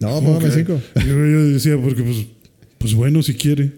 [0.00, 0.50] No, ¿Cómo póngame que?
[0.52, 0.80] cinco.
[0.96, 2.26] Yo, yo decía, porque pues,
[2.78, 3.72] pues bueno, si quiere.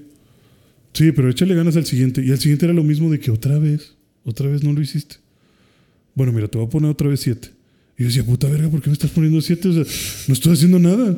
[0.92, 2.24] Sí, pero échale ganas al siguiente.
[2.24, 3.94] Y al siguiente era lo mismo de que otra vez,
[4.24, 5.16] otra vez no lo hiciste.
[6.14, 7.48] Bueno, mira, te voy a poner otra vez 7.
[7.98, 9.68] Y yo decía, puta verga, ¿por qué me estás poniendo 7?
[9.68, 9.84] O sea,
[10.28, 11.16] no estoy haciendo nada.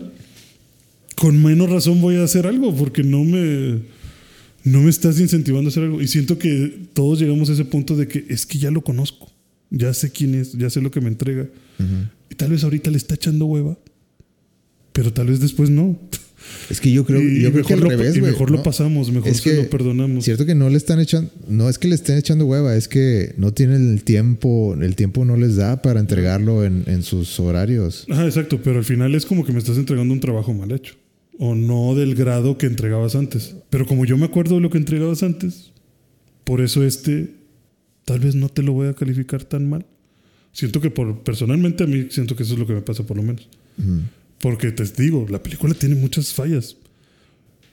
[1.17, 3.81] Con menos razón voy a hacer algo, porque no me,
[4.65, 6.03] no me estás incentivando a hacer algo.
[6.03, 9.31] Y siento que todos llegamos a ese punto de que es que ya lo conozco.
[9.71, 11.47] Ya sé quién es, ya sé lo que me entrega.
[12.31, 13.77] Y tal vez ahorita le está echando hueva,
[14.93, 15.99] pero tal vez después no.
[16.69, 18.51] Es que yo creo, y yo creo que al mejor, lo, revés, y güey, mejor
[18.51, 18.59] ¿no?
[18.59, 20.25] lo pasamos, mejor Es se que- lo perdonamos.
[20.25, 23.35] Cierto que no le están echando, no es que le estén echando hueva, es que
[23.39, 28.05] no tienen el tiempo, el tiempo no les da para entregarlo en, en sus horarios.
[28.11, 30.95] Ajá, exacto, pero al final es como que me estás entregando un trabajo mal hecho.
[31.39, 33.57] O no del grado que entregabas antes.
[33.71, 35.73] Pero como yo me acuerdo de lo que entregabas antes,
[36.45, 37.35] por eso este
[38.05, 39.87] tal vez no te lo voy a calificar tan mal.
[40.53, 43.17] Siento que por personalmente a mí siento que eso es lo que me pasa por
[43.17, 43.49] lo menos.
[44.41, 46.77] Porque te digo, la película tiene muchas fallas.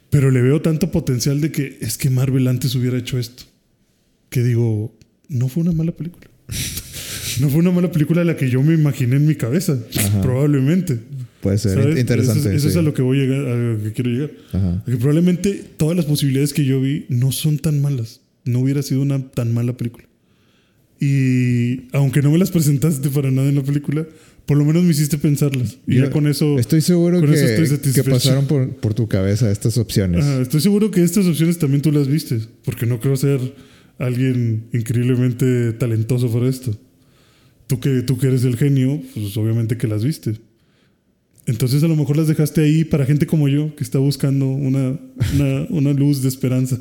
[0.10, 3.44] Pero le veo tanto potencial de que es que Marvel antes hubiera hecho esto.
[4.30, 4.94] Que digo,
[5.30, 6.28] no fue una mala película.
[7.40, 9.78] no fue una mala película la que yo me imaginé en mi cabeza.
[9.96, 10.22] Ajá.
[10.22, 11.00] Probablemente.
[11.42, 12.00] Puede ser ¿Sabes?
[12.00, 12.40] interesante.
[12.40, 12.80] Eso, es- eso es sí.
[12.80, 14.32] a lo que voy a llegar, a lo que quiero llegar.
[14.54, 14.84] Ajá.
[14.86, 18.22] Que probablemente todas las posibilidades que yo vi no son tan malas.
[18.46, 20.06] No hubiera sido una tan mala película.
[21.00, 24.06] Y aunque no me las presentaste para nada en la película,
[24.46, 25.78] por lo menos me hiciste pensarlas.
[25.88, 26.60] Y Yo ya con eso.
[26.60, 30.24] Estoy seguro que, estoy que pasaron por, por tu cabeza estas opciones.
[30.24, 33.40] Ajá, estoy seguro que estas opciones también tú las viste, porque no creo ser
[33.98, 36.78] alguien increíblemente talentoso para esto.
[37.68, 40.36] tú que, tú que eres el genio, pues obviamente que las viste.
[41.46, 45.00] Entonces a lo mejor las dejaste ahí para gente como yo, que está buscando una,
[45.34, 46.80] una, una luz de esperanza.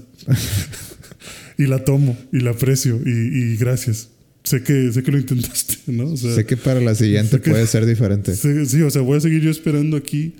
[1.58, 4.10] y la tomo y la aprecio y, y, gracias.
[4.44, 6.12] Sé que, sé que lo intentaste, ¿no?
[6.12, 8.34] O sea, sé que para la siguiente puede ser diferente.
[8.34, 10.34] Sé, sí, o sea, voy a seguir yo esperando aquí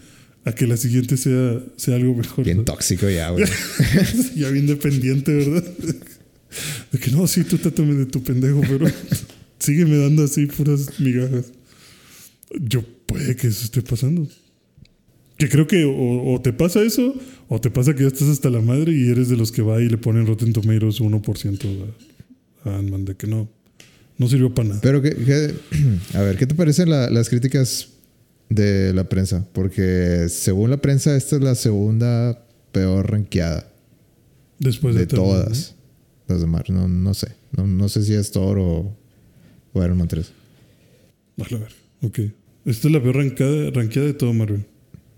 [0.44, 2.44] a que la siguiente sea, sea algo mejor.
[2.44, 3.44] Bien tóxico ya, güey.
[4.36, 5.64] ya bien dependiente, ¿verdad?
[6.92, 8.86] De que no, sí, tú trátame de tu pendejo, pero
[9.58, 11.52] sígueme dando así puras migajas.
[12.58, 14.28] Yo puede que eso esté pasando.
[15.36, 17.14] Que creo que o, o, te pasa eso,
[17.48, 19.80] o te pasa que ya estás hasta la madre y eres de los que va
[19.80, 21.94] y le ponen Rotten Tomatoes 1%
[22.64, 23.48] a, a Ant-Man, de que no,
[24.18, 24.80] no sirvió para nada.
[24.82, 25.54] Pero, que, que
[26.14, 27.88] a ver, ¿qué te parecen la, las críticas
[28.50, 29.46] de la prensa?
[29.52, 33.66] Porque según la prensa, esta es la segunda peor rankeada.
[34.58, 35.74] Después de, de todas
[36.28, 36.34] ¿no?
[36.34, 36.62] las demás.
[36.68, 37.28] No, no sé.
[37.56, 38.94] No, no, sé si es Thor o,
[39.72, 40.32] o Iron Man 3.
[41.38, 41.72] Vale, a ver.
[42.02, 42.20] Ok.
[42.64, 44.64] Esta es la peor rankeada de todo Marvel.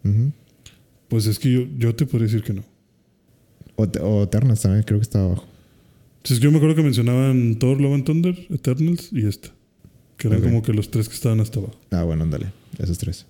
[0.04, 0.32] Uh -huh.
[1.08, 2.64] Pues es que yo, yo te podría decir que no.
[3.76, 5.46] O, o Eternals también creo que está abajo.
[6.24, 9.50] Si es que yo me acuerdo que mencionaban Thor, Love and Thunder, Eternals y esta.
[10.16, 11.76] Que eran como que los tres que estaban hasta abajo.
[11.90, 12.52] Ah, bueno, ándale.
[12.78, 13.26] Esos tres.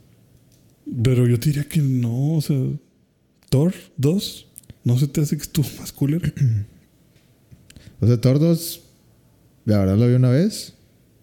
[1.03, 2.59] Pero yo te diría que no, o sea,
[3.49, 4.47] Thor 2,
[4.85, 6.35] ¿no se te hace que estuvo más cooler?
[8.01, 8.83] O sea, Thor 2,
[9.65, 10.75] la verdad lo vi una vez.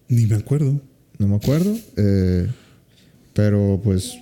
[0.07, 0.79] Ni me acuerdo.
[1.17, 1.77] No me acuerdo.
[1.97, 2.47] Eh,
[3.39, 4.19] pero pues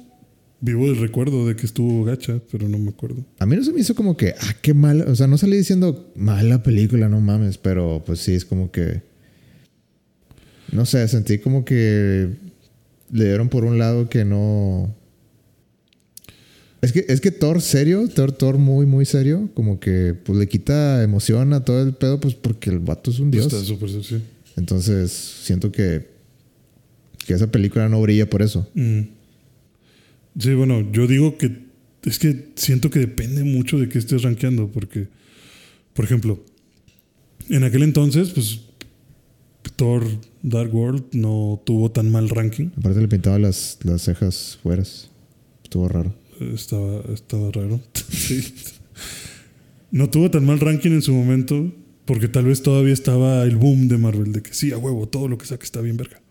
[0.59, 3.23] Vivo del recuerdo de que estuvo gacha, pero no me acuerdo.
[3.39, 5.05] A mí no se me hizo como que, ah, qué mala.
[5.05, 7.59] O sea, no salí diciendo mala película, no mames.
[7.59, 9.01] Pero pues sí, es como que.
[10.71, 12.29] No sé, sentí como que
[13.11, 14.95] le dieron por un lado que no.
[16.81, 20.47] Es que, es que Thor serio, Thor, Thor muy, muy serio, como que pues le
[20.47, 23.45] quita emoción a todo el pedo, pues porque el vato es un dios.
[23.45, 24.21] Está súper sí.
[24.55, 26.16] Entonces, siento que,
[27.27, 28.67] que esa película no brilla por eso.
[28.73, 29.01] Mm.
[30.39, 31.67] Sí, bueno, yo digo que
[32.03, 35.09] es que siento que depende mucho de qué estés rankeando, porque,
[35.93, 36.43] por ejemplo,
[37.49, 38.61] en aquel entonces, pues
[39.75, 40.05] Thor
[40.41, 42.69] Dark World no tuvo tan mal ranking.
[42.77, 45.09] Aparte le pintaba las, las cejas fueras.
[45.63, 46.15] Estuvo raro.
[46.53, 47.81] Estaba, estaba raro.
[48.09, 48.53] sí.
[49.91, 51.73] No tuvo tan mal ranking en su momento,
[52.05, 55.27] porque tal vez todavía estaba el boom de Marvel, de que sí, a huevo, todo
[55.27, 56.21] lo que saque está bien verga.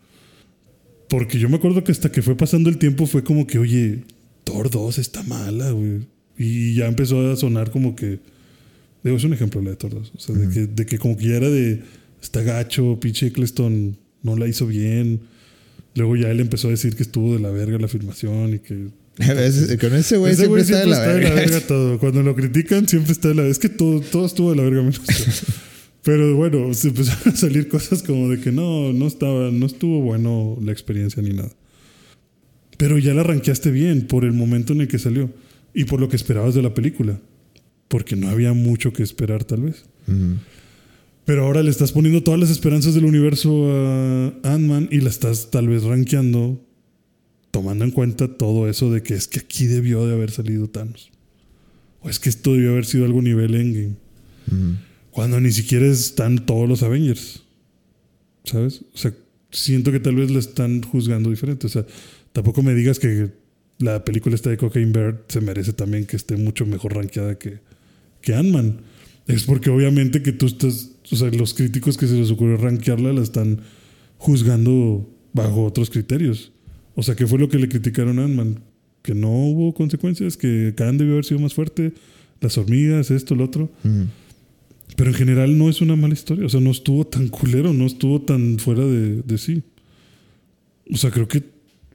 [1.08, 4.04] Porque yo me acuerdo que hasta que fue pasando el tiempo fue como que, oye,
[4.44, 6.06] Thor 2 está mala, güey.
[6.38, 8.18] Y ya empezó a sonar como que.
[9.02, 10.12] Digo, es un ejemplo la de Thor 2.
[10.16, 11.82] O sea, de, que, de que como que ya era de.
[12.20, 15.20] Está gacho, pinche Eccleston no la hizo bien.
[15.94, 18.88] Luego ya él empezó a decir que estuvo de la verga la filmación y que.
[19.80, 21.60] Con ese güey siempre güey está de la verga.
[21.60, 21.98] todo.
[21.98, 24.82] Cuando lo critican siempre está de la Es que todo, todo estuvo de la verga
[24.82, 25.00] menos.
[26.06, 30.00] Pero bueno, se empezaron a salir cosas como de que no, no estaba, no estuvo
[30.00, 31.50] bueno la experiencia ni nada.
[32.78, 35.32] Pero ya la rankeaste bien por el momento en el que salió
[35.74, 37.18] y por lo que esperabas de la película.
[37.88, 39.86] Porque no había mucho que esperar tal vez.
[41.24, 45.50] Pero ahora le estás poniendo todas las esperanzas del universo a Ant-Man y la estás
[45.50, 46.64] tal vez rankeando
[47.50, 51.10] tomando en cuenta todo eso de que es que aquí debió de haber salido Thanos.
[52.00, 53.96] O es que esto debió haber sido algo nivel Endgame.
[54.46, 54.86] Ujú.
[55.16, 57.42] Cuando ni siquiera están todos los Avengers.
[58.44, 58.82] ¿Sabes?
[58.92, 59.14] O sea,
[59.50, 61.66] siento que tal vez la están juzgando diferente.
[61.66, 61.86] O sea,
[62.34, 63.30] tampoco me digas que
[63.78, 67.60] la película esta de Cocaine Bear se merece también que esté mucho mejor rankeada que,
[68.20, 68.82] que Ant-Man.
[69.26, 73.14] Es porque obviamente que tú estás, o sea, los críticos que se les ocurrió rankearla
[73.14, 73.62] la están
[74.18, 76.52] juzgando bajo otros criterios.
[76.94, 78.60] O sea, ¿qué fue lo que le criticaron a Ant-Man?
[79.00, 81.94] Que no hubo consecuencias, que Khan debió haber sido más fuerte,
[82.42, 83.70] las hormigas, esto, lo otro.
[83.82, 84.08] Ujú.
[84.94, 86.46] Pero en general no es una mala historia.
[86.46, 89.62] O sea, no estuvo tan culero, no estuvo tan fuera de, de sí.
[90.92, 91.42] O sea, creo que,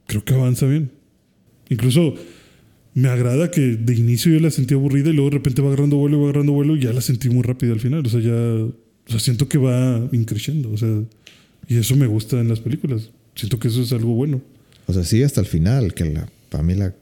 [0.06, 0.90] creo que avanza bien.
[1.68, 2.14] Incluso
[2.94, 5.96] me agrada que de inicio yo la sentí aburrida y luego de repente va agarrando
[5.96, 8.06] vuelo y va agarrando vuelo y ya la sentí muy rápida al final.
[8.06, 8.32] O sea, ya
[9.06, 10.70] o sea, siento que va increciendo.
[10.70, 11.02] O sea,
[11.68, 13.10] y eso me gusta en las películas.
[13.34, 14.40] Siento que eso es algo bueno.
[14.86, 16.94] O sea, sí, hasta el final, que la, para mí la,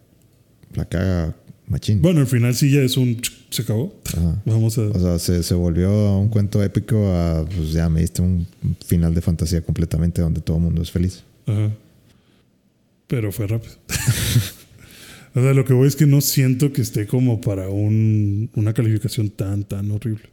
[0.74, 1.36] la caga
[1.70, 2.02] machín.
[2.02, 3.20] Bueno, al final sí ya es un...
[3.50, 3.94] Se acabó.
[4.16, 4.42] Ajá.
[4.44, 4.82] Vamos a...
[4.82, 8.46] O sea, se, se volvió a un cuento épico a, pues ya me diste un
[8.84, 11.22] final de fantasía completamente donde todo el mundo es feliz.
[11.46, 11.70] Ajá.
[13.06, 13.72] Pero fue rápido.
[15.34, 18.72] o sea, lo que voy es que no siento que esté como para un, una
[18.74, 20.24] calificación tan, tan horrible.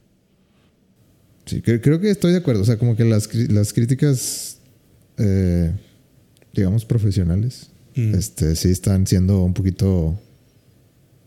[1.46, 2.62] Sí, cre- creo que estoy de acuerdo.
[2.62, 4.58] O sea, como que las, las críticas,
[5.18, 5.72] eh,
[6.54, 8.14] digamos, profesionales, Mm.
[8.14, 10.20] este, sí están siendo un poquito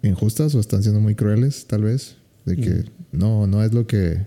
[0.03, 2.17] injustas o están siendo muy crueles, tal vez.
[2.47, 2.85] De que Mm.
[3.13, 4.27] no, no es lo que...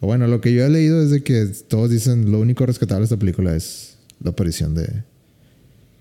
[0.00, 3.00] O bueno, lo que yo he leído es de que todos dicen lo único rescatable
[3.00, 4.88] de esta película es la aparición de,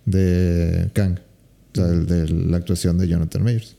[0.06, 1.20] de Kang,
[1.74, 3.76] o sea, el de la actuación de Jonathan Mayers.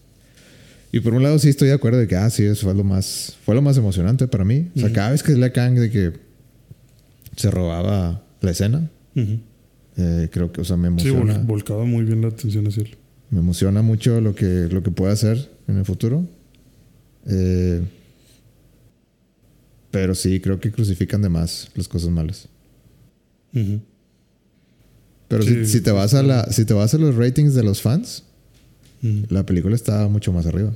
[0.93, 2.85] Y por un lado sí estoy de acuerdo de que, ah, sí, eso fue lo
[2.85, 4.71] más, fue lo más emocionante para mí.
[4.77, 6.13] O sea, cada vez que la Kang de que
[7.37, 11.43] se robaba la escena, eh, creo que, o sea, me Sí, emociona.
[11.43, 12.97] vol- volcaba muy bien la atención hacia él.
[13.31, 16.27] Me emociona mucho lo que, lo que puede hacer en el futuro.
[17.27, 17.83] Eh,
[19.91, 22.49] pero sí, creo que crucifican de más las cosas malas.
[25.29, 27.63] Pero Sí, si, si te vas a la, si te vas a los ratings de
[27.63, 28.25] los fans,
[29.29, 30.73] la película está mucho más arriba.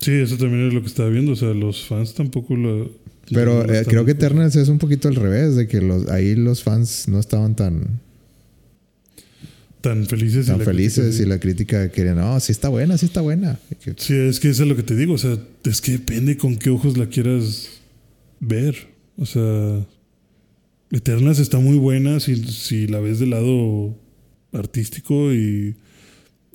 [0.00, 1.32] Sí, eso también es lo que estaba viendo.
[1.32, 2.90] O sea, los fans tampoco lo.
[3.30, 6.34] Pero no eh, creo que Eternals es un poquito al revés, de que los, ahí
[6.34, 8.00] los fans no estaban tan,
[9.84, 10.46] Tan felices.
[10.46, 13.20] y tan la felices crítica, y la crítica quería, no, sí está buena, sí está
[13.20, 13.60] buena.
[13.70, 15.12] Y que- Sí, es que eso es lo que te digo.
[15.14, 17.68] O sea, es que depende con qué ojos la quieras
[18.40, 18.74] ver.
[19.18, 19.86] O sea,
[20.90, 23.94] Eternas está muy buena si, si la ves del lado
[24.52, 25.74] artístico y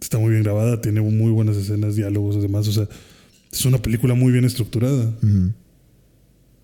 [0.01, 2.68] está muy bien grabada, tiene muy buenas escenas, diálogos, además.
[2.68, 2.88] O sea,
[3.51, 5.14] es una película muy bien estructurada.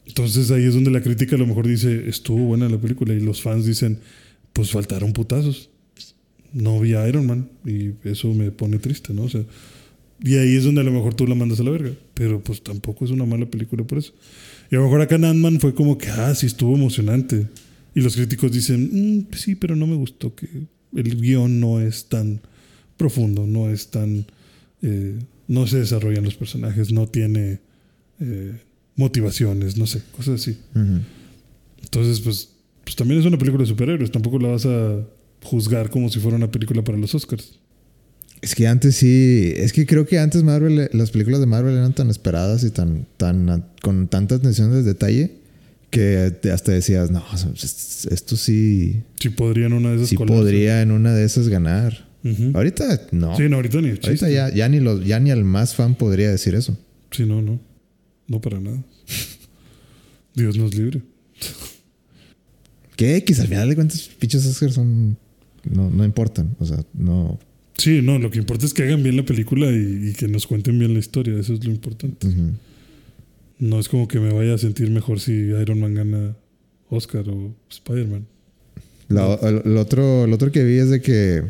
[0.08, 3.20] Entonces ahí es donde la crítica a lo mejor dice, estuvo buena la película y
[3.20, 4.00] los fans dicen,
[4.54, 5.70] pues faltaron putazos.
[6.56, 9.24] No vi a Iron Man y eso me pone triste, ¿no?
[9.24, 9.44] O sea,
[10.24, 12.64] y ahí es donde a lo mejor tú la mandas a la verga, pero pues
[12.64, 14.14] tampoco es una mala película por eso.
[14.72, 17.48] Y a lo mejor acá en Ant-Man fue como que, ah, sí estuvo emocionante.
[17.94, 20.48] Y los críticos dicen, "Mm, pues sí, pero no me gustó que
[20.96, 22.40] el guion no es tan
[22.98, 24.26] profundo, no es tan...
[24.82, 27.60] eh, no se desarrollan los personajes, no tiene...
[28.22, 28.54] eh,
[28.98, 30.58] motivaciones, no sé, cosas así.
[31.84, 32.50] Entonces, pues,
[32.86, 34.10] pues también es una película de superhéroes.
[34.10, 35.06] Tampoco la vas a
[35.46, 37.60] juzgar como si fuera una película para los Oscars.
[38.42, 41.94] Es que antes sí, es que creo que antes Marvel, las películas de Marvel eran
[41.94, 45.38] tan esperadas y tan, tan, con tanta atención al detalle
[45.90, 47.24] que hasta decías, no,
[47.56, 52.06] es- esto sí, Si podrían una de esas sí podría en una de esas ganar.
[52.54, 53.38] Ahorita no.
[53.38, 54.34] Sí, no, ahorita ni de Ahorita chiste.
[54.34, 56.78] ya, ya, ni los, ya ni al más fan podría decir eso.
[57.12, 57.60] Sí, no, no.
[58.28, 58.84] No para nada.
[60.36, 61.02] Dios nos libre.
[62.96, 65.18] Que X, al final de cuentas, pinches Oscars son.
[65.72, 66.56] No, no importan.
[66.60, 67.40] O sea, no.
[67.78, 70.48] Sí, no, lo que importa es que hagan bien la película y, y que nos
[70.48, 71.38] cuenten bien la historia.
[71.40, 72.28] Eso es lo importante.
[73.60, 76.36] No es como que me vaya a sentir mejor si Iron Man gana
[76.90, 78.26] Oscar o Spider-Man.
[79.10, 81.44] La- el, otro, el otro que vi es de que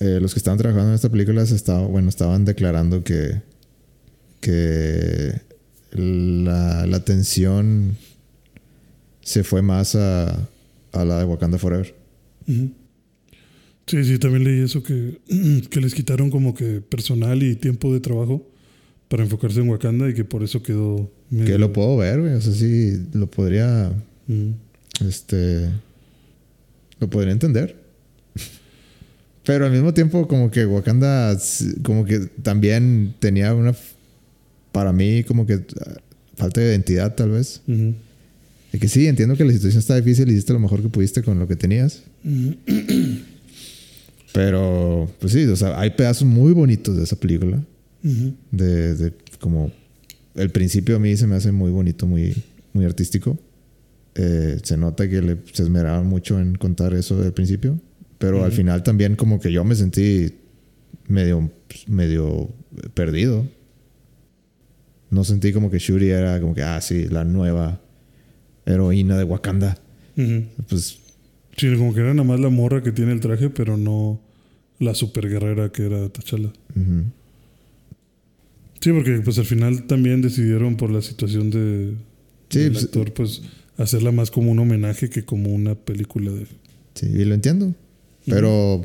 [0.00, 3.40] eh, los que estaban trabajando en esta película se estaba, bueno, estaban declarando que,
[4.40, 5.32] que
[5.92, 7.96] la, la atención
[9.20, 10.48] se fue más a,
[10.92, 11.94] a la de Wakanda Forever.
[13.92, 15.18] Sí, sí, también leí eso que,
[15.70, 18.48] que les quitaron como que personal y tiempo de trabajo
[19.08, 22.32] para enfocarse en Wakanda y que por eso quedó medio- Que lo puedo ver, güey.
[22.32, 23.92] O sea, sí, lo podría,
[24.28, 24.52] Mm.
[25.06, 25.68] este,
[27.00, 27.76] lo podría entender.
[29.44, 31.36] Pero al mismo tiempo, como que Wakanda,
[31.82, 33.74] como que también tenía una,
[34.72, 35.96] para mí, como que ah,
[36.36, 37.60] falta de identidad, tal vez.
[37.68, 37.94] Ujú.
[38.72, 41.22] De que sí, entiendo que la situación está difícil y hiciste lo mejor que pudiste
[41.22, 42.04] con lo que tenías.
[42.24, 42.54] Ujú.
[44.32, 47.62] Pero, pues sí, o sea, hay pedazos muy bonitos de esa película.
[48.50, 49.70] De, de como
[50.34, 52.34] el principio a mí se me hace muy bonito, muy,
[52.72, 53.38] muy artístico.
[54.14, 57.78] Eh, se nota que le, se esmeraban mucho en contar eso del principio.
[58.18, 60.32] Pero al final también como que yo me sentí
[61.08, 61.50] medio,
[61.88, 62.50] medio
[62.94, 63.48] perdido.
[65.10, 67.80] No sentí como que Shuri era como que, ah, sí, la nueva
[68.64, 69.76] heroína de Wakanda.
[70.68, 70.98] Pues
[71.62, 74.20] Sí, como que era nada más la morra que tiene el traje, pero no
[74.80, 76.48] la super guerrera que era T'Challa.
[76.74, 77.04] ujú.
[78.80, 81.94] Sí, porque pues al final también decidieron por la situación de
[82.50, 83.42] Sí, del pues, actor, pues
[83.76, 86.46] hacerla más como un homenaje que como una película de.
[86.94, 87.72] Sí, y lo entiendo.
[88.26, 88.84] Pero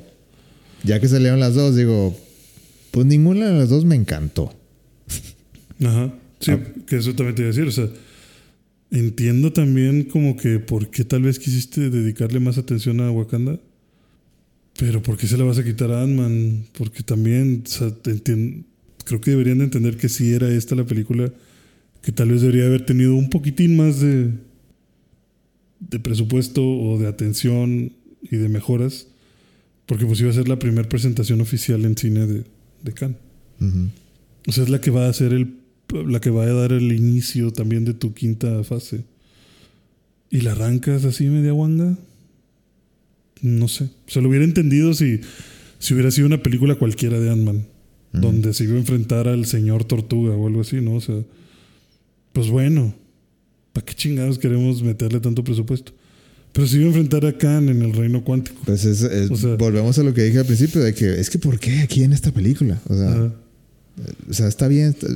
[0.83, 2.15] ya que salieron las dos, digo,
[2.91, 4.53] pues ninguna de las dos me encantó.
[5.83, 6.13] Ajá.
[6.41, 6.59] Sí, Ah.
[6.85, 7.67] que eso también te iba a decir.
[7.67, 7.89] O sea,
[8.91, 13.59] entiendo también como que por qué tal vez quisiste dedicarle más atención a Wakanda.
[14.77, 16.65] Pero ¿por qué se la vas a quitar a Ant-Man?
[16.77, 21.33] Porque también, o sea, creo que deberían de entender que si era esta la película,
[22.01, 24.31] que tal vez debería haber tenido un poquitín más de,
[25.79, 27.91] de presupuesto o de atención
[28.21, 29.07] y de mejoras.
[29.87, 32.43] Porque pues iba a ser la primera presentación oficial en cine de,
[32.83, 33.17] de Cannes.
[33.59, 33.89] Ujú.
[34.47, 35.55] O sea, es la que va a ser el,
[35.93, 39.03] la que va a dar el inicio también de tu quinta fase.
[40.29, 41.97] Y la arrancas así media guanga.
[43.41, 43.85] No sé.
[43.85, 45.21] O sea, lo hubiera entendido si,
[45.79, 47.65] si hubiera sido una película cualquiera de Ant-Man.
[48.13, 50.95] Donde se iba a enfrentar al señor Tortuga o algo así, ¿no?
[50.95, 51.21] O sea,
[52.33, 52.95] pues bueno.
[53.73, 55.91] ¿Para qué chingados queremos meterle tanto presupuesto?
[56.51, 58.59] Pero se iba a enfrentar a Khan en el reino cuántico.
[58.65, 61.29] Pues es, es- O sea- volvemos a lo que dije al principio, de que es
[61.29, 62.81] que ¿por qué aquí en esta película?
[62.89, 63.31] O sea,
[64.29, 65.09] o sea está bien, está-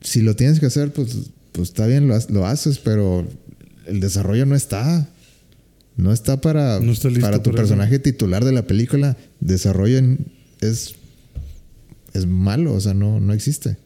[0.00, 3.26] si lo tienes que hacer, pues, pues está bien, lo, lo haces, pero
[3.86, 5.08] el desarrollo no está.
[5.96, 9.16] No está para, No está listo para tu para personaje titular de la película.
[9.40, 10.26] Desarrollo en-
[10.60, 10.94] es,
[12.14, 13.76] es malo, o sea, no, no existe.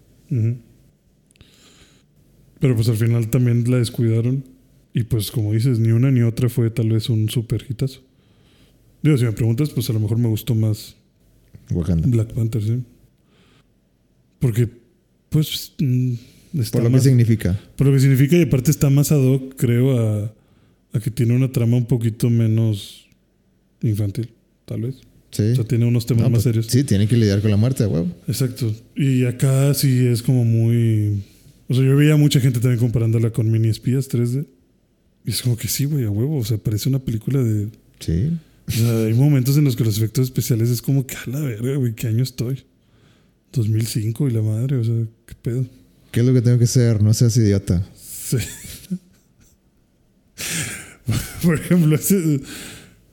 [2.61, 4.45] Pero pues al final también la descuidaron.
[4.93, 8.01] Y pues como dices, ni una ni otra fue tal vez un super hitazo.
[9.03, 10.95] Digo, si me preguntas, pues a lo mejor me gustó más
[11.71, 12.07] Wakanda.
[12.09, 12.83] Black Panther, sí.
[14.39, 14.69] Porque,
[15.35, 16.13] pues, mm,
[16.61, 17.61] está Por lo que significa.
[17.77, 20.33] por lo que significa y aparte está más ad hoc, creo, a,
[20.93, 23.07] a que tiene una trama un poquito menos
[23.83, 24.31] infantil,
[24.65, 24.97] tal vez.
[25.33, 25.43] Sí.
[25.43, 26.67] O sea, tiene unos temas No, más pues, serios.
[26.69, 28.07] Sí, tienen que lidiar con la muerte, a huevo.
[28.29, 28.73] Exacto.
[28.95, 31.21] Y acá sí es como muy.
[31.67, 34.47] O sea, yo veía mucha gente también comparándola con Mini Espías 3D.
[35.27, 36.37] Y es como que sí, güey, a huevo.
[36.39, 37.67] O sea, parece una película de.
[37.99, 38.31] Sí.
[38.69, 41.41] O sea, hay momentos en los que los efectos especiales es como que a la
[41.41, 42.63] verga, güey, ¿qué año estoy?
[43.55, 44.95] 2005 y la madre, o sea,
[45.27, 45.65] ¿qué pedo?
[46.11, 47.03] ¿Qué es lo que tengo que hacer?
[47.03, 47.87] No seas idiota.
[47.97, 48.37] Sí.
[51.43, 52.41] Por ejemplo, ese-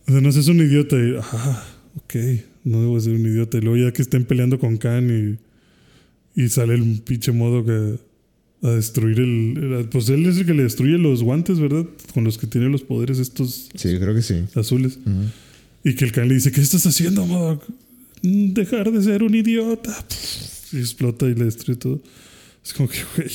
[0.08, 1.64] o sea, no seas un idiota y, ah,
[1.98, 2.16] ok,
[2.64, 3.58] no debo ser un idiota.
[3.58, 5.38] Y luego ya que estén peleando con Khan
[6.36, 8.00] y, y sale el pinche modo que
[8.64, 11.86] a destruir el, Pues él es el que le destruye los guantes, ¿verdad?
[12.14, 14.44] Con los que tiene los poderes estos Sí, creo que sí.
[14.56, 15.00] azules.
[15.84, 17.64] Y que el Khan le dice, ¿qué estás haciendo, Modoc?
[18.22, 19.94] "Mm, Dejar de ser un idiota.
[20.74, 22.02] Y explota y le destruye todo.
[22.64, 23.30] Es como que, güey,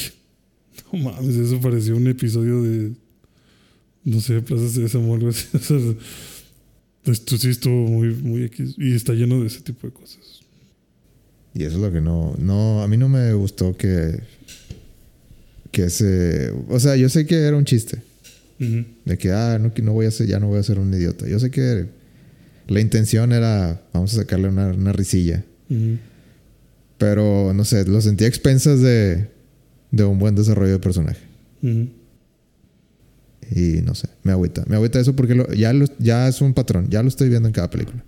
[0.92, 2.92] no mames, eso pareció un episodio de,
[4.04, 5.46] no sé, Plaza Sésamo o algo así.
[5.56, 5.58] O
[7.08, 8.74] sea, esto sí estuvo muy, muy X.
[8.78, 10.40] Y está lleno de ese tipo de cosas.
[11.54, 14.20] Y eso es lo que no, no, a mí no me gustó que,
[15.70, 18.02] que se, o sea, yo sé que era un chiste,
[18.60, 18.84] Ujú.
[19.04, 21.28] de que, ah, no, no voy a ser, ya no voy a ser un idiota.
[21.28, 21.86] Yo sé que
[22.68, 25.44] la intención era, vamos a sacarle una, una risilla,
[26.98, 29.28] pero no sé, lo sentí a expensas de,
[29.90, 31.20] de un buen desarrollo de personaje.
[33.55, 34.64] Y no sé, me agüita.
[34.66, 37.48] Me agüita eso porque lo- ya, lo- ya es un patrón, ya lo estoy viendo
[37.48, 38.02] en cada película.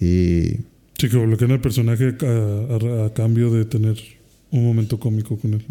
[0.00, 0.60] Y
[0.98, 3.96] Sí, que bloquean al personaje a, a- a cambio de tener
[4.50, 5.64] un momento cómico con él.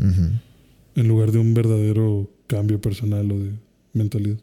[0.95, 3.51] En lugar de un verdadero cambio personal o de
[3.93, 4.37] mentalidad.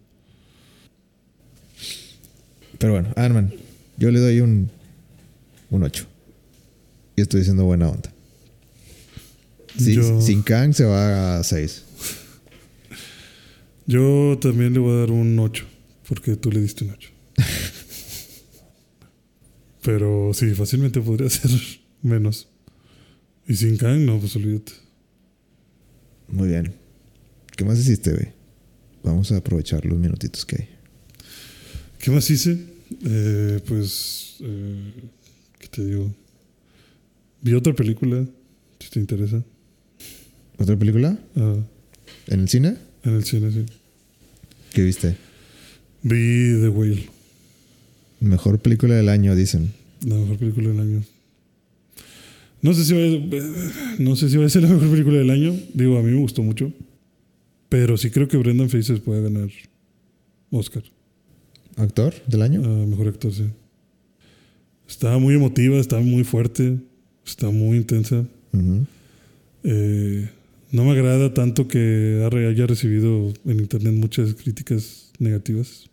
[2.79, 3.53] Pero bueno, Ant-Man,
[3.97, 4.71] yo le doy un,
[5.71, 6.07] un 8.
[7.17, 8.13] Y estoy diciendo buena onda.
[9.79, 11.83] Sí, Yo- Sin Kang se va a 6.
[13.87, 15.65] Yo también le voy a dar un 8,
[16.09, 17.11] porque tú le diste un 8.
[19.83, 21.51] Pero sí, fácilmente podría ser
[22.03, 22.49] menos.
[23.47, 24.73] Y sin Kang, no, pues olvídate.
[26.29, 26.75] Muy bien.
[27.57, 28.33] ¿Qué más hiciste, güey?
[29.05, 30.69] Vamos a aprovechar los minutitos que hay.
[32.07, 32.57] ¿Qué más hice?
[33.05, 34.93] Eh, pues, eh,
[35.59, 36.15] ¿qué te digo?
[37.43, 38.25] Vi otra película,
[38.79, 39.43] si te interesa,
[40.57, 41.19] ¿Otra película?
[41.35, 41.57] ah,
[42.29, 42.77] ¿En el cine?
[43.03, 43.65] en el cine, sí.
[44.73, 45.17] ¿Qué viste?
[46.05, 47.09] Vi The Whale,
[48.21, 49.73] Mejor película del año, dicen.
[50.07, 51.03] la mejor película del año.
[52.63, 55.31] No sé si va a, no sé si va a ser la mejor película del
[55.31, 55.57] año.
[55.75, 56.73] Digo, a mí me gustó mucho.
[57.69, 59.51] Pero sí creo que Brendan Fraser puede ganar
[60.53, 60.85] Oscar.
[61.77, 62.65] ¿Actor del año?
[62.65, 63.45] a mejor actor, sí.
[64.89, 66.79] Estaba muy emotiva, estaba muy fuerte,
[67.25, 68.25] está muy intensa.
[69.65, 70.31] Eh,
[70.73, 75.91] no me agrada tanto que haya recibido en internet muchas críticas negativas.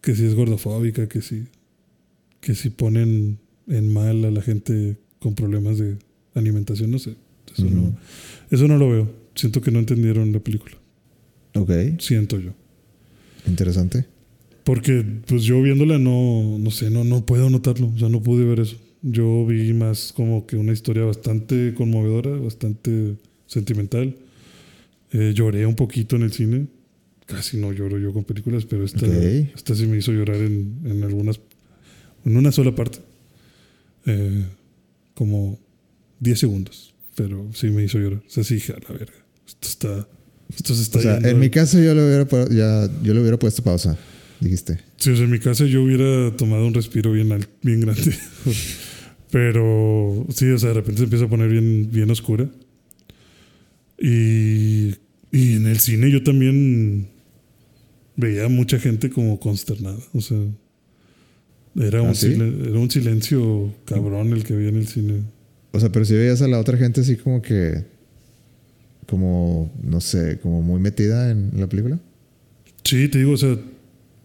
[0.00, 1.44] Que si es gordofóbica, que si,
[2.40, 5.96] que si ponen en mal a la gente con problemas de
[6.34, 7.14] alimentación, no sé.
[7.52, 7.96] Eso, no,
[8.50, 9.10] eso no lo veo.
[9.34, 10.76] Siento que no entendieron la película.
[11.54, 12.52] Ok, Siento yo.
[13.46, 14.04] interesante.
[14.68, 17.90] Porque pues yo viéndola no, no sé, no, no puedo notarlo.
[17.94, 18.76] O sea, no pude ver eso.
[19.00, 23.16] Yo vi más como que una historia bastante conmovedora, bastante
[23.46, 24.14] sentimental.
[25.12, 26.66] Eh, lloré un poquito en el cine.
[27.24, 29.14] Casi no lloro yo con películas, pero esta, Ok.
[29.56, 31.40] esta sí me hizo llorar en, en algunas,
[32.26, 32.98] en una sola parte.
[34.04, 34.44] Eh,
[35.14, 35.58] como
[36.20, 36.94] 10 segundos.
[37.14, 38.20] Pero sí me hizo llorar.
[38.26, 39.14] O sea, sí dije, a la verga.
[39.46, 40.08] Esto está,
[40.54, 43.38] esto se está O sea, en mi caso yo le hubiera, ya, yo le hubiera
[43.38, 43.96] puesto pausa,
[44.40, 44.78] dijiste.
[44.96, 48.14] Sí, o sea, en mi casa yo hubiera tomado un respiro bien, al- bien grande.
[49.30, 52.48] Pero sí, o sea, de repente se empieza a poner bien, bien oscura.
[54.00, 54.94] Y,
[55.32, 57.08] y en el cine yo también
[58.16, 59.98] veía a mucha gente como consternada.
[60.14, 60.38] O sea,
[61.76, 62.28] era, un, ¿Ah, sí?
[62.32, 65.22] silen- era un silencio cabrón el que había en el cine.
[65.72, 67.84] O sea, pero si veías a la otra gente así como que.
[69.06, 71.98] Como, no sé, como muy metida en la película.
[72.84, 73.56] Sí, te digo, o sea,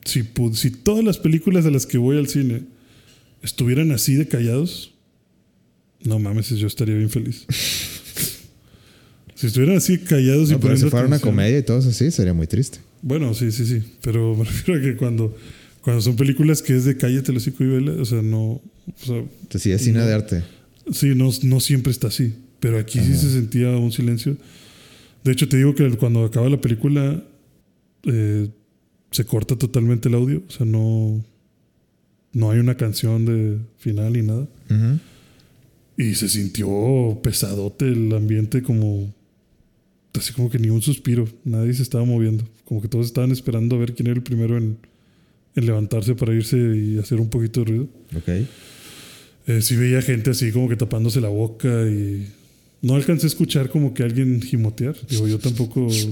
[0.05, 0.23] si,
[0.53, 2.63] si todas las películas a las que voy al cine
[3.41, 4.93] estuvieran así de callados,
[6.03, 7.45] no mames, yo estaría bien feliz.
[9.35, 12.11] si estuvieran así callados y No, pero si fuera una comedia y todo eso así,
[12.11, 12.79] sería muy triste.
[13.01, 13.81] Bueno, sí, sí, sí.
[14.01, 15.35] Pero me refiero a que cuando,
[15.81, 18.41] cuando son películas que es de cállate el hocico y vela, o sea, no.
[18.41, 18.61] O
[19.05, 19.23] sea,
[19.59, 20.05] sí, es cine No.
[20.05, 20.43] de arte.
[20.91, 22.33] sí, no, no siempre está así.
[22.59, 23.17] Pero aquí sí Ajá.
[23.17, 24.37] se sentía un silencio.
[25.23, 27.21] De hecho, te digo que cuando acaba la película,
[28.03, 28.47] eh,
[29.13, 30.41] se corta totalmente el audio.
[30.47, 31.23] O sea, no.
[32.33, 34.47] No hay una canción de final ni nada.
[35.95, 39.13] Y se sintió pesadote el ambiente, como.
[40.15, 41.27] Así como que ni un suspiro.
[41.43, 42.43] Nadie se estaba moviendo.
[42.65, 44.77] Como que todos estaban esperando a ver quién era el primero en,
[45.55, 47.87] en levantarse para irse y hacer un poquito de ruido.
[48.17, 48.47] Ok.
[49.45, 52.27] Eh, sí veía gente así como que tapándose la boca y.
[52.83, 54.93] No alcancé a escuchar como que alguien gimotear.
[55.07, 55.89] Digo, yo tampoco.
[55.89, 56.11] sí,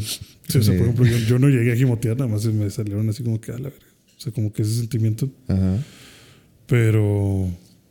[0.58, 3.24] o sea, por ejemplo, yo, yo no llegué a gimotear, nada más me salieron así
[3.24, 3.86] como que a la verga.
[4.18, 5.30] O sea, como que ese sentimiento.
[5.50, 5.84] Ajá.
[6.68, 7.50] Pero,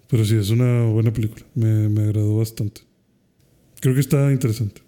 [0.08, 1.44] pero sí, es una buena película.
[1.54, 2.80] Me, me agradó bastante.
[3.80, 4.80] Creo que está interesante.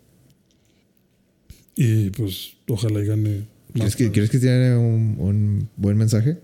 [1.76, 3.46] Y pues, ojalá y gane.
[3.74, 4.12] ¿Quieres más que, premios.
[4.14, 6.38] ¿Quieres que tiene un, un buen mensaje?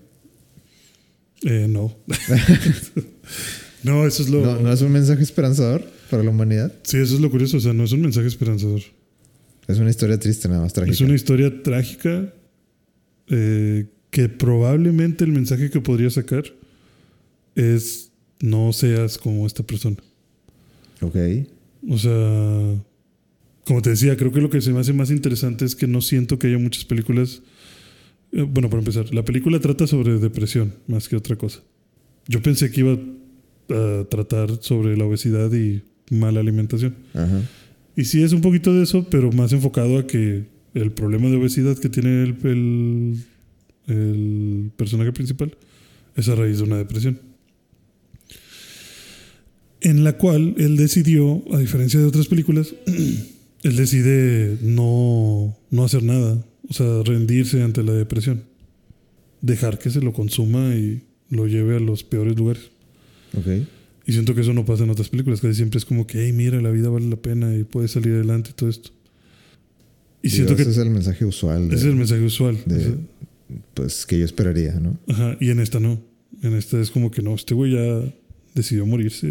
[1.41, 1.97] Eh, no.
[3.83, 4.41] no, eso es lo.
[4.41, 6.73] No, no es un mensaje esperanzador para la humanidad.
[6.83, 7.57] Sí, eso es lo curioso.
[7.57, 8.81] O sea, no es un mensaje esperanzador.
[9.67, 10.93] Es una historia triste, nada más trágica.
[10.93, 12.33] Es una historia trágica
[13.27, 16.43] eh, que probablemente el mensaje que podría sacar
[17.55, 19.97] es no seas como esta persona.
[21.01, 21.15] Ok.
[21.87, 22.83] O sea,
[23.65, 26.01] como te decía, creo que lo que se me hace más interesante es que no
[26.01, 27.43] siento que haya muchas películas.
[28.31, 31.61] eh, bueno, para empezar, la película trata sobre depresión más que otra cosa.
[32.27, 32.97] Yo pensé que iba
[33.69, 36.95] a tratar sobre la obesidad y mala alimentación.
[37.13, 37.41] Ajá.
[37.95, 41.35] Y sí es un poquito de eso, pero más enfocado a que el problema de
[41.35, 43.25] obesidad que tiene el, el,
[43.87, 45.55] el personaje principal
[46.15, 47.19] es a raíz de una depresión.
[49.81, 52.73] En la cual él decidió, a diferencia de otras películas,
[53.63, 58.43] él decide no, no hacer nada, o sea, rendirse ante la depresión.
[59.41, 62.71] Dejar que se lo consuma y lo lleve a los peores lugares.
[64.09, 66.33] Y siento que eso no pasa en otras películas, que siempre es como que, hey,
[66.33, 68.89] mira, la vida vale la pena y puedes salir adelante y todo esto.
[70.23, 71.69] Y Digo, siento que ese es el mensaje usual.
[71.69, 72.57] de- ese es el mensaje usual.
[72.65, 72.93] de- O sea,
[73.75, 74.97] Pues que yo esperaría, ¿no?
[75.07, 76.01] ajá, y en esta no.
[76.41, 78.13] En esta es como que no, este güey ya
[78.55, 79.27] decidió morirse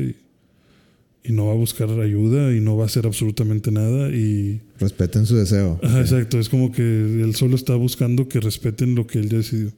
[1.25, 4.11] y, y no va a buscar ayuda y no va a hacer absolutamente nada.
[4.11, 5.81] Y, Respeten su deseo.
[5.83, 9.39] ajá, exacto, es como que él solo está buscando que respeten lo que él ya
[9.39, 9.73] decidió.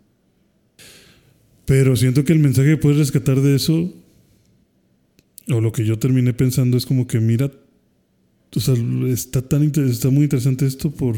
[1.64, 3.93] Pero siento que el mensaje que puedes rescatar de eso,
[5.48, 7.50] o lo que yo terminé pensando, es como que mira,
[8.54, 8.74] o sea,
[9.08, 11.16] está, tan está muy interesante esto por,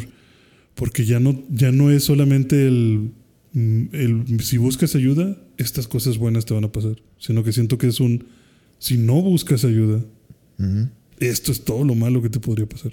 [0.74, 3.10] porque ya no, ya no es solamente el,
[3.52, 7.78] mm, el, si buscas ayuda, estas cosas buenas te van a pasar, sino que siento
[7.78, 8.26] que es un,
[8.78, 10.04] si no buscas ayuda,
[11.18, 12.92] esto es todo lo malo que te podría pasar.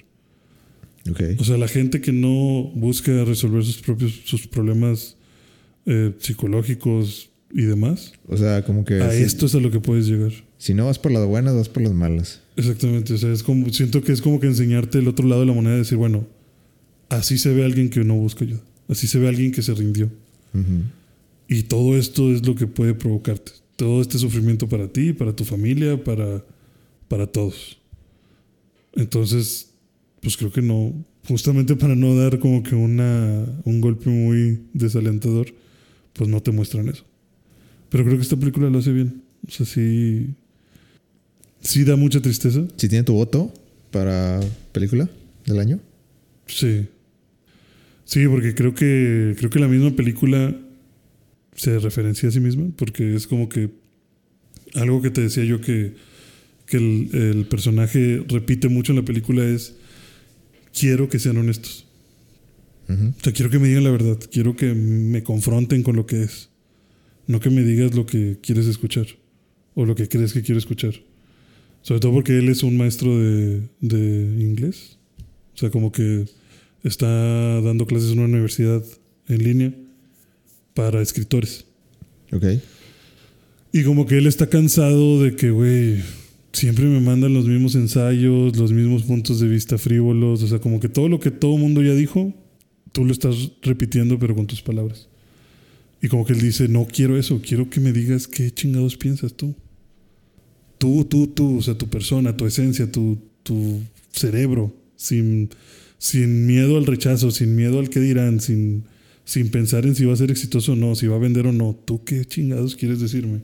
[1.39, 5.15] O sea, la gente que no busca resolver sus propios sus problemas
[5.85, 10.07] eh, psicológicos y demás, O sea, como que a esto es a lo que puedes
[10.07, 10.31] llegar.
[10.59, 12.41] Si no vas por las buenas, vas por las malas.
[12.57, 13.13] Exactamente.
[13.13, 15.53] O sea, es como, siento que es como que enseñarte el otro lado de la
[15.53, 16.27] moneda, decir, bueno,
[17.07, 18.59] así se ve alguien que no busca ayuda.
[18.89, 20.09] Así se ve alguien que se rindió.
[21.47, 23.53] Y todo esto es lo que puede provocarte.
[23.77, 26.43] Todo este sufrimiento para ti, para tu familia, para,
[27.07, 27.77] para todos.
[28.95, 29.71] Entonces,
[30.21, 30.93] pues creo que no,
[31.25, 35.53] justamente para no dar como que una, un golpe muy desalentador,
[36.11, 37.05] pues no te muestran eso.
[37.87, 39.21] Pero creo que esta película lo hace bien.
[39.47, 40.27] O sea, sí,
[41.61, 42.65] sí da mucha tristeza.
[42.77, 43.53] Si tiene tu voto
[43.91, 44.39] para
[44.71, 45.09] película
[45.45, 45.79] del año.
[46.47, 46.87] Sí.
[48.05, 50.55] Sí, porque creo que creo que la misma película
[51.55, 53.69] se referencia a sí misma, porque es como que
[54.73, 55.93] algo que te decía yo que,
[56.65, 59.75] que el, el personaje repite mucho en la película es
[60.73, 61.85] quiero que sean honestos.
[62.89, 66.23] O sea, quiero que me digan la verdad, quiero que me confronten con lo que
[66.23, 66.49] es,
[67.27, 69.05] no que me digas lo que quieres escuchar
[69.75, 70.95] o lo que crees que quiero escuchar.
[71.81, 74.97] Sobre todo porque él es un maestro de, de inglés.
[75.53, 76.25] O sea, como que
[76.83, 78.83] está dando clases en una universidad
[79.27, 79.73] en línea
[80.73, 81.65] para escritores.
[82.31, 82.45] Ok.
[83.71, 86.01] Y como que él está cansado de que, güey,
[86.53, 90.41] siempre me mandan los mismos ensayos, los mismos puntos de vista frívolos.
[90.41, 92.33] O sea, como que todo lo que todo mundo ya dijo,
[92.91, 95.07] tú lo estás repitiendo, pero con tus palabras.
[96.01, 99.33] Y como que él dice, no quiero eso, quiero que me digas qué chingados piensas
[99.33, 99.55] tú.
[100.79, 103.81] Tú, tú, tú, o sea, tu persona, tu esencia, tu, tu
[104.11, 105.49] cerebro, sin,
[105.99, 108.85] sin miedo al rechazo, sin miedo al que dirán, sin,
[109.25, 111.51] sin pensar en si va a ser exitoso o no, si va a vender o
[111.51, 111.77] no.
[111.85, 113.41] ¿Tú qué chingados quieres decirme?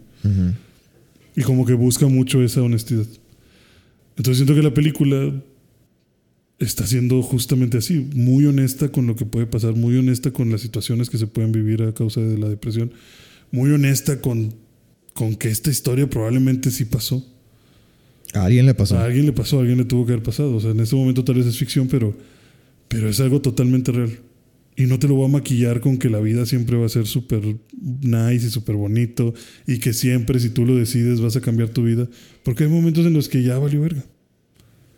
[1.35, 3.05] Y como que busca mucho esa honestidad.
[4.17, 5.31] Entonces siento que la película
[6.59, 10.61] está siendo justamente así, muy honesta con lo que puede pasar, muy honesta con las
[10.61, 12.91] situaciones que se pueden vivir a causa de la depresión,
[13.51, 14.53] muy honesta con,
[15.15, 17.25] con que esta historia probablemente sí pasó.
[18.33, 18.97] A alguien le pasó.
[18.97, 20.53] A alguien le pasó, a alguien le tuvo que haber pasado.
[20.53, 22.13] O sea, en este momento tal vez es ficción, pero,
[22.89, 24.19] pero es algo totalmente real.
[24.75, 27.07] Y no te lo voy a maquillar con que la vida siempre va a ser
[27.07, 27.41] súper
[28.01, 29.33] nice y súper bonito
[29.65, 32.09] y que siempre si tú lo decides vas a cambiar tu vida.
[32.43, 34.03] Porque hay momentos en los que ya valió verga.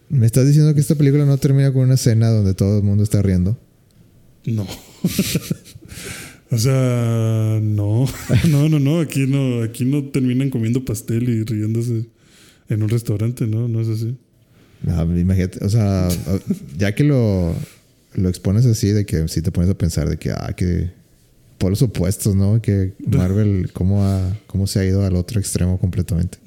[0.10, 3.04] ¿Me estás diciendo que esta película no termina con una escena donde todo el mundo
[3.04, 3.56] está riendo?
[4.46, 4.66] No.
[6.52, 8.06] o sea, no.
[8.50, 9.00] No, no, no.
[9.00, 12.06] Aquí no, aquí no terminan comiendo pastel y riéndose
[12.70, 13.68] en un restaurante, ¿no?
[13.68, 14.18] No es así.
[14.88, 16.08] Ah, imagínate, o sea,
[16.78, 17.56] ya que lo,
[18.14, 20.92] lo expones así, de que sí te pones a pensar de que, ah, que
[21.58, 22.62] por los opuestos, ¿no?
[22.62, 26.38] Que Marvel, cómo, ha, cómo se ha ido al otro extremo completamente.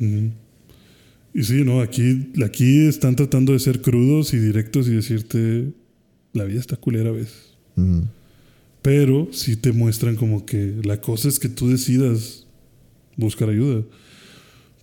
[1.34, 5.72] Y sí, no, aquí, aquí están tratando de ser crudos y directos y decirte,
[6.32, 7.50] la vida está culera a veces.
[8.82, 12.46] Pero sí te muestran como que la cosa es que tú decidas
[13.16, 13.84] buscar ayuda.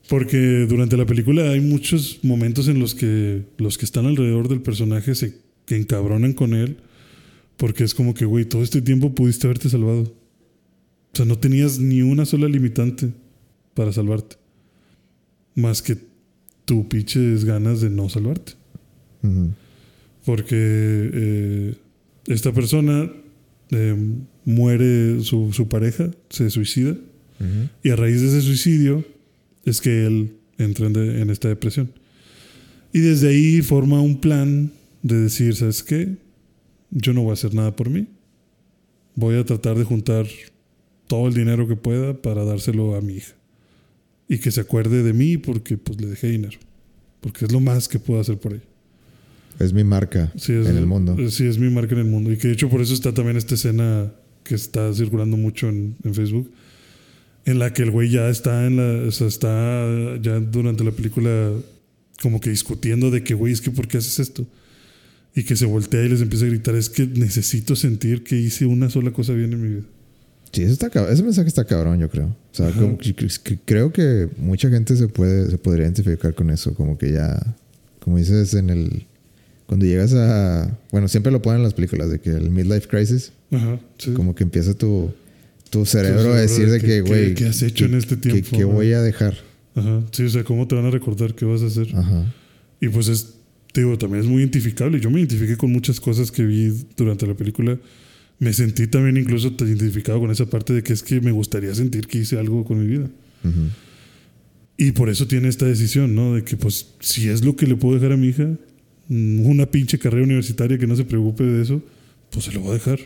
[0.07, 4.61] Porque durante la película hay muchos momentos en los que los que están alrededor del
[4.61, 5.35] personaje se
[5.67, 6.77] encabronan con él.
[7.57, 10.01] Porque es como que, güey, todo este tiempo pudiste haberte salvado.
[10.03, 13.11] O sea, no tenías ni una sola limitante
[13.73, 14.37] para salvarte.
[15.55, 15.97] Más que
[16.65, 18.53] tu pinches ganas de no salvarte.
[20.23, 21.75] Porque eh,
[22.27, 23.11] esta persona
[23.71, 23.95] eh,
[24.45, 26.95] muere su, su pareja, se suicida.
[27.83, 29.05] Y a raíz de ese suicidio
[29.63, 31.91] es que él entra en, de- en esta depresión.
[32.93, 34.71] Y desde ahí forma un plan
[35.03, 36.15] de decir, ¿sabes qué?
[36.89, 38.07] Yo no voy a hacer nada por mí.
[39.15, 40.25] Voy a tratar de juntar
[41.07, 43.35] todo el dinero que pueda para dárselo a mi hija.
[44.27, 46.57] Y que se acuerde de mí porque pues le dejé dinero.
[47.21, 48.63] Porque es lo más que puedo hacer por ella.
[49.59, 51.15] Es mi marca Sí, es, en el mundo.
[51.17, 52.31] eh, Sí, es mi marca en el mundo.
[52.31, 54.11] Y que de hecho por eso está también esta escena
[54.43, 56.51] que está circulando mucho en, en Facebook.
[57.45, 59.07] En la que el güey ya está en la.
[59.07, 59.85] O sea, está
[60.21, 61.51] ya durante la película
[62.21, 64.45] como que discutiendo de que, güey, es que ¿por qué haces esto?
[65.35, 68.65] Y que se voltea y les empieza a gritar, es que necesito sentir que hice
[68.65, 69.83] una sola cosa bien en mi vida.
[70.51, 72.27] Sí, eso está, ese mensaje está cabrón, yo creo.
[72.27, 76.33] O sea, como que- que- que creo que mucha gente se puede, se podría identificar
[76.33, 76.73] con eso.
[76.73, 77.55] Como que ya,
[77.99, 79.05] como dices en el,
[79.67, 83.31] cuando llegas a, bueno, siempre lo ponen en las películas de que el midlife crisis,
[83.51, 84.11] Ajá, sí.
[84.13, 85.11] como que empieza tu,
[85.69, 88.29] tu cerebro a decir de que- que, que- güey, ¿qué has hecho en este que-
[88.41, 88.69] tiempo, que no?
[88.69, 89.35] voy a dejar.
[89.75, 90.03] Ajá.
[90.11, 91.89] Sí, o sea, ¿cómo te van a recordar qué vas a hacer?
[91.95, 92.33] Ajá.
[92.81, 93.33] Y pues es,
[93.73, 94.99] te digo, también es muy identificable.
[94.99, 97.77] Yo me identifiqué con muchas cosas que vi durante la película.
[98.39, 102.07] Me sentí también incluso identificado con esa parte de que es que me gustaría sentir
[102.07, 103.09] que hice algo con mi vida.
[103.43, 103.69] Ujú.
[104.77, 106.35] Y por eso tiene esta decisión, ¿no?
[106.35, 108.47] De que pues si es lo que le puedo dejar a mi hija,
[109.09, 111.81] una pinche carrera universitaria que no se preocupe de eso,
[112.29, 112.99] pues se lo voy a dejar.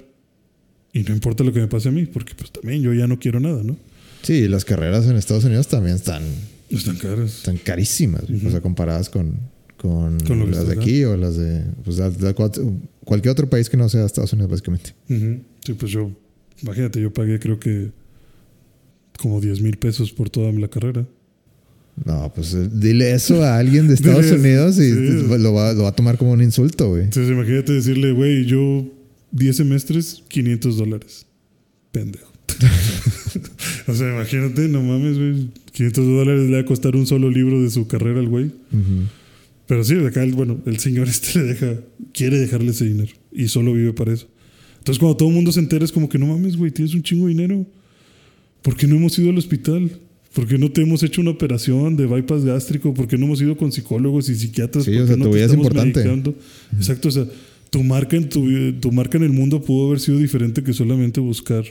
[0.93, 3.17] Y no importa lo que me pase a mí, porque pues también yo ya no
[3.19, 3.77] quiero nada, ¿no?
[4.23, 6.23] Sí, las carreras en Estados Unidos también están,
[6.69, 7.43] Están caras.
[7.47, 8.23] están2carísimas.
[8.29, 8.47] Ujú.
[8.47, 9.35] O sea, comparadas con,
[9.77, 13.77] con, Con las de aquí o las de, pues, la- la- cualquier otro país que
[13.77, 14.93] no sea Estados Unidos, básicamente.
[15.09, 15.39] Ujú.
[15.65, 16.11] Sí, pues yo,
[16.61, 17.91] imagínate, yo pagué creo que
[19.17, 21.05] como 10 mil pesos por toda la carrera.
[22.05, 25.25] No, pues eh, dile eso a alguien de Estados Dile- Unidos y sí.
[25.39, 27.03] lo, va, lo va a tomar como un insulto, güey.
[27.03, 28.85] Entonces imagínate decirle, güey, yo
[29.31, 31.25] 10 semestres, 500 dólares.
[31.91, 32.31] Pendejo.
[33.87, 35.49] o sea, imagínate, no mames, güey.
[35.73, 38.45] 500 dólares le va a costar un solo libro de su carrera al güey.
[38.45, 39.07] Ujú.
[39.67, 41.75] Pero sí, acá, el, bueno, el señor este le deja,
[42.13, 44.27] quiere dejarle ese dinero y solo vive para eso.
[44.79, 47.03] Entonces, cuando todo el mundo se entera, es como que no mames, güey, tienes un
[47.03, 47.65] chingo de dinero.
[48.63, 49.91] ¿Por qué no hemos ido al hospital?
[50.33, 52.93] ¿Por qué no te hemos hecho una operación de bypass gástrico?
[52.93, 54.85] ¿Por qué no hemos ido con psicólogos y psiquiatras?
[54.85, 55.99] Sí, ¿Por o qué sea, no tu vida es importante.
[55.99, 56.35] medicando?
[56.77, 57.25] Exacto, o sea,
[57.69, 58.47] tu marca, en tu,
[58.79, 61.65] tu marca en el mundo pudo haber sido diferente que solamente buscar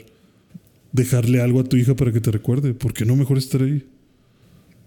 [0.91, 2.73] dejarle algo a tu hija para que te recuerde.
[2.73, 3.83] ¿Por qué no mejor estar ahí?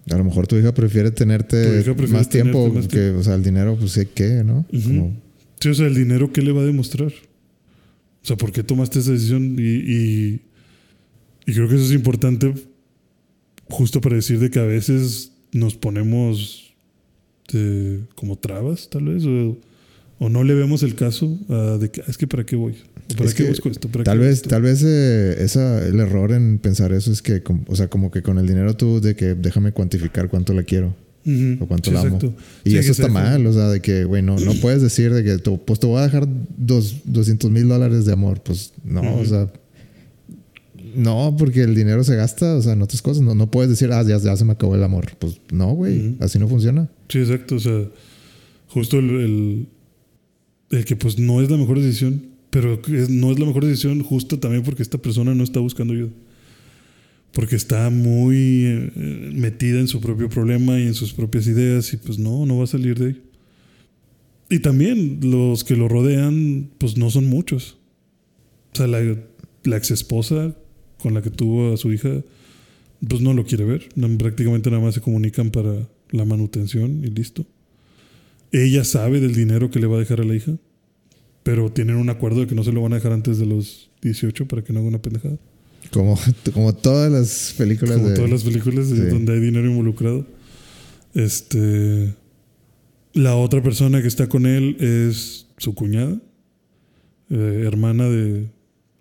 [0.09, 3.23] A lo mejor tu hija prefiere tenerte hija prefiere más tiempo tenerte más que, o
[3.23, 4.65] sea, el dinero, pues sé qué, ¿no?
[4.71, 4.87] Ujú.
[4.87, 5.25] Como-
[5.59, 7.07] Sí, o sea, el dinero, ¿qué le va a demostrar?
[7.11, 9.55] O sea, ¿por qué tomaste esa decisión?
[9.57, 10.41] Y, y,
[11.47, 12.53] y creo que eso es importante
[13.69, 16.73] justo para decir de que a veces nos ponemos
[17.53, 19.57] eh, como trabas, tal vez, o,
[20.19, 22.73] o no le vemos el caso a de que "Ah, es que para qué voy,
[23.11, 24.49] o para Es qué que busco esto, ¿Para Tal qué vez, esto?".
[24.49, 25.45] tal vez eh,
[25.89, 28.75] el error en pensar eso es que, com- o sea, como que con el dinero
[28.75, 32.15] tú de que déjame cuantificar cuánto la quiero Ujú, o cuánto sí, la amo.
[32.17, 32.33] exacto.
[32.63, 35.23] Y Sí, eso está mal, o sea, de que, güey, no, no puedes decir de
[35.23, 36.27] que, pues te voy a dejar
[36.57, 38.41] dos, 200 mil dólares de amor.
[38.43, 39.25] Pues no, o Ujú.
[39.25, 39.51] sea,
[40.95, 43.23] No, porque el dinero se gasta, o sea, en otras cosas.
[43.23, 45.11] No, no puedes decir, ah, ya, ya se me acabó el amor.
[45.19, 46.89] Pues no, güey, así no funciona.
[47.09, 47.55] Sí, exacto.
[47.55, 47.85] O sea,
[48.67, 49.67] justo el, el,
[50.71, 54.01] el que pues no es la mejor decisión, pero es- no es la mejor decisión
[54.03, 56.09] justo también porque esta persona no está buscando ayuda.
[57.33, 61.97] Porque está muy eh, metida en su propio problema y en sus propias ideas y
[61.97, 63.21] pues no, no va a salir de ahí.
[64.49, 67.77] Y también los que lo rodean, pues no son muchos.
[68.73, 69.01] O sea, la,
[69.63, 70.55] la ex esposa
[71.05, 72.09] con la que tuvo a su hija,
[73.07, 73.89] pues no lo quiere ver.
[74.17, 77.45] Prácticamente nada más se comunican para la manutención y listo.
[78.51, 80.53] Ella sabe del dinero que le va a dejar a la hija,
[81.43, 83.91] pero tienen un acuerdo de que no se lo van a dejar antes de los
[84.01, 85.37] 18 para que no haga una pendejada.
[85.91, 86.17] Como,
[86.55, 88.15] como todas las películas Como de.
[88.15, 88.95] todas las películas Sí.
[88.95, 90.25] donde hay dinero involucrado.
[91.13, 92.15] Este.
[93.13, 96.19] La otra persona que está con él es su cuñada,
[97.29, 98.47] eh, hermana de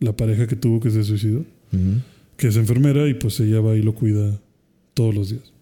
[0.00, 1.44] la pareja que tuvo que se suicidó,
[2.36, 4.40] Que es enfermera y pues ella va y lo cuida
[4.94, 5.52] todos los días.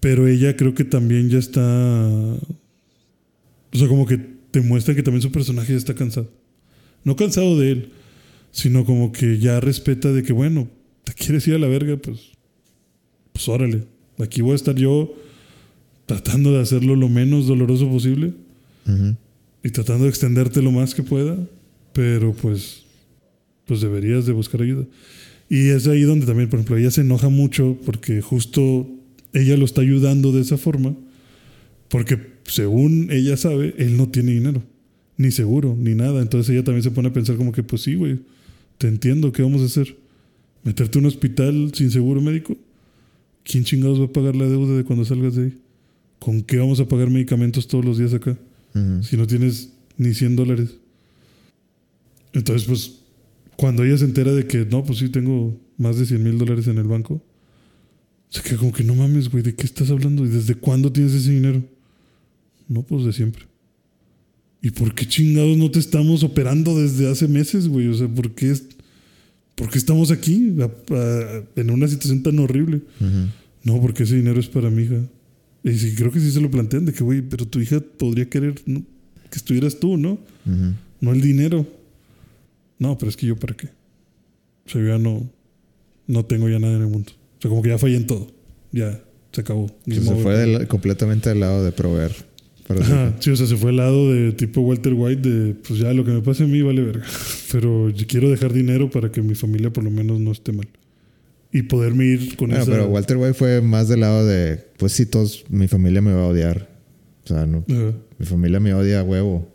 [0.00, 1.60] Pero ella creo que también ya está.
[3.72, 4.18] O sea, como que
[4.50, 6.30] te muestra que también su personaje ya está cansado.
[7.04, 7.88] No cansado de él,
[8.50, 10.68] sino como que ya respeta de que, bueno,
[11.04, 12.32] te quieres ir a la verga, pues.
[13.32, 13.84] Pues órale.
[14.18, 15.14] Aquí voy a estar yo
[16.06, 18.34] tratando de hacerlo lo menos doloroso posible
[19.62, 21.36] y tratando de extenderte lo más que pueda,
[21.92, 22.81] pero pues,
[23.66, 24.86] pues deberías de buscar ayuda.
[25.48, 28.88] Y es ahí donde también, por ejemplo, ella se enoja mucho porque justo
[29.32, 30.94] ella lo está ayudando de esa forma,
[31.88, 34.62] porque según ella sabe, él no tiene dinero,
[35.16, 36.22] ni seguro, ni nada.
[36.22, 38.20] Entonces ella también se pone a pensar como que, pues sí, güey,
[38.78, 39.96] te entiendo, ¿qué vamos a hacer?
[40.64, 42.56] ¿Meterte a un hospital sin seguro médico?
[43.44, 45.58] ¿Quién chingados va a pagar la deuda de cuando salgas de ahí?
[46.18, 48.38] ¿Con qué vamos a pagar medicamentos todos los días acá?
[49.02, 50.76] Si no tienes ni 100 dólares.
[52.32, 53.01] Entonces, pues,
[53.62, 56.66] cuando ella se entera de que no, pues sí, tengo más de 100 mil dólares
[56.66, 57.22] en el banco,
[58.28, 60.24] se queda como que no mames, güey, ¿de qué estás hablando?
[60.26, 61.62] ¿Y desde cuándo tienes ese dinero?
[62.66, 63.44] No, pues de siempre.
[64.62, 67.86] ¿Y por qué chingados no te estamos operando desde hace meses, güey?
[67.86, 68.64] O sea, ¿por qué, es-
[69.54, 72.80] por qué estamos aquí a- a- en una situación tan horrible?
[73.64, 75.02] No, porque ese dinero es para mi hija.
[75.62, 78.28] Y sí, creo que sí se lo plantean, de que, güey, pero tu hija podría
[78.28, 78.82] querer ¿no?
[79.30, 80.18] que estuvieras tú, ¿no?
[81.00, 81.64] No el dinero.
[82.82, 83.68] No, pero es que yo para qué.
[84.66, 85.30] O sea, yo ya no,
[86.06, 87.12] no tengo ya nada en el mundo.
[87.38, 88.26] O sea, como que ya fallé en todo.
[88.72, 89.00] Ya,
[89.32, 89.68] se acabó.
[89.86, 92.12] Se fue del- completamente del lado de proveer.
[92.68, 95.92] Ajá, sí, o sea, se fue al lado de tipo Walter White de, pues ya
[95.92, 97.04] lo que me pase a mí vale verga.
[97.52, 100.68] Pero yo quiero dejar dinero para que mi familia por lo menos no esté mal.
[101.52, 102.72] Y poderme ir con Bueno, esa...
[102.72, 106.22] pero Walter White fue más del lado de, pues sí, todos, mi familia me va
[106.22, 106.66] a odiar.
[107.24, 107.92] O sea, no, Ajá.
[108.18, 109.46] mi familia me odia a huevo.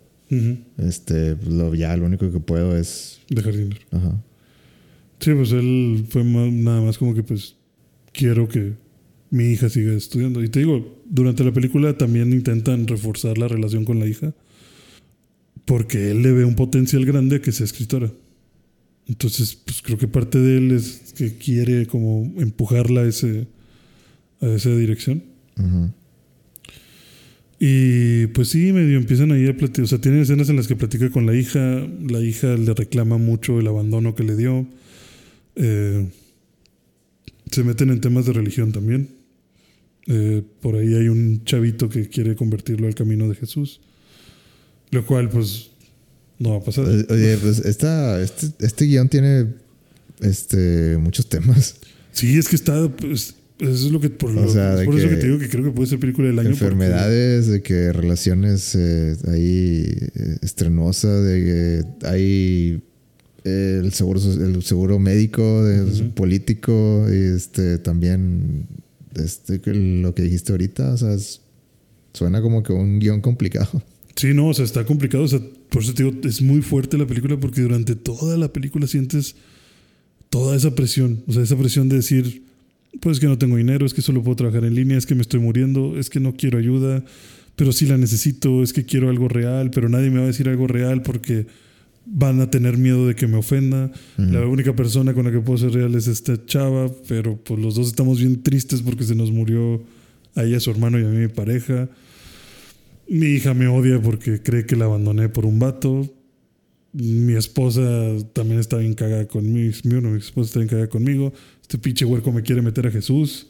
[0.78, 3.78] Este, lo, ya lo único que puedo es, Dejar dinero.
[3.92, 4.22] ajá.
[5.20, 7.56] Sí, pues él fue ma- nada más como que pues
[8.14, 8.74] quiero que
[9.32, 10.44] mi hija siga estudiando.
[10.44, 14.34] Y te digo, durante la película también intentan reforzar la relación con la hija
[15.66, 18.12] porque él le ve un potencial grande a que sea escritora.
[19.08, 23.48] Entonces, pues creo que parte de él es que quiere como empujarla a, ese,
[24.42, 25.24] a esa dirección.
[25.58, 25.92] Ujú.
[27.60, 29.86] Y pues sí, medio empiezan ahí a platicar.
[29.86, 31.88] O sea, tienen escenas en las que platica con la hija.
[32.08, 34.68] La hija le reclama mucho el abandono que le dio.
[35.56, 36.08] Eh,
[37.52, 39.10] se meten en temas de religión también.
[40.06, 43.82] Eh, por ahí hay un chavito que quiere convertirlo al camino de Jesús.
[44.92, 45.72] Lo cual, pues,
[46.40, 46.86] no va a pasar.
[46.86, 49.48] Oye, pues esta, este, este guion tiene
[50.22, 51.78] este, muchos temas.
[52.12, 52.88] Sí, es que está.
[52.90, 54.10] Pues, eso es lo que.
[54.10, 56.00] Por, lo- sea, es de por eso que te digo que creo que puede ser
[56.00, 56.50] película del año.
[56.52, 59.86] porque- Enfermedades, de que relaciones eh, ahí
[60.16, 61.44] eh, estrenuosas, de
[62.02, 62.82] que hay
[63.44, 66.10] eh, el seguro el seguro médico, de- Ujú.
[66.14, 68.68] político, y este también
[69.16, 71.42] este lo que dijiste ahorita, o sea, es-
[72.14, 73.84] suena como que un guion complicado.
[74.16, 75.24] Sí, no, o sea, está complicado.
[75.24, 75.40] O sea,
[75.70, 79.36] por eso te digo, es muy fuerte la película porque durante toda la película sientes
[80.32, 81.24] toda esa presión.
[81.28, 82.44] O sea, esa presión de decir,
[83.00, 85.16] pues es que no tengo dinero, es que solo puedo trabajar en línea, es que
[85.16, 87.04] me estoy muriendo, es que no quiero ayuda,
[87.56, 90.48] pero sí la necesito, es que quiero algo real, pero nadie me va a decir
[90.48, 91.48] algo real porque
[92.10, 93.92] van a tener miedo de que me ofenda.
[94.16, 97.76] La única persona con la que puedo ser real es esta chava, pero pues los
[97.76, 99.84] dos estamos bien tristes porque se nos murió
[100.36, 101.90] a ella, su hermano y a mí mi pareja.
[103.10, 106.14] Mi hija me odia porque cree que la abandoné por un vato.
[106.94, 107.82] Mi esposa
[108.34, 109.74] también está bien cagada conmigo.
[109.84, 111.34] Mi, mi esposa está bien cagada conmigo.
[111.68, 113.48] Este pinche huerco me quiere meter a Jesús.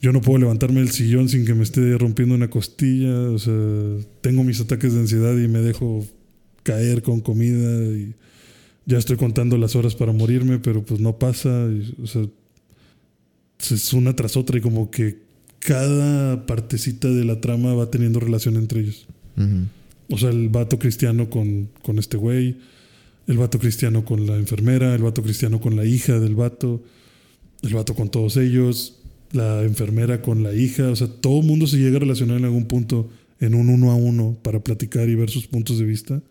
[0.00, 3.30] Yo no puedo levantarme del sillón sin que me esté rompiendo una costilla.
[3.30, 3.54] O sea,
[4.20, 6.04] tengo mis ataques de ansiedad y me dejo
[6.64, 7.84] caer con comida.
[7.96, 8.14] Y
[8.86, 11.68] ya estoy contando las horas para morirme, pero pues no pasa.
[11.70, 12.26] y, o sea,
[13.70, 15.18] es una tras otra y como que
[15.60, 19.06] cada partecita de la trama va teniendo relación entre ellos.
[20.10, 22.56] O sea, el vato cristiano con, con este güey,
[23.28, 26.82] el vato cristiano con la enfermera, el vato cristiano con la hija del vato,
[27.62, 28.96] el vato con todos ellos,
[29.32, 30.88] la enfermera con la hija.
[30.90, 33.08] O sea, todo el mundo se llega a relacionar en algún punto
[33.40, 36.22] en un uno a uno para platicar y ver sus puntos de vista.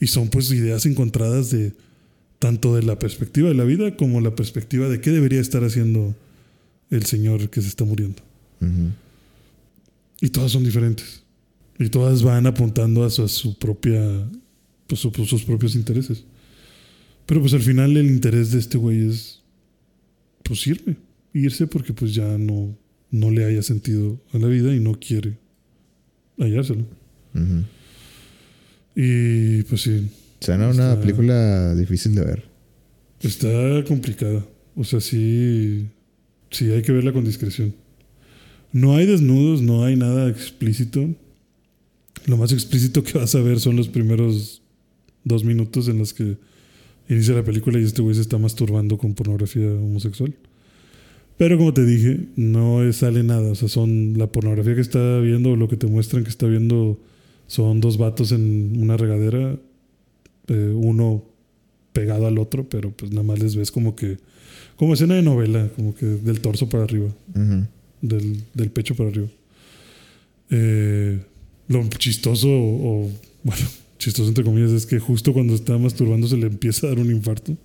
[0.00, 1.72] Y son pues ideas encontradas de
[2.38, 6.14] tanto de la perspectiva de la vida como la perspectiva de qué debería estar haciendo
[6.90, 8.22] el señor que se está muriendo.
[10.20, 11.22] Y todas son diferentes.
[11.78, 14.00] Y todas van apuntando a su, a su propia.
[14.86, 16.24] Pues, su- pues, sus propios intereses.
[17.26, 19.33] Pero pues al final el interés de este güey es.
[20.44, 20.96] Pues irme.
[21.32, 22.76] Irse porque pues ya no,
[23.10, 25.36] no le haya sentido a la vida y no quiere
[26.38, 26.84] hallárselo.
[28.94, 30.08] Y pues sí,
[30.40, 32.44] Suena una Está- película difícil de ver.
[33.20, 34.46] está complicada.
[34.76, 35.86] O sea, sí.
[36.50, 37.74] Sí, hay que verla con discreción.
[38.72, 41.08] No hay desnudos, no hay nada explícito.
[42.26, 44.62] Lo más explícito que vas a ver son los primeros
[45.24, 46.36] dos minutos en los que
[47.08, 50.34] inicia la película y este güey se está masturbando con pornografía homosexual.
[51.36, 53.50] Pero como te dije, no sale nada.
[53.50, 56.98] O sea, son la pornografía que está viendo, lo que te muestran que está viendo,
[57.46, 59.58] son dos vatos en una regadera,
[60.48, 61.24] eh, uno
[61.92, 64.18] pegado al otro, pero pues nada más les ves como que,
[64.76, 67.66] como escena de novela, como que del torso para arriba Ujú.
[68.02, 69.28] del, del pecho para arriba.
[70.50, 71.20] Eh,
[71.68, 73.10] lo chistoso, o
[73.42, 73.66] bueno,
[74.04, 77.10] chistoso entre comillas, es que justo cuando está masturbando se le empieza a dar un
[77.10, 77.56] infarto.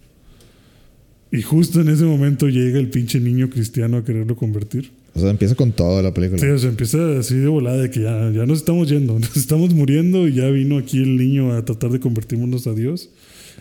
[1.31, 4.91] Y justo en ese momento llega el pinche niño cristiano a quererlo convertir.
[5.13, 6.39] O sea, empieza con toda la película.
[6.39, 9.35] Sí, o sea, empieza así de volada de que ya, ya nos estamos yendo, nos
[9.37, 13.09] estamos muriendo y ya vino aquí el niño a tratar de convertirnos a Dios.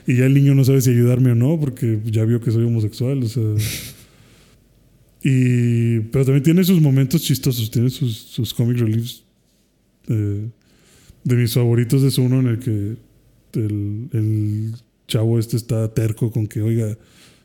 [0.07, 2.65] Y ya el niño no sabe si ayudarme o no porque ya vio que soy
[2.65, 3.43] homosexual, o sea.
[5.23, 9.25] Y, pero también tiene sus momentos chistosos, tiene sus, sus comic reliefs.
[10.09, 10.49] Eh,
[11.25, 12.97] de mis favoritos es uno en el que
[13.61, 14.75] el, el
[15.07, 16.97] chavo este está terco con que, oiga,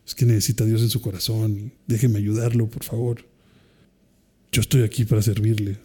[0.06, 3.26] es que necesita a Dios en su corazón, y déjeme ayudarlo, por favor
[4.52, 5.78] yo estoy aquí para servirle.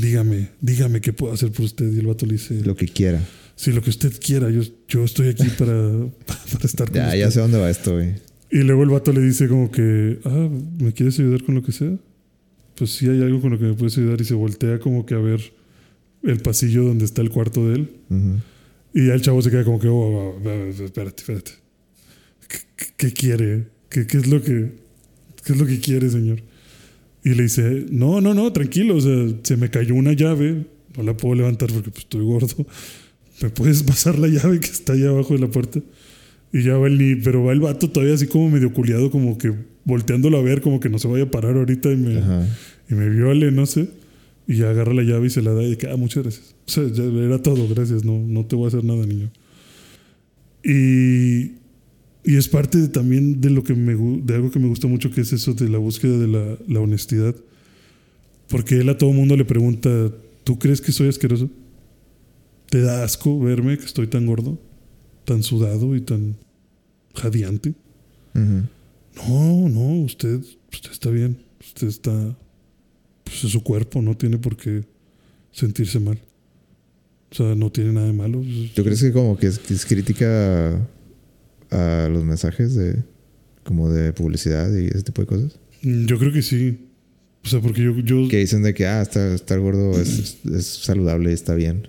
[0.00, 1.90] Dígame, dígame qué puedo hacer por usted.
[1.92, 3.22] Y el vato le dice, Lo que quiera.
[3.54, 5.72] si lo que usted quiera, yo, yo estoy aquí para,
[6.26, 7.18] para estar con Ya, usted.
[7.20, 8.14] ya sé dónde va esto, güey.
[8.50, 10.48] Y luego el vato le dice como que, ah,
[10.80, 11.96] ¿me quieres ayudar con lo que sea?
[12.74, 14.20] Pues sí hay algo con lo que me puedes ayudar.
[14.20, 15.40] Y se voltea como que a ver
[16.22, 17.90] el pasillo donde está el cuarto de él.
[18.10, 18.36] Ujú.
[18.94, 21.52] Y ya el chavo se queda como que, oh, oh, oh, espérate, espérate.
[22.48, 22.58] ¿Qué,
[22.96, 23.66] qué- quiere?
[23.88, 24.72] ¿Qué, qué es lo que,
[25.44, 26.40] ¿Qué es lo que quiere, señor?
[27.24, 30.66] Y le dice, no, no, no, tranquilo, o sea, se me cayó una llave,
[30.96, 32.66] no la puedo levantar porque pues, estoy gordo.
[33.40, 35.80] ¿Me puedes pasar la llave que está ahí abajo de la puerta?
[36.52, 39.38] Y ya va el ni, pero va el vato todavía así como medio culiado, como
[39.38, 39.52] que
[39.84, 42.46] volteándolo a ver, como que no se vaya a parar ahorita y me, Ajá.
[42.90, 43.88] y me viole, no sé.
[44.46, 46.54] Y agarra la llave y se la da y que, ah, muchas gracias.
[46.66, 49.30] O sea, ya era todo, gracias, no, no te voy a hacer nada, niño.
[50.64, 51.52] Y,
[52.24, 55.10] y es parte de- también de lo que me de algo que me gusta mucho,
[55.10, 57.34] que es eso de la búsqueda de la, la honestidad.
[58.48, 60.12] Porque él a todo mundo le pregunta,
[60.44, 61.50] ¿tú crees que soy asqueroso?
[62.68, 64.58] ¿Te da asco verme que estoy tan gordo,
[65.24, 66.36] tan sudado y tan
[67.14, 67.74] jadeante?
[68.34, 70.40] No, no, usted,
[70.72, 71.38] usted está bien.
[71.60, 72.36] Usted está.
[73.32, 74.84] Pues es su cuerpo, no tiene por qué
[75.52, 76.18] sentirse mal.
[77.30, 78.42] O sea, no tiene nada de malo.
[78.74, 80.86] ¿Tú crees que como que es, que es crítica
[81.70, 83.02] a, a los mensajes de
[83.64, 85.58] como de publicidad y ese tipo de cosas?
[85.82, 86.78] Mm, Yo creo que sí.
[87.44, 87.96] O sea, porque yo.
[88.00, 91.88] yo Que dicen de que ah, estar, estar gordo es, es saludable y está bien.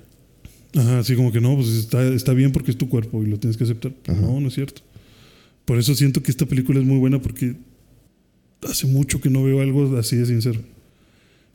[0.75, 3.37] ajá, así como que no, pues está, está bien porque es tu cuerpo y lo
[3.37, 3.93] tienes que aceptar.
[4.07, 4.19] Ajá.
[4.21, 4.81] No, no es cierto.
[5.65, 7.55] Por eso siento que esta película es muy buena porque
[8.67, 10.59] hace mucho que no veo algo así de sincero.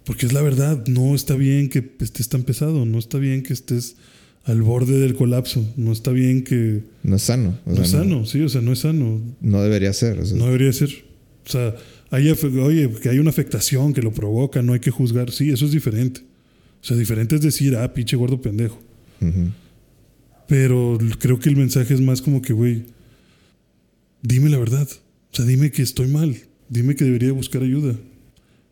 [0.08, 3.52] Porque es la verdad, no está bien que estés tan pesado, no está bien que
[3.52, 3.96] estés
[4.44, 6.82] al borde del colapso, no está bien que...
[7.02, 7.58] No es sano.
[7.66, 10.18] O no sea, es sano, sí, o sea, no es sano, No debería ser.
[10.18, 10.88] o sea, no debería ser.
[11.46, 11.74] O sea,
[12.08, 15.66] hay, oye, que hay una afectación que lo provoca, no hay que juzgar, sí, eso
[15.66, 16.22] es diferente.
[16.80, 18.80] O sea, diferente es decir, ah, pinche gordo pendejo.
[20.46, 22.86] Pero creo que el mensaje es más como que, güey,
[24.22, 24.88] dime la verdad.
[25.30, 26.34] O sea, dime que estoy mal.
[26.70, 27.94] Dime que debería buscar ayuda.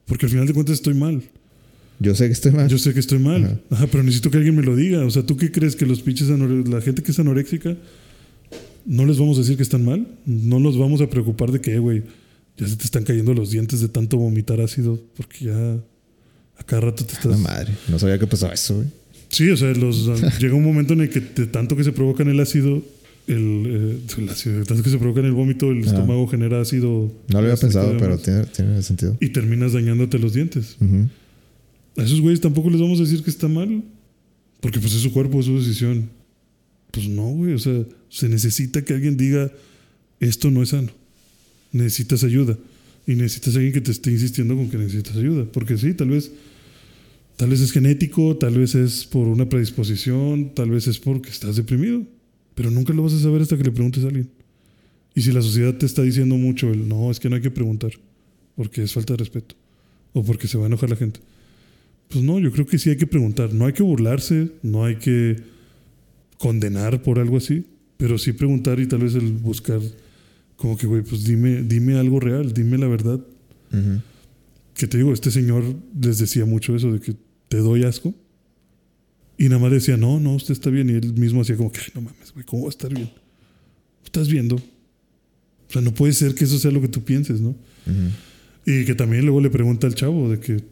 [0.07, 1.23] Porque al final de cuentas estoy mal.
[1.99, 2.69] Yo sé que estoy mal.
[2.69, 3.45] Yo sé que estoy mal.
[3.45, 3.61] Ajá.
[3.71, 5.05] Ajá, pero necesito que alguien me lo diga.
[5.05, 7.77] O sea, ¿tú qué crees que los pinches la gente que es anoréxica,
[8.85, 10.07] no les vamos a decir que están mal?
[10.27, 12.03] No nos vamos a preocupar de que, "Eh, güey,
[12.59, 15.01] ya se te están cayendo los dientes de tanto vomitar ácido.
[15.17, 15.75] Porque ya
[16.59, 17.39] a cada rato te La estás...
[17.39, 17.75] madre.
[17.89, 18.89] No sabía que pasaba eso, güey.
[19.29, 20.07] Sí, o sea, los,
[20.41, 22.83] llega un momento en el que de tanto que se provocan el ácido,
[23.27, 24.43] el, eh, las
[24.83, 25.87] que se provocan el vómito, el Ah.
[25.87, 27.13] estómago genera ácido.
[27.29, 29.17] No lo había pensado, pero tiene, tiene sentido.
[29.21, 30.77] Y terminas dañándote los dientes.
[31.97, 33.83] A esos güeyes tampoco les vamos a decir que está mal.
[34.61, 36.09] Porque pues es su cuerpo, es su decisión.
[36.91, 37.53] Pues no, güey.
[37.55, 39.53] O sea, se necesita que alguien diga,
[40.21, 40.91] esto no es sano.
[41.73, 42.57] Necesitas ayuda.
[43.07, 45.45] Y necesitas alguien que te esté insistiendo con que necesitas ayuda.
[45.53, 46.33] Porque sí, tal vez,
[47.37, 51.57] tal vez es genético, tal vez es por una predisposición, tal vez es porque estás
[51.57, 52.03] deprimido.
[52.57, 54.31] Pero nunca lo vas a saber hasta que le preguntes a alguien.
[55.15, 57.51] Y si la sociedad te está diciendo mucho el no, es que no hay que
[57.51, 57.93] preguntar,
[58.57, 59.55] porque es falta de respeto,
[60.13, 61.21] o porque se va a enojar la gente.
[62.09, 63.53] Pues no, yo creo que sí hay que preguntar.
[63.53, 65.37] No hay que burlarse, no hay que
[66.39, 67.65] condenar por algo así,
[67.99, 69.81] pero sí preguntar y tal vez el buscar,
[70.57, 73.21] como que, güey, pues dime, dime algo real, dime la verdad.
[74.75, 75.63] Que te digo, este señor
[76.01, 77.15] les decía mucho eso de que
[77.49, 78.15] te doy asco.
[79.39, 80.89] Y nada más decía, no, no, usted está bien.
[80.89, 83.11] Y él mismo hacía como que, ay, no mames, güey, ¿cómo va a estar bien?
[84.05, 84.57] Estás viendo.
[84.57, 87.55] O sea, no puede ser que eso sea lo que tú pienses, ¿no?
[88.65, 90.63] Y que también luego le pregunta al chavo de que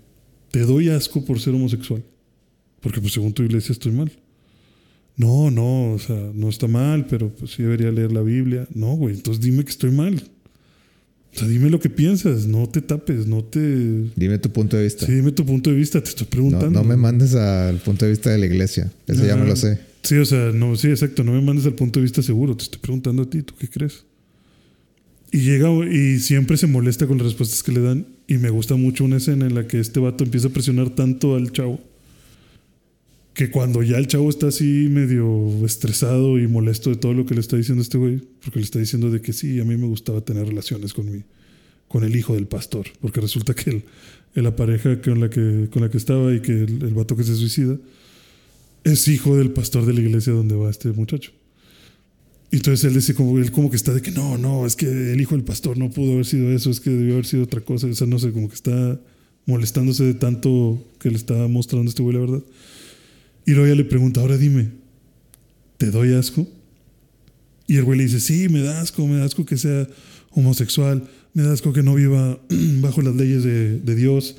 [0.51, 2.03] te doy asco por ser homosexual.
[2.81, 4.13] Porque pues según tu iglesia estoy mal.
[5.17, 8.67] No, no, o sea, no está mal, pero pues sí debería leer la Biblia.
[8.75, 10.23] No, güey, entonces dime que estoy mal.
[11.35, 13.61] O sea, dime lo que piensas, no te tapes, no te...
[14.15, 15.05] Dime tu punto de vista.
[15.05, 16.71] Sí, dime tu punto de vista, te estoy preguntando.
[16.71, 18.93] no me mandes al punto de vista de la iglesia.
[19.09, 19.81] Eso ya me lo sé.
[20.05, 22.65] Sí, o sea, no, sí, exacto, no me mandes al punto de vista seguro, te
[22.65, 24.05] estoy preguntando a ti, ¿tú qué crees?
[25.33, 28.77] Y llega y siempre se molesta con las respuestas que le dan y me gusta
[28.77, 31.81] mucho una escena en la que este vato empieza a presionar tanto al chavo
[33.35, 37.35] que cuando ya el chavo está así medio estresado y molesto de todo lo que
[37.35, 39.87] le está diciendo este güey, porque le está diciendo de que sí, a mí me
[39.87, 41.23] gustaba tener relaciones con mi,
[41.89, 43.71] con el hijo del pastor, porque resulta que
[44.35, 47.17] el, la pareja con la que, con la que estaba y que el, el vato
[47.17, 47.77] que se suicida
[48.85, 51.33] es hijo del pastor de la iglesia donde va este muchacho.
[52.55, 54.87] Y entonces él dice como, él como que está de que no, no, es que
[54.87, 57.61] el hijo del pastor no pudo haber sido eso, es que debió haber sido otra
[57.61, 57.89] cosa.
[57.89, 59.01] O sea, no sé, como que está
[59.45, 62.43] molestándose de tanto que le está mostrando este güey la verdad.
[63.47, 64.71] Y luego ella le pregunta, ahora dime,
[65.79, 66.47] ¿te doy asco?
[67.67, 69.87] Y el güey le dice, sí, me da asco, me da asco que sea
[70.31, 72.39] homosexual, me da asco que no viva
[72.81, 74.37] bajo las leyes de, de Dios,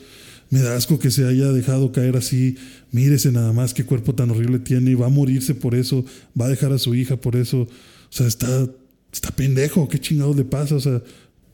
[0.50, 2.56] me da asco que se haya dejado caer así,
[2.92, 6.06] mírese nada más qué cuerpo tan horrible tiene, va a morirse por eso,
[6.40, 7.68] va a dejar a su hija por eso, o
[8.10, 8.68] sea, está,
[9.12, 11.02] está pendejo, qué chingados le pasa, o sea,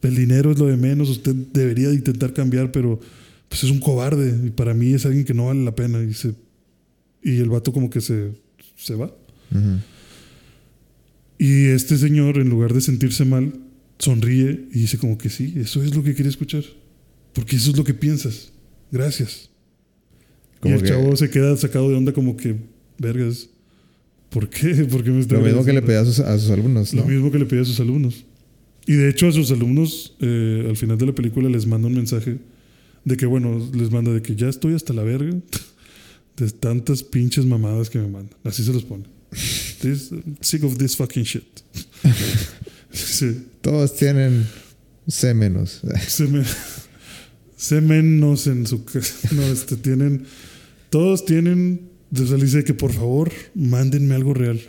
[0.01, 2.99] el dinero es lo de menos, usted debería de intentar cambiar, pero
[3.47, 6.13] pues es un cobarde, y para mí es alguien que no vale la pena, y,
[6.13, 6.33] se,
[7.23, 8.31] y el vato como que se,
[8.75, 9.13] se va.
[11.37, 13.53] Y este señor, en lugar de sentirse mal,
[13.99, 16.63] sonríe y dice como que sí, eso es lo que quería escuchar.
[17.33, 18.51] Porque eso es lo que piensas.
[18.91, 19.49] Gracias.
[20.59, 22.55] Como y el que- chavo se queda sacado de onda como que,
[22.99, 23.49] vergas,
[24.29, 24.73] ¿por qué?
[24.89, 27.01] ¿Por qué me está Lo mismo que le pedía a sus, a sus alumnos, Lo
[27.03, 27.07] ¿no?
[27.07, 28.25] mismo que le pedía a sus alumnos.
[28.85, 31.93] Y de hecho a sus alumnos, eh, al final de la película les manda un
[31.95, 32.37] mensaje
[33.05, 35.35] de que, bueno, les manda de que ya estoy hasta la verga
[36.41, 38.37] de tantas pinches mamadas que me mandan.
[38.43, 39.05] Así se los pone.
[39.81, 40.09] This-
[40.41, 41.43] sick of this fucking shit.
[42.93, 43.47] Sí.
[43.61, 44.45] Todos tienen
[45.07, 45.81] C menos.
[46.07, 46.43] Se me,
[47.55, 49.29] se menos en su casa.
[49.33, 50.25] No, este, tienen.
[50.89, 51.89] Todos tienen.
[52.13, 54.59] O sea, le dice que por favor mándenme algo real.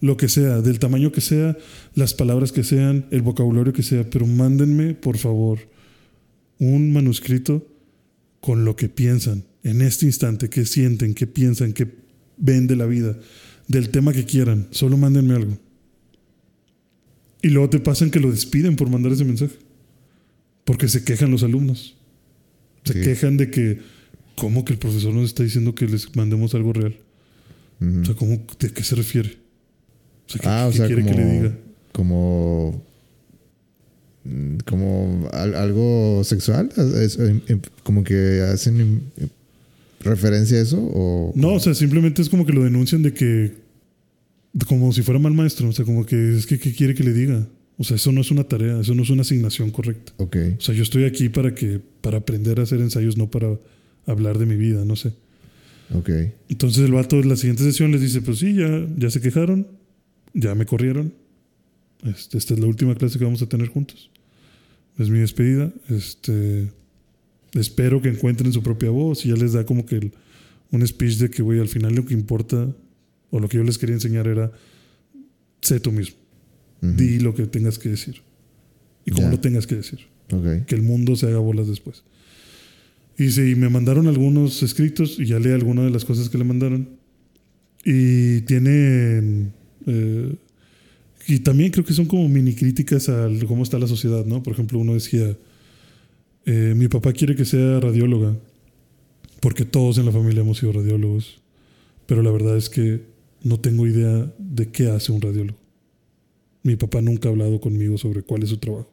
[0.00, 1.58] Lo que sea, del tamaño que sea,
[1.94, 5.58] las palabras que sean, el vocabulario que sea, pero mándenme, por favor,
[6.58, 7.66] un manuscrito
[8.40, 11.86] con lo que piensan en este instante, qué sienten, qué piensan, qué
[12.36, 13.16] ven de la vida,
[13.68, 14.68] del tema que quieran.
[14.70, 15.58] Solo mándenme algo.
[17.42, 19.54] Y luego te pasan que lo despiden por mandar ese mensaje.
[20.64, 21.96] Porque se quejan los alumnos.
[22.84, 23.00] Se Sí.
[23.00, 23.80] quejan de que,
[24.36, 26.96] ¿cómo que el profesor nos está diciendo que les mandemos algo real?
[27.80, 29.38] O sea, ¿cómo, ¿de qué se refiere?
[30.28, 31.58] O sea, ¿qué, Ah, o qué sea, quiere como, que le diga?
[31.92, 32.84] como,
[34.24, 37.18] mm, como al- algo sexual, Es-
[37.82, 39.02] como que hacen
[40.00, 43.54] referencia a eso o No, o sea, simplemente es como que lo denuncian de que,
[44.66, 45.68] como si fuera mal maestro.
[45.68, 47.46] O sea, como que es que, ¿qué quiere que le diga?
[47.76, 50.12] O sea, eso no es una tarea, eso no es una asignación correcta.
[50.18, 53.58] ok, O sea, yo estoy aquí para que, para aprender a hacer ensayos, no para
[54.06, 55.12] hablar de mi vida, no sé.
[55.94, 56.10] ok,
[56.48, 59.66] Entonces el vato en la siguiente sesión les dice, pues sí, ya, ya se quejaron,
[60.34, 61.14] ya me corrieron.
[62.04, 64.10] Este, esta es la última clase que vamos a tener juntos.
[64.98, 65.72] Es mi despedida.
[65.88, 66.70] Este,
[67.54, 70.12] espero que encuentren su propia voz y ya les da como que el-
[70.70, 72.72] un speech de que, güey, al final lo que importa
[73.30, 74.52] o lo que yo les quería enseñar era,
[75.60, 76.16] sé tú mismo,
[76.82, 76.92] Ujú.
[76.92, 78.22] di lo que tengas que decir
[79.04, 79.30] y cómo Ya.
[79.32, 80.00] lo tengas que decir
[80.32, 82.04] ok, que el mundo se haga bolas después.
[83.18, 86.44] Y sí, me mandaron algunos escritos y ya leí algunas de las cosas que le
[86.44, 86.88] mandaron.
[87.84, 89.52] Y tienen.
[89.86, 90.34] eh,
[91.26, 94.42] y también creo que son como mini críticas a cómo está la sociedad, ¿no?
[94.42, 95.36] Por ejemplo, uno decía,
[96.52, 98.36] eh, mi papá quiere que sea radióloga,
[99.38, 101.40] porque todos en la familia hemos sido radiólogos,
[102.06, 103.02] pero la verdad es que
[103.44, 105.56] no tengo idea de qué hace un radiólogo.
[106.64, 108.90] Mi papá nunca ha hablado conmigo sobre cuál es su trabajo.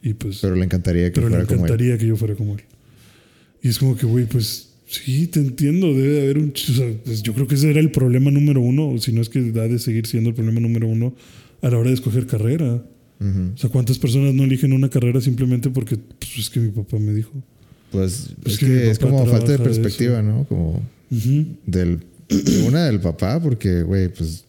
[0.00, 2.62] Y pues, pero le encantaría que pero fuera le encantaría que yo fuera como él.
[3.60, 6.54] Y es como que, güey, pues sí, te entiendo, debe de haber un...
[6.56, 9.28] O sea, pues yo creo que ese era el problema número uno, si no es
[9.28, 11.14] que da de seguir siendo el problema número uno
[11.60, 12.82] a la hora de escoger carrera.
[13.18, 16.98] O sea, ¿cuántas personas no eligen una carrera simplemente porque pues, es que mi papá
[16.98, 17.32] me dijo?
[17.90, 20.44] Pues, es, que, es como falta de perspectiva, ¿no?
[20.44, 20.82] Como
[21.66, 22.00] del,
[22.66, 24.44] una del papá, porque, güey, pues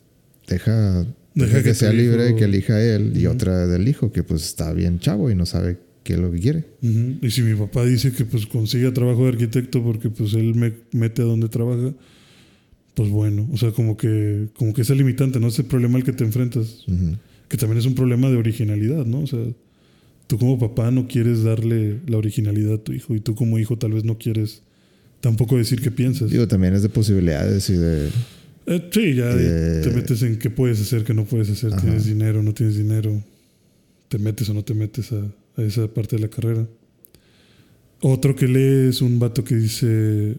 [0.48, 4.74] deja, deja, que, sea libre, que elija él, y otra del hijo, que pues está
[4.74, 6.66] bien chavo y no sabe qué es lo que quiere.
[6.82, 10.74] Y si mi papá dice que pues consiga trabajo de arquitecto porque pues él me
[10.92, 11.94] mete a donde trabaja,
[12.96, 15.48] pues bueno, o sea, como que, como que es limitante, ¿no?
[15.48, 16.86] Ese problema al que te enfrentas,
[17.48, 19.22] que también es un problema de originalidad, ¿no?
[19.22, 19.40] O sea,
[20.28, 23.78] tú como papá no quieres darle la originalidad a tu hijo y tú como hijo
[23.78, 24.64] tal vez no quieres
[25.22, 26.30] tampoco decir qué piensas.
[26.30, 28.10] Digo, también es de posibilidades y de...
[28.66, 32.44] Eh, sí, ya te metes en qué puedes hacer, qué no puedes hacer, tienes dinero,
[32.44, 33.24] no tienes dinero,
[34.10, 35.22] te metes o no te metes a,
[35.56, 36.68] a esa parte de la carrera.
[38.02, 40.38] Otro que lee es un vato que dice,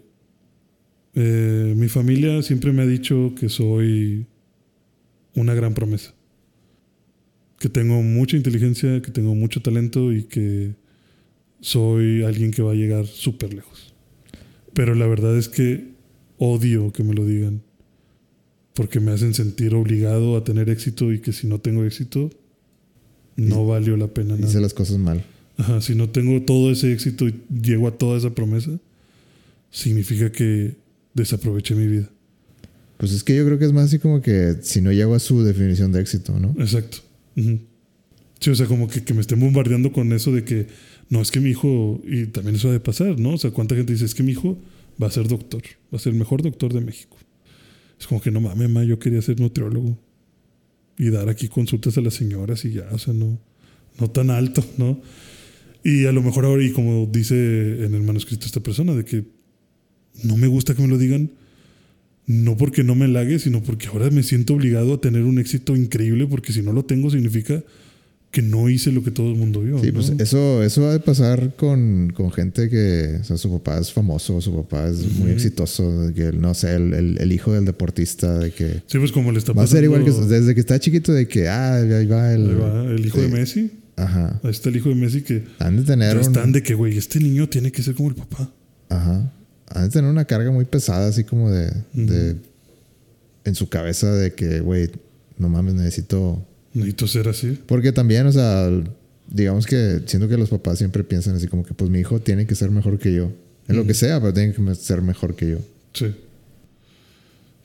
[1.15, 4.27] eh, mi familia siempre me ha dicho que soy
[5.35, 6.15] una gran promesa.
[7.59, 10.75] Que tengo mucha inteligencia, que tengo mucho talento y que
[11.61, 13.95] soy alguien que va a llegar súper lejos.
[14.75, 15.89] Pero la verdad es que
[16.37, 17.63] odio que me lo digan.
[18.75, 22.31] Porque me hacen sentir obligado a tener éxito y que si no tengo éxito,
[23.35, 24.47] no valió la pena nada.
[24.49, 25.25] Hice las cosas mal.
[25.57, 28.79] Ajá, si no tengo todo ese éxito y llego a toda esa promesa,
[29.73, 30.77] significa que
[31.15, 32.09] desaproveché mi vida.
[32.99, 35.19] Pues es que yo creo que es más así como que si no llego a
[35.19, 36.55] su definición de éxito, ¿no?
[36.59, 36.99] Exacto.
[38.41, 40.67] Sí, o sea, como que, que, me estén bombardeando con eso de que
[41.09, 43.35] no, es que mi hijo, y también eso ha de pasar, ¿no?
[43.35, 44.59] O sea, ¿cuánta gente dice es que mi hijo
[45.03, 45.63] va a ser doctor,
[45.93, 47.17] va a ser el mejor doctor de México?
[47.99, 49.99] Es como que no mames, ma, yo quería ser nutriólogo
[50.99, 53.41] y dar aquí consultas a las señoras y ya, o sea, no,
[53.99, 55.01] no tan alto, ¿no?
[55.83, 59.25] Y a lo mejor ahora, y como dice en el manuscrito esta persona, de que
[60.25, 61.31] no me gusta que me lo digan,
[62.29, 65.75] no porque no me halague, sino porque ahora me siento obligado a tener un éxito
[65.75, 67.65] increíble, porque si no lo tengo significa
[68.31, 69.79] que no hice lo que todo el mundo vio.
[69.79, 73.79] Sí, pues eso, eso va a pasar con, con, gente que, o sea, su papá
[73.79, 78.39] es famoso, su papá es muy exitoso, que no sé, el, el, hijo del deportista,
[78.39, 78.83] de que...
[78.87, 79.61] Sí, pues como le está pasando...
[79.61, 82.51] Va a ser igual que desde que está chiquito, de que, ah, ahí va el...
[82.51, 83.71] Ahí va el hijo de Messi.
[83.97, 84.39] Ajá.
[84.43, 85.45] Ahí está el hijo de Messi que...
[85.61, 86.19] Han de tener...
[86.19, 88.53] Están de que, güey, este niño tiene que ser como el papá.
[88.91, 89.33] Ajá.
[89.71, 91.71] Han de tener una carga muy pesada, así como de...
[91.93, 92.37] de
[93.45, 94.91] en su cabeza de que, güey,
[95.39, 97.59] no mames, necesito Necesito ser así.
[97.67, 98.71] Porque también, o sea,
[99.29, 102.47] digamos que siento que los papás siempre piensan así como que, pues mi hijo tiene
[102.47, 103.33] que ser mejor que yo.
[103.69, 105.59] En lo que sea, pero tiene que ser mejor que yo.
[105.93, 106.07] Sí.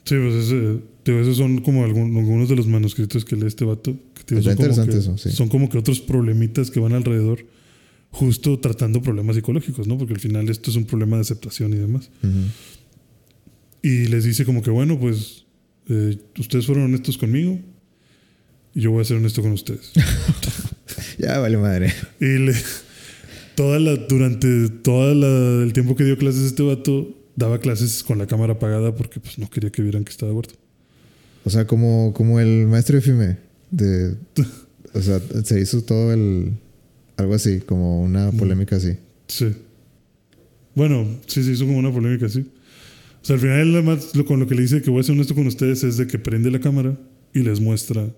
[0.04, 3.96] Sí, pues ese, esos son como algunos de los manuscritos que lee este vato.
[4.26, 5.30] Que, son interesante eso, sí.
[5.30, 7.46] Son como que otros problemitas que van alrededor,
[8.14, 9.98] justo tratando problemas psicológicos, ¿no?
[9.98, 12.10] Porque al final esto es un problema de aceptación y demás.
[13.82, 15.44] Y les dice como que, bueno, pues
[15.88, 17.58] eh, ustedes fueron honestos conmigo,
[18.72, 19.92] y yo voy a ser honesto con ustedes.
[21.18, 21.92] ya vale madre.
[22.20, 22.54] Y le,
[23.56, 28.26] toda la, durante todo el tiempo que dio clases este vato, daba clases con la
[28.26, 30.54] cámara apagada porque pues no quería que vieran que estaba muerto.
[31.44, 33.38] O sea, como, como el maestro de FIME.
[33.72, 34.16] De,
[34.92, 36.52] o sea, se hizo todo el...
[37.16, 38.96] Algo así, como una polémica así.
[39.28, 39.52] Sí.
[40.74, 42.40] Bueno, sí, se hizo como una polémica así.
[42.40, 45.34] O sea, al final, además, con lo que le dice que voy a ser honesto
[45.34, 46.98] con ustedes es de que prende la cámara
[47.32, 48.08] y les muestra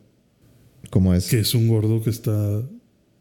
[0.91, 1.29] ¿Cómo es?
[1.29, 2.63] Que es un gordo que está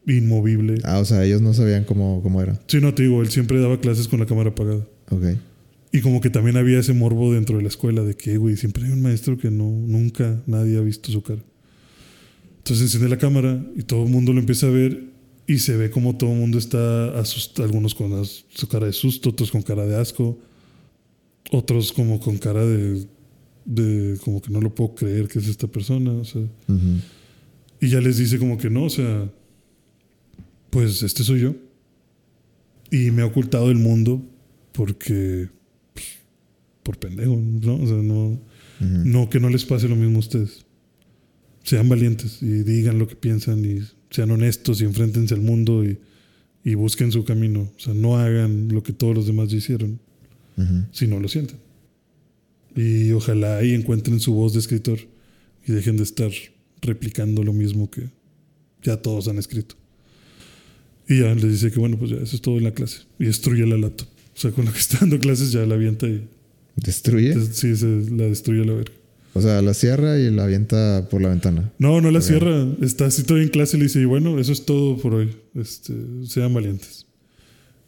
[0.06, 0.80] inmovible.
[0.84, 2.60] Ah, o sea, ellos no sabían cómo, cómo era.
[2.66, 4.86] Sí, no te digo, él siempre daba clases con la cámara apagada.
[5.10, 5.24] Ok.
[5.92, 8.84] Y como que también había ese morbo dentro de la escuela de que, güey, siempre
[8.84, 11.42] hay un maestro que no, nunca nadie ha visto su cara.
[12.58, 15.04] Entonces enciende la cámara y todo el mundo lo empieza a ver
[15.46, 19.30] y se ve como todo el mundo está asustado, algunos con su cara de susto,
[19.30, 20.38] otros con cara de asco,
[21.52, 23.06] otros como con cara de,
[23.64, 26.12] de como que no lo puedo creer que es esta persona.
[26.12, 26.42] O sea,
[27.80, 29.30] y ya les dice como que no, o sea,
[30.70, 31.54] pues este soy yo.
[32.90, 34.22] Y me ha ocultado el mundo
[34.72, 35.48] porque,
[35.92, 36.06] pues,
[36.82, 37.76] por pendejo, ¿no?
[37.76, 38.40] O sea, no,
[38.80, 40.66] no que no les pase lo mismo a ustedes.
[41.62, 43.80] Sean valientes y digan lo que piensan y
[44.16, 45.98] sean honestos y enfréntense al mundo y,
[46.64, 47.70] y busquen su camino.
[47.76, 50.00] O sea, no hagan lo que todos los demás ya hicieron,
[50.90, 51.58] si no lo sienten.
[52.74, 54.98] Y ojalá ahí encuentren su voz de escritor
[55.66, 56.30] y dejen de estar
[56.80, 58.08] replicando lo mismo que
[58.82, 59.74] ya todos han escrito.
[61.06, 63.02] Y ya les dice que bueno, pues ya eso es todo en la clase.
[63.18, 64.08] Y destruye la laptop.
[64.34, 66.26] O sea, con la que está dando clases ya la avienta y...
[66.76, 67.34] ¿Destruye?
[67.52, 68.92] Sí, se la destruye a la verga.
[69.36, 71.70] O sea, la cierra y la avienta por la ventana.
[71.78, 72.66] No, no la cierra.
[72.80, 75.36] Está así todavía en clase y le dice, y bueno, eso es todo por hoy.
[75.54, 75.92] Este,
[76.24, 77.06] sean valientes.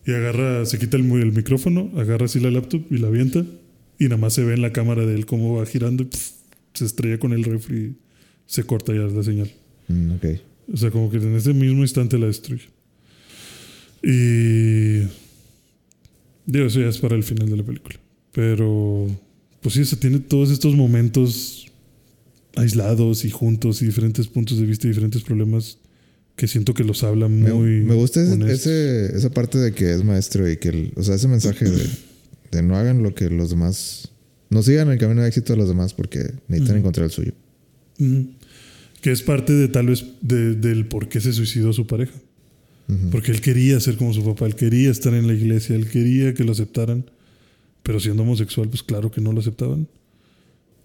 [0.05, 3.47] Y agarra, se quita el, el micrófono, agarra así la laptop y la avienta.
[3.99, 6.11] Y nada más se ve en la cámara de él cómo va girando y
[6.75, 7.97] se estrella con el refri y
[8.45, 9.51] se corta ya la señal.
[9.89, 10.25] Mm, ok.
[10.75, 12.69] O sea, como que en ese mismo instante la destruye.
[14.03, 14.99] Y.
[16.45, 17.99] Digo, eso ya es para el final de la película.
[18.33, 19.09] Pero.
[19.61, 21.67] Pues sí, se tiene todos estos momentos
[22.57, 25.79] aislados y juntos y diferentes puntos de vista y diferentes problemas
[26.39, 27.81] que siento que los habla muy.
[27.81, 30.93] Me, gusta ese, esa parte de que es maestro y que.
[30.97, 34.11] o sea, ese mensaje de, no hagan lo que los demás.
[34.49, 37.33] No sigan el camino de éxito de los demás porque necesitan encontrar el suyo.
[39.03, 42.15] Que es parte de tal vez del por qué se suicidó su pareja.
[43.11, 46.33] Porque él quería ser como su papá, él quería estar en la iglesia, él quería
[46.33, 47.05] que lo aceptaran,
[47.89, 49.89] pero siendo homosexual, pues claro que no lo aceptaban.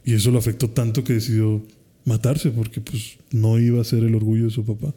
[0.06, 1.62] Y eso lo afectó tanto que decidió
[2.06, 4.96] matarse porque pues no iba a ser el orgullo de su papá.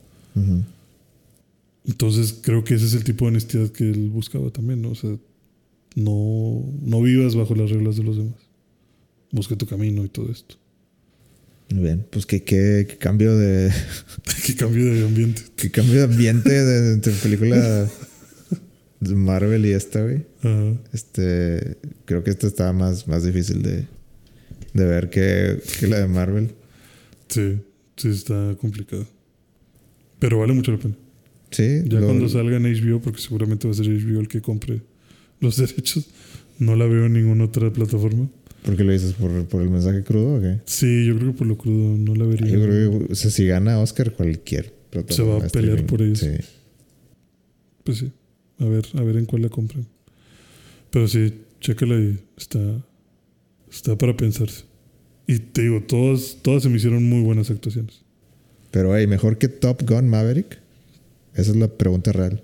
[1.85, 4.91] Entonces creo que ese es el tipo de honestidad que él buscaba también, ¿no?
[4.91, 5.17] O sea,
[5.97, 8.39] no, no vivas bajo las reglas de los demás.
[9.33, 10.55] Busca tu camino y todo esto.
[11.71, 13.73] Muy bien, pues qué, qué, cambio de.
[14.47, 15.43] qué cambio de ambiente.
[15.57, 17.91] Qué cambio de ambiente de, entre película
[19.01, 20.25] Marvel y esta, güey.
[20.93, 21.77] Este.
[22.05, 23.87] Creo que esta está más, más difícil de,
[24.73, 26.51] de ver que, que la de Marvel.
[27.29, 27.59] Sí,
[27.97, 29.07] sí, está complicado.
[30.19, 30.95] Pero vale mucho la pena.
[31.51, 31.83] Sí.
[31.87, 34.83] Ya cuando salga en HBO, porque seguramente va a ser HBO el que compre
[35.41, 36.09] los derechos,
[36.59, 38.29] no la veo en ninguna otra plataforma.
[38.63, 39.13] ¿Por qué lo dices?
[39.13, 40.59] ¿Por, ¿Por, el mensaje crudo o qué?
[40.65, 42.49] Sí, yo creo que por lo crudo no la vería.
[42.49, 44.75] Yo creo que o sea, si gana Oscar, cualquier
[45.09, 46.19] Se va a pelear por ellos.
[46.19, 46.31] Sí.
[47.85, 48.13] Pues sí.
[48.59, 49.87] A ver, a ver en cuál la compren.
[50.91, 52.59] Pero sí, chécala y está,
[53.71, 54.65] está para pensarse.
[55.27, 58.03] Y te digo, todas, todas se me hicieron muy buenas actuaciones.
[58.71, 60.59] Pero, hey, ¿mejor que Top Gun Maverick?
[61.35, 62.43] Esa es la pregunta real.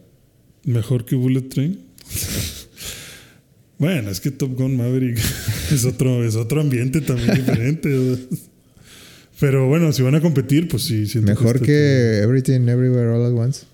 [0.65, 1.79] ¿Mejor que Bullet Train?
[3.79, 5.19] Bueno, es que Top Gun Maverick
[5.73, 7.91] es otro, es otro ambiente también diferente.
[9.41, 11.05] Pero bueno, si van a competir, pues sí.
[11.19, 13.67] Mejor que, Everything Everywhere All at Once.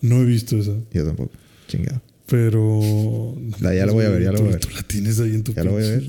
[0.00, 0.76] No he visto esa.
[0.92, 1.32] Yo tampoco.
[1.68, 2.02] Chingado.
[2.26, 3.36] Pero.
[3.60, 4.60] ya la voy a ver, ya la voy a ver.
[4.60, 6.04] Tú la tienes ahí en tu Ya la voy a ver.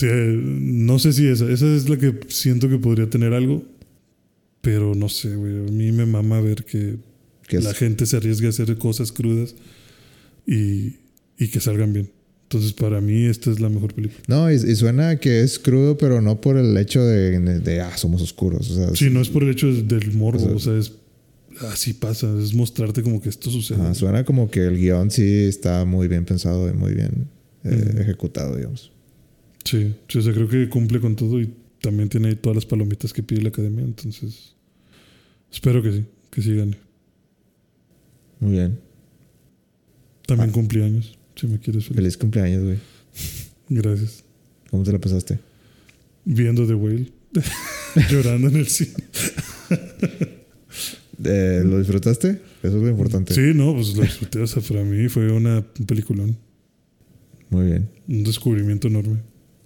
[0.40, 1.50] no sé si esa.
[1.50, 3.64] Esa es la que siento que podría tener algo.
[4.60, 5.56] Pero no sé, güey.
[5.56, 6.98] A mí me mama ver que
[7.50, 9.56] la gente se arriesga a hacer cosas crudas.
[10.46, 10.94] Y
[11.38, 12.10] y que salgan bien.
[12.44, 14.20] Entonces, para mí, esta es la mejor película.
[14.26, 18.22] No, y, suena que es crudo, pero no por el hecho de, de, ah, somos
[18.22, 18.70] oscuros.
[18.70, 20.92] O sea, sí, no es por el hecho del morbo, o sea, es
[21.70, 23.94] así pasa, es mostrarte como que esto sucede.
[23.94, 27.28] suena como que el guion sí está muy bien pensado y muy bien
[27.64, 28.92] eh, ejecutado, digamos.
[29.64, 33.12] Sí, sí, o sea, creo que cumple con todo y también tiene todas las palomitas
[33.12, 34.54] que pide la academia, entonces
[35.52, 36.76] espero que sí, que sí gane.
[38.40, 38.78] Muy bien.
[40.26, 40.84] También ah.
[40.84, 41.18] años.
[41.34, 42.16] Si me quieres feliz.
[42.16, 42.78] cumpleaños, güey.
[43.68, 44.24] Gracias.
[44.70, 45.38] ¿Cómo te la pasaste?
[46.24, 47.10] Viendo The Whale.
[48.10, 48.94] Llorando en el cine.
[51.24, 52.40] Eh, ¿Lo disfrutaste?
[52.62, 53.34] Eso es lo importante.
[53.34, 54.40] Sí, no, pues lo disfruté.
[54.40, 56.36] O sea, para mí fue una, un peliculón.
[57.50, 57.88] Muy bien.
[58.08, 59.18] Un descubrimiento enorme.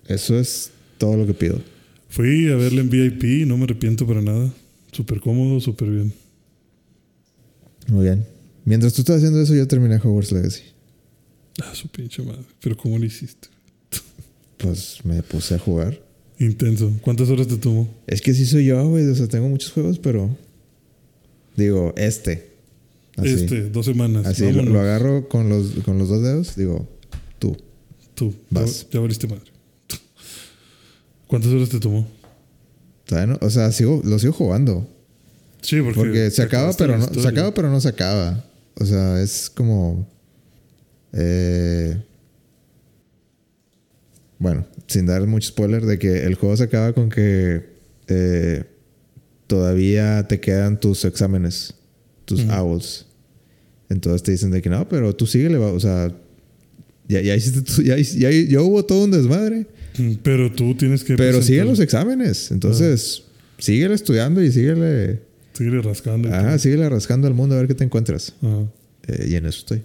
[0.06, 1.60] Eso es todo lo que pido.
[2.08, 4.52] Fui a verla en VIP y no me arrepiento para nada.
[4.92, 6.12] Súper cómodo, súper bien.
[7.88, 8.24] Muy bien.
[8.64, 10.62] Mientras tú estás haciendo eso, yo terminé Hogwarts Legacy.
[11.62, 12.44] Ah, su pinche madre.
[12.60, 13.48] ¿Pero cómo lo hiciste?
[14.58, 16.00] Pues me puse a jugar.
[16.38, 16.92] Intenso.
[17.00, 17.92] ¿Cuántas horas te tomó?
[18.06, 19.04] Es que sí soy yo, güey.
[19.08, 20.36] O sea, tengo muchos juegos, pero.
[21.56, 22.52] Digo, este.
[23.22, 24.26] Este, dos semanas.
[24.26, 26.56] Así lo, agarro con los, con los dos dedos.
[26.56, 26.88] Digo,
[27.38, 27.56] tú.
[28.14, 28.34] Tú.
[28.50, 28.86] Vas.
[28.90, 29.52] Ya, ya madre.
[31.26, 32.06] ¿Cuántas horas te tomó?
[33.40, 34.88] o sea, sigo, lo sigo jugando.
[35.60, 38.44] Sí, porque, porque se acaba, pero no, se acaba, pero no se acaba.
[38.74, 40.08] O sea, es como.
[41.12, 41.96] Eh,
[44.38, 47.64] bueno, sin dar mucho spoiler, de que el juego se acaba con que
[48.08, 48.64] eh,
[49.52, 51.74] todavía te quedan tus exámenes,
[52.24, 53.04] tus owls.
[53.90, 56.10] Entonces te dicen de que no, pero tú síguele, o sea,
[57.06, 57.98] ya, ya hiciste, ya,
[58.30, 59.66] ya, hubo todo un desmadre.
[60.22, 61.16] Pero tú tienes que.
[61.16, 62.50] Pero siguen los exámenes.
[62.50, 63.24] Entonces,
[63.58, 65.20] síguele estudiando y síguele.
[65.52, 66.30] Síguele rascando.
[66.30, 68.32] Ajá, síguele rascando al mundo a ver qué te encuentras.
[69.06, 69.82] Eh, y en eso estoy.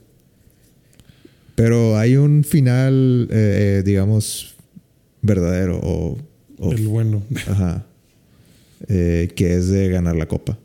[1.56, 4.56] Pero hay un final, eh, eh, digamos,
[5.22, 6.18] verdadero o,
[6.72, 7.22] El bueno.
[7.48, 7.85] Ajá.
[8.88, 10.58] Eh, que es de ganar la copa.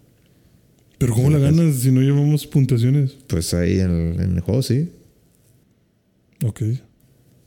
[0.98, 3.16] Pero ¿cómo la ganas si no llevamos puntuaciones?
[3.26, 4.90] Pues ahí en el, en el juego sí.
[6.44, 6.62] Ok.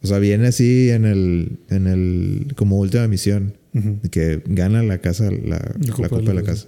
[0.01, 3.57] O sea, viene así en el, en el, como última misión,
[4.11, 6.67] que gana la casa, la, la copa, de la, casa.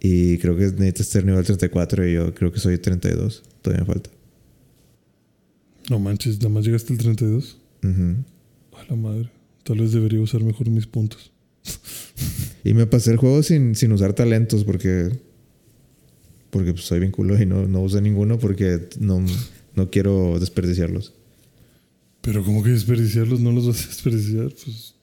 [0.00, 3.42] Y creo que necesitas ser nivel 34 y yo creo que soy 32.
[3.62, 4.10] Todavía me falta.
[5.90, 7.58] No manches, nada más llegaste al 32.
[7.82, 8.78] Ujú.
[8.78, 9.30] A la madre.
[9.64, 11.33] Tal vez debería usar mejor mis puntos.
[12.64, 15.10] Y me pasé el juego sin, sin usar talentos porque.
[16.50, 19.24] Porque pues, soy bien culo y no, no usé ninguno porque no,
[19.74, 21.12] no quiero desperdiciarlos.
[22.20, 24.94] Pero como que desperdiciarlos no los vas a desperdiciar, pues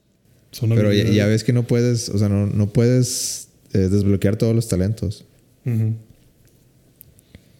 [0.51, 4.55] son Pero ya, ves que no puedes, o sea, no, no puedes eh, desbloquear todos
[4.55, 5.23] los talentos.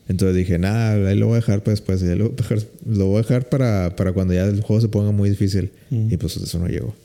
[0.07, 2.01] Entonces dije, nada, ahí lo voy a dejar para después.
[2.01, 4.89] Lo, voy a dejar- lo voy a dejar para, para cuando ya el juego se
[4.89, 5.71] ponga muy difícil.
[5.89, 6.95] Y pues eso no llegó.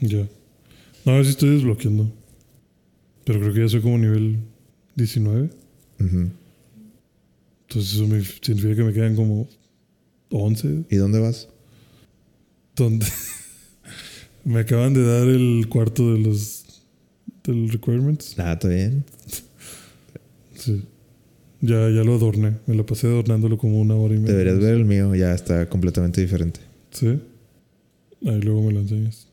[0.00, 0.26] Ya.
[1.10, 2.12] A ver si estoy desbloqueando.
[3.24, 4.38] Pero creo que ya soy como nivel
[4.94, 5.50] 19.
[5.98, 6.30] Ujú.
[7.62, 9.48] Entonces eso me significa que me quedan como
[10.30, 10.84] 11.
[10.88, 11.48] ¿Y dónde vas?
[12.76, 13.06] Donde
[14.44, 16.84] me acaban de dar el cuarto de los
[17.42, 18.38] del requirements.
[18.38, 19.04] Nada, está bien.
[20.54, 20.84] Sí.
[21.60, 22.56] Ya, ya lo adorné.
[22.66, 24.34] Me lo pasé adornándolo como una hora y media.
[24.36, 26.60] Deberías ver el mío, ya está completamente diferente.
[26.92, 27.20] Sí.
[28.26, 29.29] Ahí luego me lo enseñas.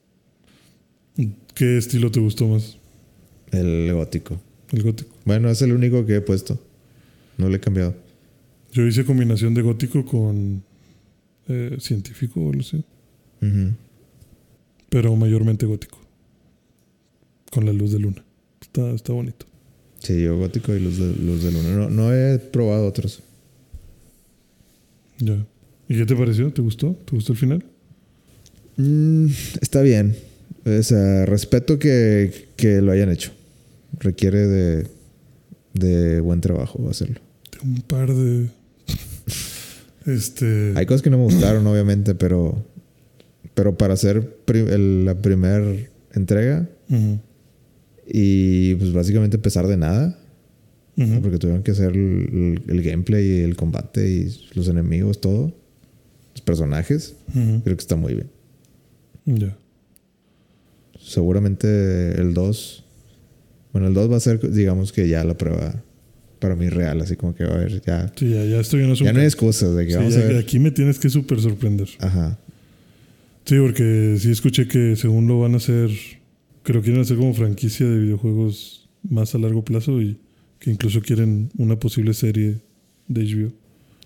[1.58, 2.78] ¿Qué estilo te gustó más?
[3.52, 4.40] El gótico.
[4.72, 5.10] El gótico.
[5.26, 6.62] Bueno, es el único que he puesto.
[7.40, 7.96] No le he cambiado.
[8.72, 10.62] Yo hice combinación de gótico con
[11.48, 12.84] eh, científico o lo sé.
[14.90, 16.00] Pero mayormente gótico.
[17.50, 18.24] Con la luz de luna.
[18.62, 19.48] Está, está bonito.
[19.98, 21.70] Sí, yo gótico y luz de, luz de luna.
[21.70, 23.24] No, no he probado otros.
[25.18, 25.44] Ya.
[25.90, 26.54] ¿Y qué te pareció?
[26.54, 26.94] ¿Te gustó?
[26.94, 27.66] ¿Te gustó el final?
[28.76, 29.30] Mm,
[29.60, 30.16] está bien.
[30.68, 33.32] O sea, respeto que, que lo hayan hecho.
[34.00, 34.88] Requiere de,
[35.74, 37.20] de buen trabajo hacerlo.
[37.52, 38.50] De un par de.
[40.06, 40.74] este.
[40.76, 42.64] Hay cosas que no me gustaron, obviamente, pero,
[43.54, 45.64] pero para hacer pri- el- la primera
[46.14, 46.68] entrega
[48.08, 50.18] y pues básicamente empezar de nada,
[51.22, 55.54] porque tuvieron que hacer el, el gameplay y el combate y los enemigos, todo,
[56.34, 57.16] los personajes,
[57.64, 58.30] creo que está muy bien.
[59.26, 59.58] Ya.
[61.08, 62.84] Seguramente el 2,
[63.72, 65.84] bueno, el 2 va a ser, digamos que ya la prueba
[66.40, 68.86] para mí real, así como que va a haber ya, Sí, ya, ya esto ya
[68.88, 69.06] no es un.
[69.08, 70.38] ya no hay excusas de que Sí, vamos ya a ver.
[70.38, 71.88] Aquí me tienes que súper sorprender.
[72.00, 72.38] Ajá.
[73.46, 75.90] Sí, porque sí escuché que según lo van a hacer,
[76.64, 80.20] que lo quieren hacer como franquicia de videojuegos más a largo plazo y
[80.60, 82.58] que incluso quieren una posible serie
[83.08, 83.54] de HBO.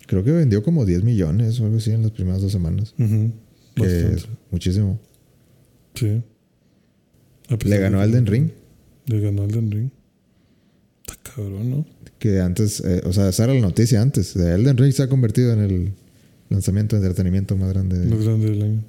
[0.06, 2.94] Creo que vendió como 10 millones o algo así en las primeras dos semanas.
[3.00, 3.32] Ujú,
[3.76, 4.24] Que Bastante.
[4.52, 5.00] muchísimo.
[5.96, 6.22] Sí.
[7.52, 8.50] A pesar Le de ganó a Elden Ring.
[9.08, 9.90] Le ganó Elden Ring.
[11.08, 11.86] Está cabrón, ¿no?
[12.20, 14.34] Que antes, eh, o sea, esa era la noticia antes.
[14.34, 15.92] De Elden Ring se ha convertido en el
[16.50, 18.00] lanzamiento de entretenimiento más grande.
[18.00, 18.84] de- Más grande del año.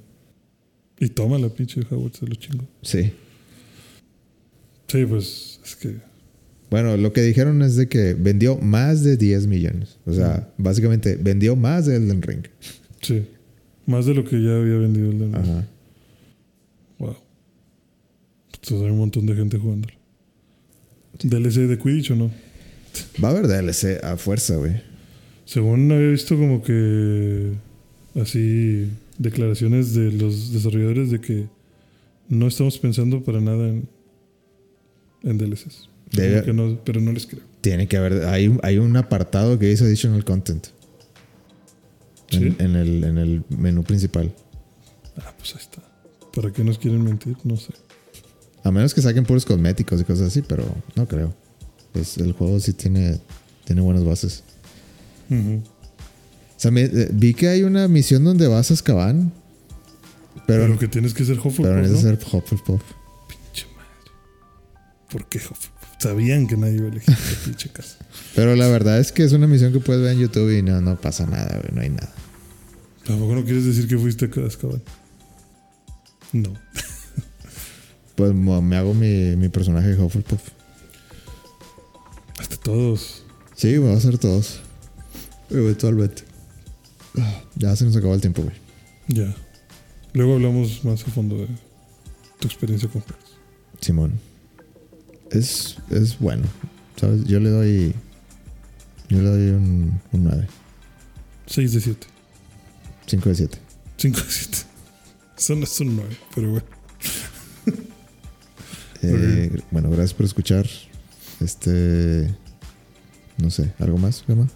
[0.99, 2.65] Y toma la pinche Howard, se lo chingo.
[2.81, 3.11] Sí.
[4.87, 5.95] Sí, pues es que.
[6.69, 9.97] Bueno, lo que dijeron es de que vendió más de 10 millones.
[10.05, 12.43] O sea, básicamente vendió más de Elden Ring.
[13.01, 13.25] Sí.
[13.85, 15.43] Más de lo que ya había vendido Elden Ring.
[15.43, 15.67] Ajá.
[18.63, 19.93] Entonces hay un montón de gente jugándolo.
[21.21, 22.31] ¿DLC de Quidditch o no?
[23.23, 24.81] Va a haber DLC a fuerza, güey.
[25.45, 27.53] Según había visto como que
[28.19, 31.47] así declaraciones de los desarrolladores de que
[32.29, 33.87] no estamos pensando para nada en,
[35.23, 35.89] en DLCs.
[36.11, 37.41] Debe- que no- pero no les creo.
[37.61, 38.23] Tiene que haber.
[38.25, 40.67] Hay, un- hay un apartado que dice Additional Content.
[42.31, 44.33] En el, en el menú principal.
[45.17, 45.83] Ah, pues ahí está.
[46.33, 47.35] ¿Para qué nos quieren mentir?
[47.43, 47.73] No sé.
[48.63, 50.63] A menos que saquen puros cosméticos y cosas así, pero
[50.95, 51.33] no creo.
[51.91, 53.19] Pues el juego sí tiene,
[53.65, 54.43] tiene buenas bases.
[55.29, 55.61] Ujú.
[56.55, 59.31] O sea, me- eh, vi que hay una misión donde vas a Azkaban.
[60.47, 61.81] Pero, Pero, que tienes que ser Hufflepuff, pero ¿no?
[61.83, 62.81] necesitas ser Hufflepuff.
[63.27, 64.11] Pinche madre.
[65.09, 65.69] ¿Por qué Hufflepuff?
[65.99, 67.97] Sabían que nadie iba a elegir esta pinche casa.
[68.35, 70.81] Pero la verdad es que es una misión que puedes ver en YouTube y no,
[70.81, 71.73] no pasa nada, güey.
[71.73, 72.11] No hay nada.
[73.05, 74.81] Tampoco no quieres decir que fuiste a Azkaban.
[76.33, 76.53] No.
[78.15, 80.41] Pues me hago mi, mi personaje de Hufflepuff.
[82.39, 83.23] Hasta todos.
[83.55, 84.59] Sí, va a hacer todos.
[85.49, 86.23] Eventualmente.
[87.17, 88.55] Ah, Ya se nos acabó el tiempo, güey.
[89.07, 89.33] Ya.
[90.13, 91.47] Luego hablamos más a fondo de
[92.39, 93.25] tu experiencia con juegos.
[93.81, 94.19] Simón.
[95.31, 96.45] Es, es bueno.
[96.97, 97.23] ¿Sabes?
[97.25, 97.95] Yo le doy.
[99.09, 100.47] Yo le doy un, un 9.
[101.47, 102.07] 6 de 7.
[103.07, 103.57] 5 de 7.
[103.97, 104.57] 5 de 7.
[105.37, 106.65] Eso no es un 9, pero bueno.
[109.03, 110.67] Eh, bueno, gracias por escuchar.
[111.39, 112.33] Este.
[113.37, 114.47] No sé, ¿algo más, Gama?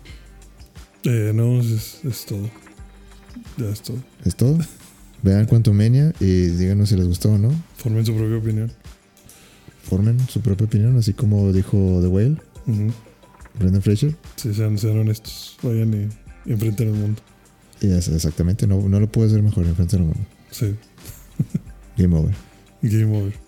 [1.04, 2.50] Eh, no, es, es todo.
[3.58, 3.98] Ya es todo.
[4.24, 4.58] ¿Es todo?
[5.24, 7.50] Vean Quantumania y díganos si les gustó o no.
[7.76, 8.72] Formen su propia opinión.
[9.84, 12.38] Formen su propia opinión, así como dijo The Whale.
[13.60, 14.16] Brendan Fraser.
[14.36, 15.58] Sí, sean, sean honestos.
[15.64, 15.94] Vayan
[16.46, 17.22] y, enfrenten el mundo.
[17.82, 20.26] Exactamente, no, no lo puede hacer mejor enfrente del mundo.
[20.52, 20.76] Sí.
[21.98, 22.36] Game over.
[22.82, 23.47] Game over.